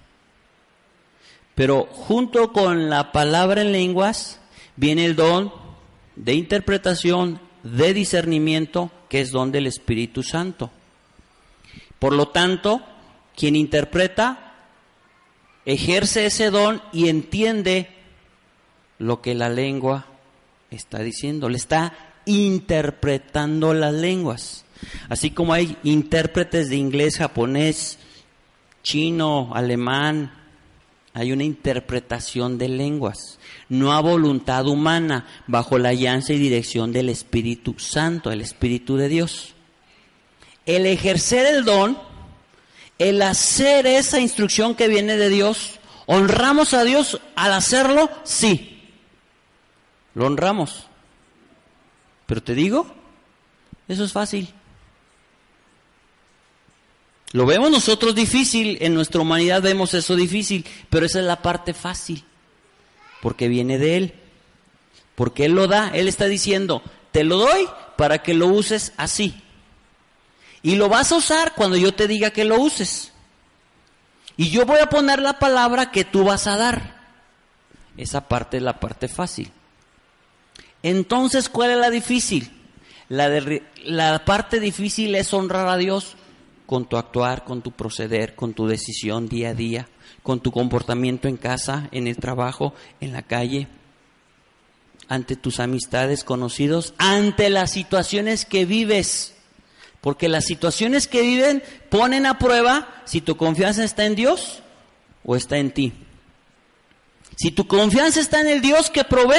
Pero 1.55 1.85
junto 1.85 2.51
con 2.51 2.89
la 2.89 3.13
palabra 3.13 3.61
en 3.61 3.71
lenguas 3.71 4.41
viene 4.75 5.05
el 5.05 5.15
don 5.15 5.53
de 6.17 6.33
interpretación, 6.33 7.39
de 7.61 7.93
discernimiento, 7.93 8.91
que 9.07 9.21
es 9.21 9.31
don 9.31 9.51
del 9.51 9.67
Espíritu 9.67 10.23
Santo. 10.23 10.71
Por 11.99 12.13
lo 12.13 12.29
tanto, 12.29 12.81
quien 13.37 13.55
interpreta 13.55 14.55
ejerce 15.63 16.25
ese 16.25 16.49
don 16.49 16.81
y 16.91 17.07
entiende 17.07 17.87
lo 18.97 19.21
que 19.21 19.35
la 19.35 19.49
lengua 19.49 20.07
está 20.75 20.99
diciendo, 20.99 21.49
le 21.49 21.57
está 21.57 21.93
interpretando 22.25 23.73
las 23.73 23.93
lenguas. 23.93 24.65
Así 25.09 25.31
como 25.31 25.53
hay 25.53 25.77
intérpretes 25.83 26.69
de 26.69 26.75
inglés, 26.75 27.17
japonés, 27.17 27.99
chino, 28.83 29.51
alemán, 29.53 30.31
hay 31.13 31.31
una 31.31 31.43
interpretación 31.43 32.57
de 32.57 32.69
lenguas, 32.69 33.37
no 33.69 33.93
a 33.93 34.01
voluntad 34.01 34.65
humana, 34.67 35.27
bajo 35.45 35.77
la 35.77 35.89
alianza 35.89 36.33
y 36.33 36.39
dirección 36.39 36.91
del 36.91 37.09
Espíritu 37.09 37.75
Santo, 37.77 38.31
el 38.31 38.41
Espíritu 38.41 38.97
de 38.97 39.09
Dios. 39.09 39.53
El 40.65 40.85
ejercer 40.85 41.45
el 41.45 41.65
don, 41.65 41.97
el 42.97 43.21
hacer 43.21 43.85
esa 43.85 44.19
instrucción 44.19 44.75
que 44.75 44.87
viene 44.87 45.17
de 45.17 45.29
Dios, 45.29 45.79
¿honramos 46.07 46.73
a 46.73 46.83
Dios 46.83 47.21
al 47.35 47.53
hacerlo? 47.53 48.09
Sí. 48.23 48.72
Lo 50.15 50.25
honramos. 50.25 50.87
Pero 52.25 52.41
te 52.41 52.55
digo, 52.55 52.87
eso 53.87 54.03
es 54.03 54.11
fácil. 54.11 54.53
Lo 57.31 57.47
vemos 57.47 57.71
nosotros 57.71 58.13
difícil, 58.13 58.77
en 58.81 58.93
nuestra 58.93 59.21
humanidad 59.21 59.61
vemos 59.63 59.93
eso 59.95 60.15
difícil, 60.15 60.65
pero 60.89 61.07
esa 61.07 61.19
es 61.19 61.25
la 61.25 61.41
parte 61.41 61.73
fácil, 61.73 62.23
porque 63.23 63.47
viene 63.47 63.79
de 63.79 63.97
Él, 63.97 64.13
porque 65.15 65.45
Él 65.45 65.53
lo 65.53 65.67
da, 65.67 65.89
Él 65.89 66.07
está 66.07 66.25
diciendo, 66.25 66.83
te 67.11 67.23
lo 67.23 67.37
doy 67.37 67.67
para 67.97 68.21
que 68.21 68.35
lo 68.35 68.47
uses 68.47 68.93
así. 68.97 69.41
Y 70.61 70.75
lo 70.75 70.89
vas 70.89 71.11
a 71.11 71.17
usar 71.17 71.55
cuando 71.55 71.75
yo 71.75 71.93
te 71.93 72.07
diga 72.07 72.29
que 72.29 72.45
lo 72.45 72.59
uses. 72.59 73.11
Y 74.37 74.49
yo 74.49 74.65
voy 74.65 74.79
a 74.79 74.89
poner 74.89 75.19
la 75.19 75.39
palabra 75.39 75.91
que 75.91 76.05
tú 76.05 76.23
vas 76.23 76.47
a 76.47 76.55
dar. 76.55 77.01
Esa 77.97 78.27
parte 78.27 78.57
es 78.57 78.63
la 78.63 78.79
parte 78.79 79.07
fácil. 79.07 79.51
Entonces, 80.83 81.47
¿cuál 81.47 81.71
es 81.71 81.77
la 81.77 81.89
difícil? 81.89 82.51
La, 83.07 84.25
parte 84.25 84.59
difícil 84.59 85.15
es 85.15 85.33
honrar 85.33 85.67
a 85.67 85.77
Dios 85.77 86.15
con 86.65 86.85
tu 86.85 86.97
actuar, 86.97 87.45
con 87.45 87.61
tu 87.61 87.71
proceder, 87.71 88.35
con 88.35 88.53
tu 88.53 88.67
decisión 88.67 89.29
día 89.29 89.49
a 89.49 89.53
día, 89.53 89.87
con 90.23 90.41
tu 90.41 90.51
comportamiento 90.51 91.27
en 91.27 91.37
casa, 91.37 91.87
en 91.91 92.07
el 92.07 92.17
trabajo, 92.17 92.73
en 92.99 93.13
la 93.13 93.21
calle, 93.21 93.67
ante 95.07 95.35
tus 95.35 95.59
amistades, 95.59 96.23
conocidos, 96.23 96.93
ante 96.97 97.49
las 97.49 97.71
situaciones 97.71 98.45
que 98.45 98.65
vives. 98.65 99.35
Porque 100.01 100.27
las 100.27 100.45
situaciones 100.45 101.07
que 101.07 101.21
viven 101.21 101.63
ponen 101.89 102.25
a 102.25 102.39
prueba 102.39 102.89
si 103.05 103.21
tu 103.21 103.37
confianza 103.37 103.85
está 103.85 104.05
en 104.05 104.15
Dios 104.15 104.61
o 105.23 105.37
está 105.37 105.57
en 105.57 105.71
ti. 105.71 105.93
Si 107.37 107.51
tu 107.51 107.67
confianza 107.67 108.19
está 108.19 108.41
en 108.41 108.47
el 108.47 108.61
Dios 108.61 108.89
que 108.89 109.05
provee 109.05 109.37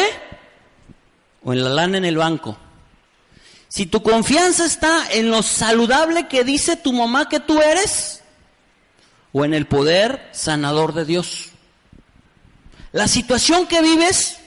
o 1.44 1.52
en 1.52 1.62
la 1.62 1.70
lana 1.70 1.98
en 1.98 2.04
el 2.04 2.16
banco. 2.16 2.56
Si 3.68 3.86
tu 3.86 4.02
confianza 4.02 4.64
está 4.64 5.06
en 5.10 5.30
lo 5.30 5.42
saludable 5.42 6.28
que 6.28 6.44
dice 6.44 6.76
tu 6.76 6.92
mamá 6.92 7.28
que 7.28 7.40
tú 7.40 7.60
eres, 7.60 8.22
o 9.34 9.44
en 9.44 9.52
el 9.52 9.66
poder 9.66 10.30
sanador 10.32 10.94
de 10.94 11.04
Dios. 11.04 11.50
La 12.92 13.08
situación 13.08 13.66
que 13.66 13.82
vives 13.82 14.38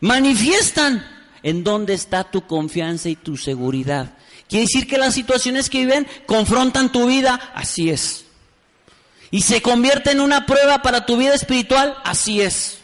manifiestan 0.00 1.04
en 1.42 1.64
dónde 1.64 1.94
está 1.94 2.22
tu 2.22 2.46
confianza 2.46 3.08
y 3.08 3.16
tu 3.16 3.36
seguridad. 3.36 4.14
Quiere 4.48 4.66
decir 4.66 4.86
que 4.86 4.98
las 4.98 5.14
situaciones 5.14 5.68
que 5.68 5.80
viven 5.80 6.06
confrontan 6.26 6.92
tu 6.92 7.08
vida, 7.08 7.50
así 7.54 7.90
es. 7.90 8.24
Y 9.32 9.42
se 9.42 9.60
convierte 9.62 10.12
en 10.12 10.20
una 10.20 10.46
prueba 10.46 10.80
para 10.80 11.04
tu 11.04 11.16
vida 11.16 11.34
espiritual, 11.34 11.96
así 12.04 12.40
es. 12.40 12.77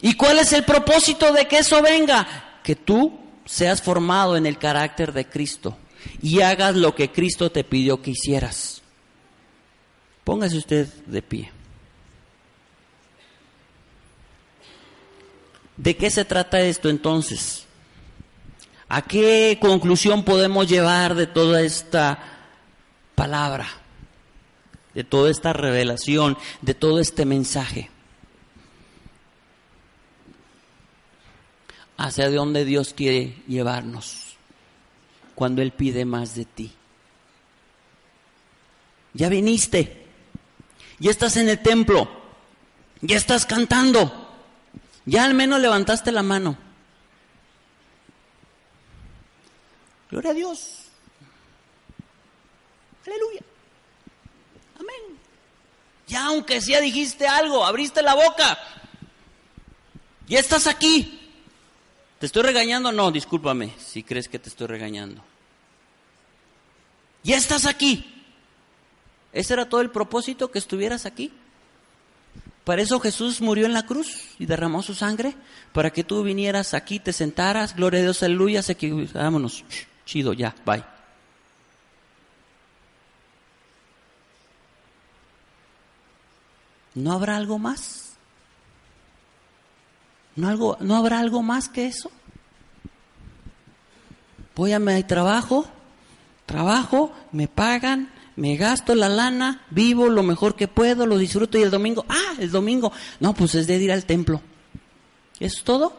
¿Y 0.00 0.14
cuál 0.14 0.38
es 0.38 0.52
el 0.52 0.64
propósito 0.64 1.32
de 1.32 1.48
que 1.48 1.58
eso 1.58 1.80
venga? 1.82 2.60
Que 2.62 2.76
tú 2.76 3.18
seas 3.44 3.80
formado 3.80 4.36
en 4.36 4.46
el 4.46 4.58
carácter 4.58 5.12
de 5.12 5.26
Cristo 5.26 5.76
y 6.22 6.40
hagas 6.40 6.76
lo 6.76 6.94
que 6.94 7.10
Cristo 7.10 7.50
te 7.50 7.64
pidió 7.64 8.02
que 8.02 8.10
hicieras. 8.10 8.82
Póngase 10.24 10.58
usted 10.58 10.88
de 11.06 11.22
pie. 11.22 11.52
¿De 15.76 15.96
qué 15.96 16.10
se 16.10 16.24
trata 16.24 16.60
esto 16.60 16.88
entonces? 16.88 17.64
¿A 18.88 19.02
qué 19.02 19.58
conclusión 19.60 20.24
podemos 20.24 20.68
llevar 20.68 21.14
de 21.14 21.26
toda 21.26 21.60
esta 21.60 22.18
palabra, 23.14 23.68
de 24.94 25.04
toda 25.04 25.30
esta 25.30 25.52
revelación, 25.52 26.38
de 26.62 26.74
todo 26.74 27.00
este 27.00 27.24
mensaje? 27.24 27.90
Hacia 31.96 32.30
donde 32.30 32.64
Dios 32.64 32.94
quiere 32.94 33.42
llevarnos 33.46 34.36
cuando 35.34 35.62
Él 35.62 35.72
pide 35.72 36.04
más 36.04 36.34
de 36.34 36.44
ti. 36.44 36.72
Ya 39.14 39.28
viniste, 39.28 40.06
ya 40.98 41.10
estás 41.10 41.36
en 41.36 41.48
el 41.48 41.62
templo, 41.62 42.08
ya 43.00 43.16
estás 43.16 43.46
cantando, 43.46 44.30
ya 45.06 45.24
al 45.24 45.34
menos 45.34 45.60
levantaste 45.60 46.12
la 46.12 46.22
mano. 46.22 46.58
Gloria 50.10 50.30
a 50.30 50.34
Dios. 50.34 50.82
Aleluya. 53.06 53.40
Amén. 54.78 55.18
Ya 56.06 56.26
aunque 56.26 56.60
sea 56.60 56.80
dijiste 56.80 57.26
algo, 57.26 57.64
abriste 57.64 58.02
la 58.02 58.14
boca. 58.14 58.58
Ya 60.28 60.40
estás 60.40 60.66
aquí. 60.66 61.15
¿Te 62.18 62.26
estoy 62.26 62.42
regañando? 62.42 62.92
No, 62.92 63.10
discúlpame 63.10 63.74
si 63.78 64.02
crees 64.02 64.28
que 64.28 64.38
te 64.38 64.48
estoy 64.48 64.66
regañando. 64.66 65.22
Ya 67.22 67.36
estás 67.36 67.66
aquí. 67.66 68.24
¿Ese 69.32 69.52
era 69.52 69.68
todo 69.68 69.82
el 69.82 69.90
propósito 69.90 70.50
que 70.50 70.58
estuvieras 70.58 71.04
aquí? 71.04 71.32
Para 72.64 72.82
eso 72.82 72.98
Jesús 72.98 73.40
murió 73.40 73.66
en 73.66 73.74
la 73.74 73.86
cruz 73.86 74.22
y 74.38 74.46
derramó 74.46 74.82
su 74.82 74.94
sangre, 74.94 75.36
para 75.72 75.92
que 75.92 76.02
tú 76.02 76.22
vinieras 76.22 76.74
aquí, 76.74 76.98
te 76.98 77.12
sentaras, 77.12 77.76
gloria 77.76 78.00
a 78.00 78.02
Dios, 78.04 78.22
aleluya, 78.22 78.62
se 78.62 78.74
que 78.76 78.90
vámonos, 79.14 79.64
chido, 80.04 80.32
ya, 80.32 80.52
bye. 80.64 80.82
¿No 86.94 87.12
habrá 87.12 87.36
algo 87.36 87.58
más? 87.58 88.05
¿No, 90.36 90.48
algo, 90.48 90.76
¿No 90.80 90.96
habrá 90.96 91.18
algo 91.18 91.42
más 91.42 91.68
que 91.68 91.86
eso? 91.86 92.10
Voy 94.54 94.72
a 94.72 94.78
mi 94.78 95.02
trabajo, 95.02 95.66
trabajo, 96.46 97.12
me 97.32 97.48
pagan, 97.48 98.10
me 98.36 98.56
gasto 98.56 98.94
la 98.94 99.08
lana, 99.08 99.62
vivo 99.70 100.08
lo 100.08 100.22
mejor 100.22 100.56
que 100.56 100.68
puedo, 100.68 101.06
lo 101.06 101.18
disfruto 101.18 101.58
y 101.58 101.62
el 101.62 101.70
domingo, 101.70 102.04
ah, 102.08 102.34
el 102.38 102.50
domingo, 102.50 102.92
no, 103.20 103.34
pues 103.34 103.54
es 103.54 103.66
de 103.66 103.76
ir 103.76 103.92
al 103.92 104.04
templo. 104.04 104.40
¿Eso 105.40 105.58
es 105.58 105.64
todo? 105.64 105.98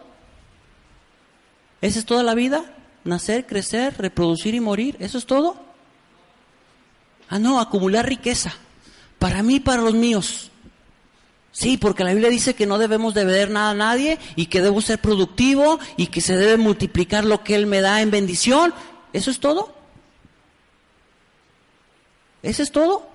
¿Esa 1.82 2.00
es 2.00 2.06
toda 2.06 2.24
la 2.24 2.34
vida? 2.34 2.76
Nacer, 3.04 3.46
crecer, 3.46 3.96
reproducir 3.98 4.56
y 4.56 4.60
morir, 4.60 4.98
¿eso 5.00 5.18
es 5.18 5.26
todo? 5.26 5.58
Ah, 7.30 7.40
no, 7.40 7.60
acumular 7.60 8.08
riqueza, 8.08 8.54
para 9.20 9.44
mí 9.44 9.60
para 9.60 9.82
los 9.82 9.94
míos. 9.94 10.52
Sí, 11.58 11.76
porque 11.76 12.04
la 12.04 12.12
Biblia 12.12 12.30
dice 12.30 12.54
que 12.54 12.68
no 12.68 12.78
debemos 12.78 13.16
deber 13.16 13.50
nada 13.50 13.72
a 13.72 13.74
nadie 13.74 14.20
y 14.36 14.46
que 14.46 14.62
debo 14.62 14.80
ser 14.80 15.00
productivo 15.00 15.80
y 15.98 16.06
que 16.06 16.22
se 16.22 16.38
debe 16.38 16.56
multiplicar 16.56 17.26
lo 17.26 17.44
que 17.44 17.56
Él 17.56 17.66
me 17.66 17.82
da 17.82 18.04
en 18.04 18.12
bendición. 18.12 18.76
¿Eso 19.12 19.32
es 19.32 19.40
todo? 19.40 19.74
¿Eso 22.44 22.62
es 22.62 22.72
todo? 22.72 23.10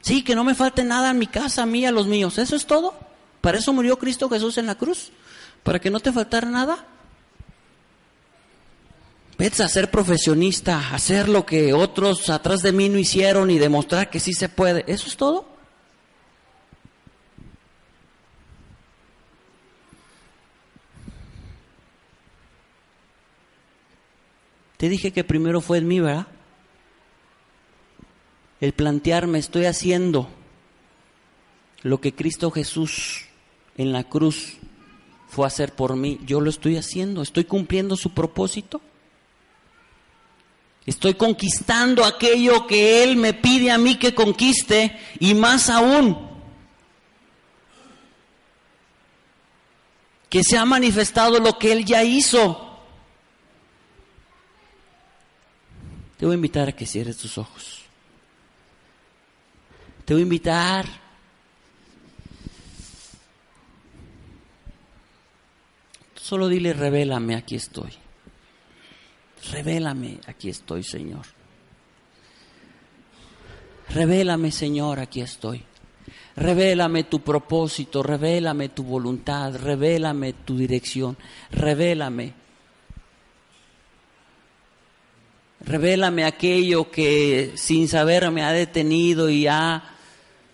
Sí, 0.00 0.24
que 0.24 0.34
no 0.34 0.42
me 0.42 0.56
falte 0.56 0.82
nada 0.82 1.12
en 1.12 1.20
mi 1.20 1.28
casa, 1.28 1.62
a 1.62 1.66
mí, 1.66 1.86
a 1.86 1.92
los 1.92 2.08
míos. 2.08 2.36
Eso 2.38 2.56
es 2.56 2.66
todo. 2.66 2.92
Para 3.40 3.58
eso 3.58 3.72
murió 3.72 4.00
Cristo 4.00 4.28
Jesús 4.28 4.58
en 4.58 4.66
la 4.66 4.74
cruz. 4.74 5.12
Para 5.62 5.78
que 5.78 5.88
no 5.88 6.00
te 6.00 6.10
faltara 6.10 6.50
nada. 6.50 6.84
Vete 9.38 9.62
a 9.62 9.68
ser 9.68 9.90
profesionista, 9.90 10.94
hacer 10.94 11.28
lo 11.28 11.44
que 11.44 11.74
otros 11.74 12.30
atrás 12.30 12.62
de 12.62 12.72
mí 12.72 12.88
no 12.88 12.98
hicieron 12.98 13.50
y 13.50 13.58
demostrar 13.58 14.08
que 14.08 14.18
sí 14.18 14.32
se 14.32 14.48
puede. 14.48 14.84
¿Eso 14.86 15.08
es 15.08 15.16
todo? 15.16 15.46
Te 24.78 24.88
dije 24.88 25.12
que 25.12 25.24
primero 25.24 25.60
fue 25.60 25.78
en 25.78 25.88
mí, 25.88 26.00
¿verdad? 26.00 26.26
El 28.60 28.72
plantearme, 28.72 29.38
estoy 29.38 29.66
haciendo 29.66 30.28
lo 31.82 32.00
que 32.00 32.14
Cristo 32.14 32.50
Jesús 32.50 33.26
en 33.76 33.92
la 33.92 34.04
cruz 34.04 34.56
fue 35.28 35.44
a 35.44 35.48
hacer 35.48 35.74
por 35.74 35.96
mí. 35.96 36.18
Yo 36.24 36.40
lo 36.40 36.48
estoy 36.48 36.76
haciendo, 36.76 37.20
estoy 37.20 37.44
cumpliendo 37.44 37.96
su 37.96 38.14
propósito. 38.14 38.80
Estoy 40.86 41.14
conquistando 41.14 42.04
aquello 42.04 42.66
que 42.66 43.02
Él 43.02 43.16
me 43.16 43.34
pide 43.34 43.70
a 43.70 43.78
mí 43.78 43.96
que 43.96 44.14
conquiste 44.14 44.96
y 45.18 45.34
más 45.34 45.68
aún, 45.68 46.16
que 50.30 50.44
se 50.44 50.56
ha 50.56 50.64
manifestado 50.64 51.40
lo 51.40 51.58
que 51.58 51.72
Él 51.72 51.84
ya 51.84 52.04
hizo. 52.04 52.62
Te 56.16 56.24
voy 56.24 56.34
a 56.34 56.36
invitar 56.36 56.68
a 56.68 56.72
que 56.72 56.86
cierres 56.86 57.18
tus 57.18 57.36
ojos. 57.36 57.82
Te 60.04 60.14
voy 60.14 60.22
a 60.22 60.22
invitar 60.22 60.86
Solo 66.26 66.48
dile, 66.48 66.72
revélame, 66.72 67.36
aquí 67.36 67.54
estoy. 67.54 67.92
Revélame, 69.50 70.18
aquí 70.26 70.48
estoy, 70.48 70.82
Señor. 70.82 71.24
Revélame, 73.88 74.50
Señor, 74.50 74.98
aquí 74.98 75.20
estoy. 75.20 75.62
Revélame 76.34 77.04
tu 77.04 77.20
propósito, 77.20 78.02
revélame 78.02 78.68
tu 78.68 78.82
voluntad, 78.82 79.56
revélame 79.56 80.32
tu 80.32 80.56
dirección, 80.56 81.16
revélame. 81.50 82.34
Revélame 85.60 86.24
aquello 86.24 86.90
que 86.90 87.52
sin 87.54 87.88
saber 87.88 88.30
me 88.30 88.42
ha 88.42 88.52
detenido 88.52 89.30
y 89.30 89.46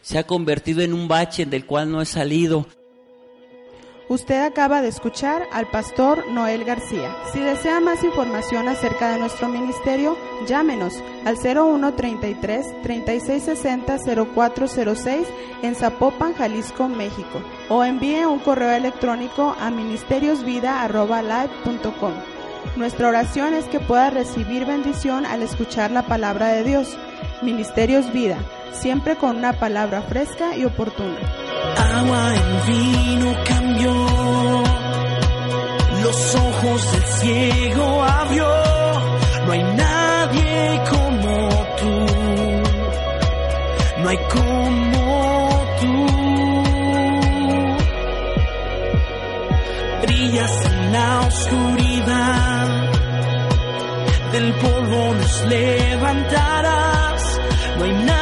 se 0.02 0.18
ha 0.18 0.26
convertido 0.26 0.82
en 0.82 0.92
un 0.92 1.08
bache 1.08 1.46
del 1.46 1.66
cual 1.66 1.90
no 1.90 2.00
he 2.00 2.06
salido. 2.06 2.66
Usted 4.12 4.44
acaba 4.44 4.82
de 4.82 4.88
escuchar 4.88 5.48
al 5.52 5.68
pastor 5.68 6.30
Noel 6.30 6.64
García. 6.64 7.16
Si 7.32 7.40
desea 7.40 7.80
más 7.80 8.04
información 8.04 8.68
acerca 8.68 9.10
de 9.10 9.18
nuestro 9.18 9.48
ministerio, 9.48 10.18
llámenos 10.46 11.02
al 11.24 11.38
0133 11.38 12.82
3660 12.82 13.96
0406 14.34 15.26
en 15.62 15.74
Zapopan, 15.74 16.34
Jalisco, 16.34 16.88
México, 16.88 17.42
o 17.70 17.84
envíe 17.84 18.26
un 18.26 18.40
correo 18.40 18.72
electrónico 18.72 19.56
a 19.58 19.70
ministeriosvida@live.com. 19.70 22.12
Nuestra 22.76 23.08
oración 23.08 23.54
es 23.54 23.64
que 23.64 23.80
pueda 23.80 24.10
recibir 24.10 24.66
bendición 24.66 25.24
al 25.24 25.42
escuchar 25.42 25.90
la 25.90 26.02
palabra 26.02 26.48
de 26.48 26.64
Dios. 26.64 26.98
Ministerios 27.40 28.12
Vida, 28.12 28.36
siempre 28.72 29.16
con 29.16 29.38
una 29.38 29.54
palabra 29.54 30.02
fresca 30.02 30.54
y 30.54 30.66
oportuna 30.66 31.16
agua 31.92 32.34
en 32.34 32.66
vino 32.66 33.34
los 36.02 36.34
ojos 36.34 36.92
del 36.92 37.04
ciego 37.04 38.02
abrió, 38.02 38.46
no 39.46 39.52
hay 39.52 39.62
nadie 39.62 40.80
como 40.90 41.48
tú, 41.80 42.06
no 44.02 44.08
hay 44.08 44.18
como 44.34 45.66
tú. 45.80 46.06
Brillas 50.02 50.64
en 50.66 50.92
la 50.92 51.20
oscuridad, 51.20 52.68
del 54.32 54.52
polvo 54.54 55.14
nos 55.14 55.44
levantarás, 55.46 57.40
no 57.78 57.84
hay 57.84 57.92
nadie 57.92 58.21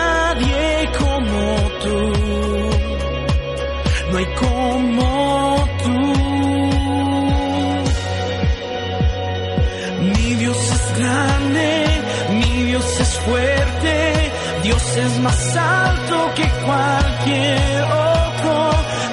que 16.41 16.49
cualquier 16.65 17.83
otro. 17.83 18.71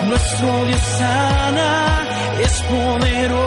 Nuestro 0.07 0.65
Dios 0.65 0.81
sana, 0.97 2.05
es 2.41 2.61
poderoso, 2.63 3.46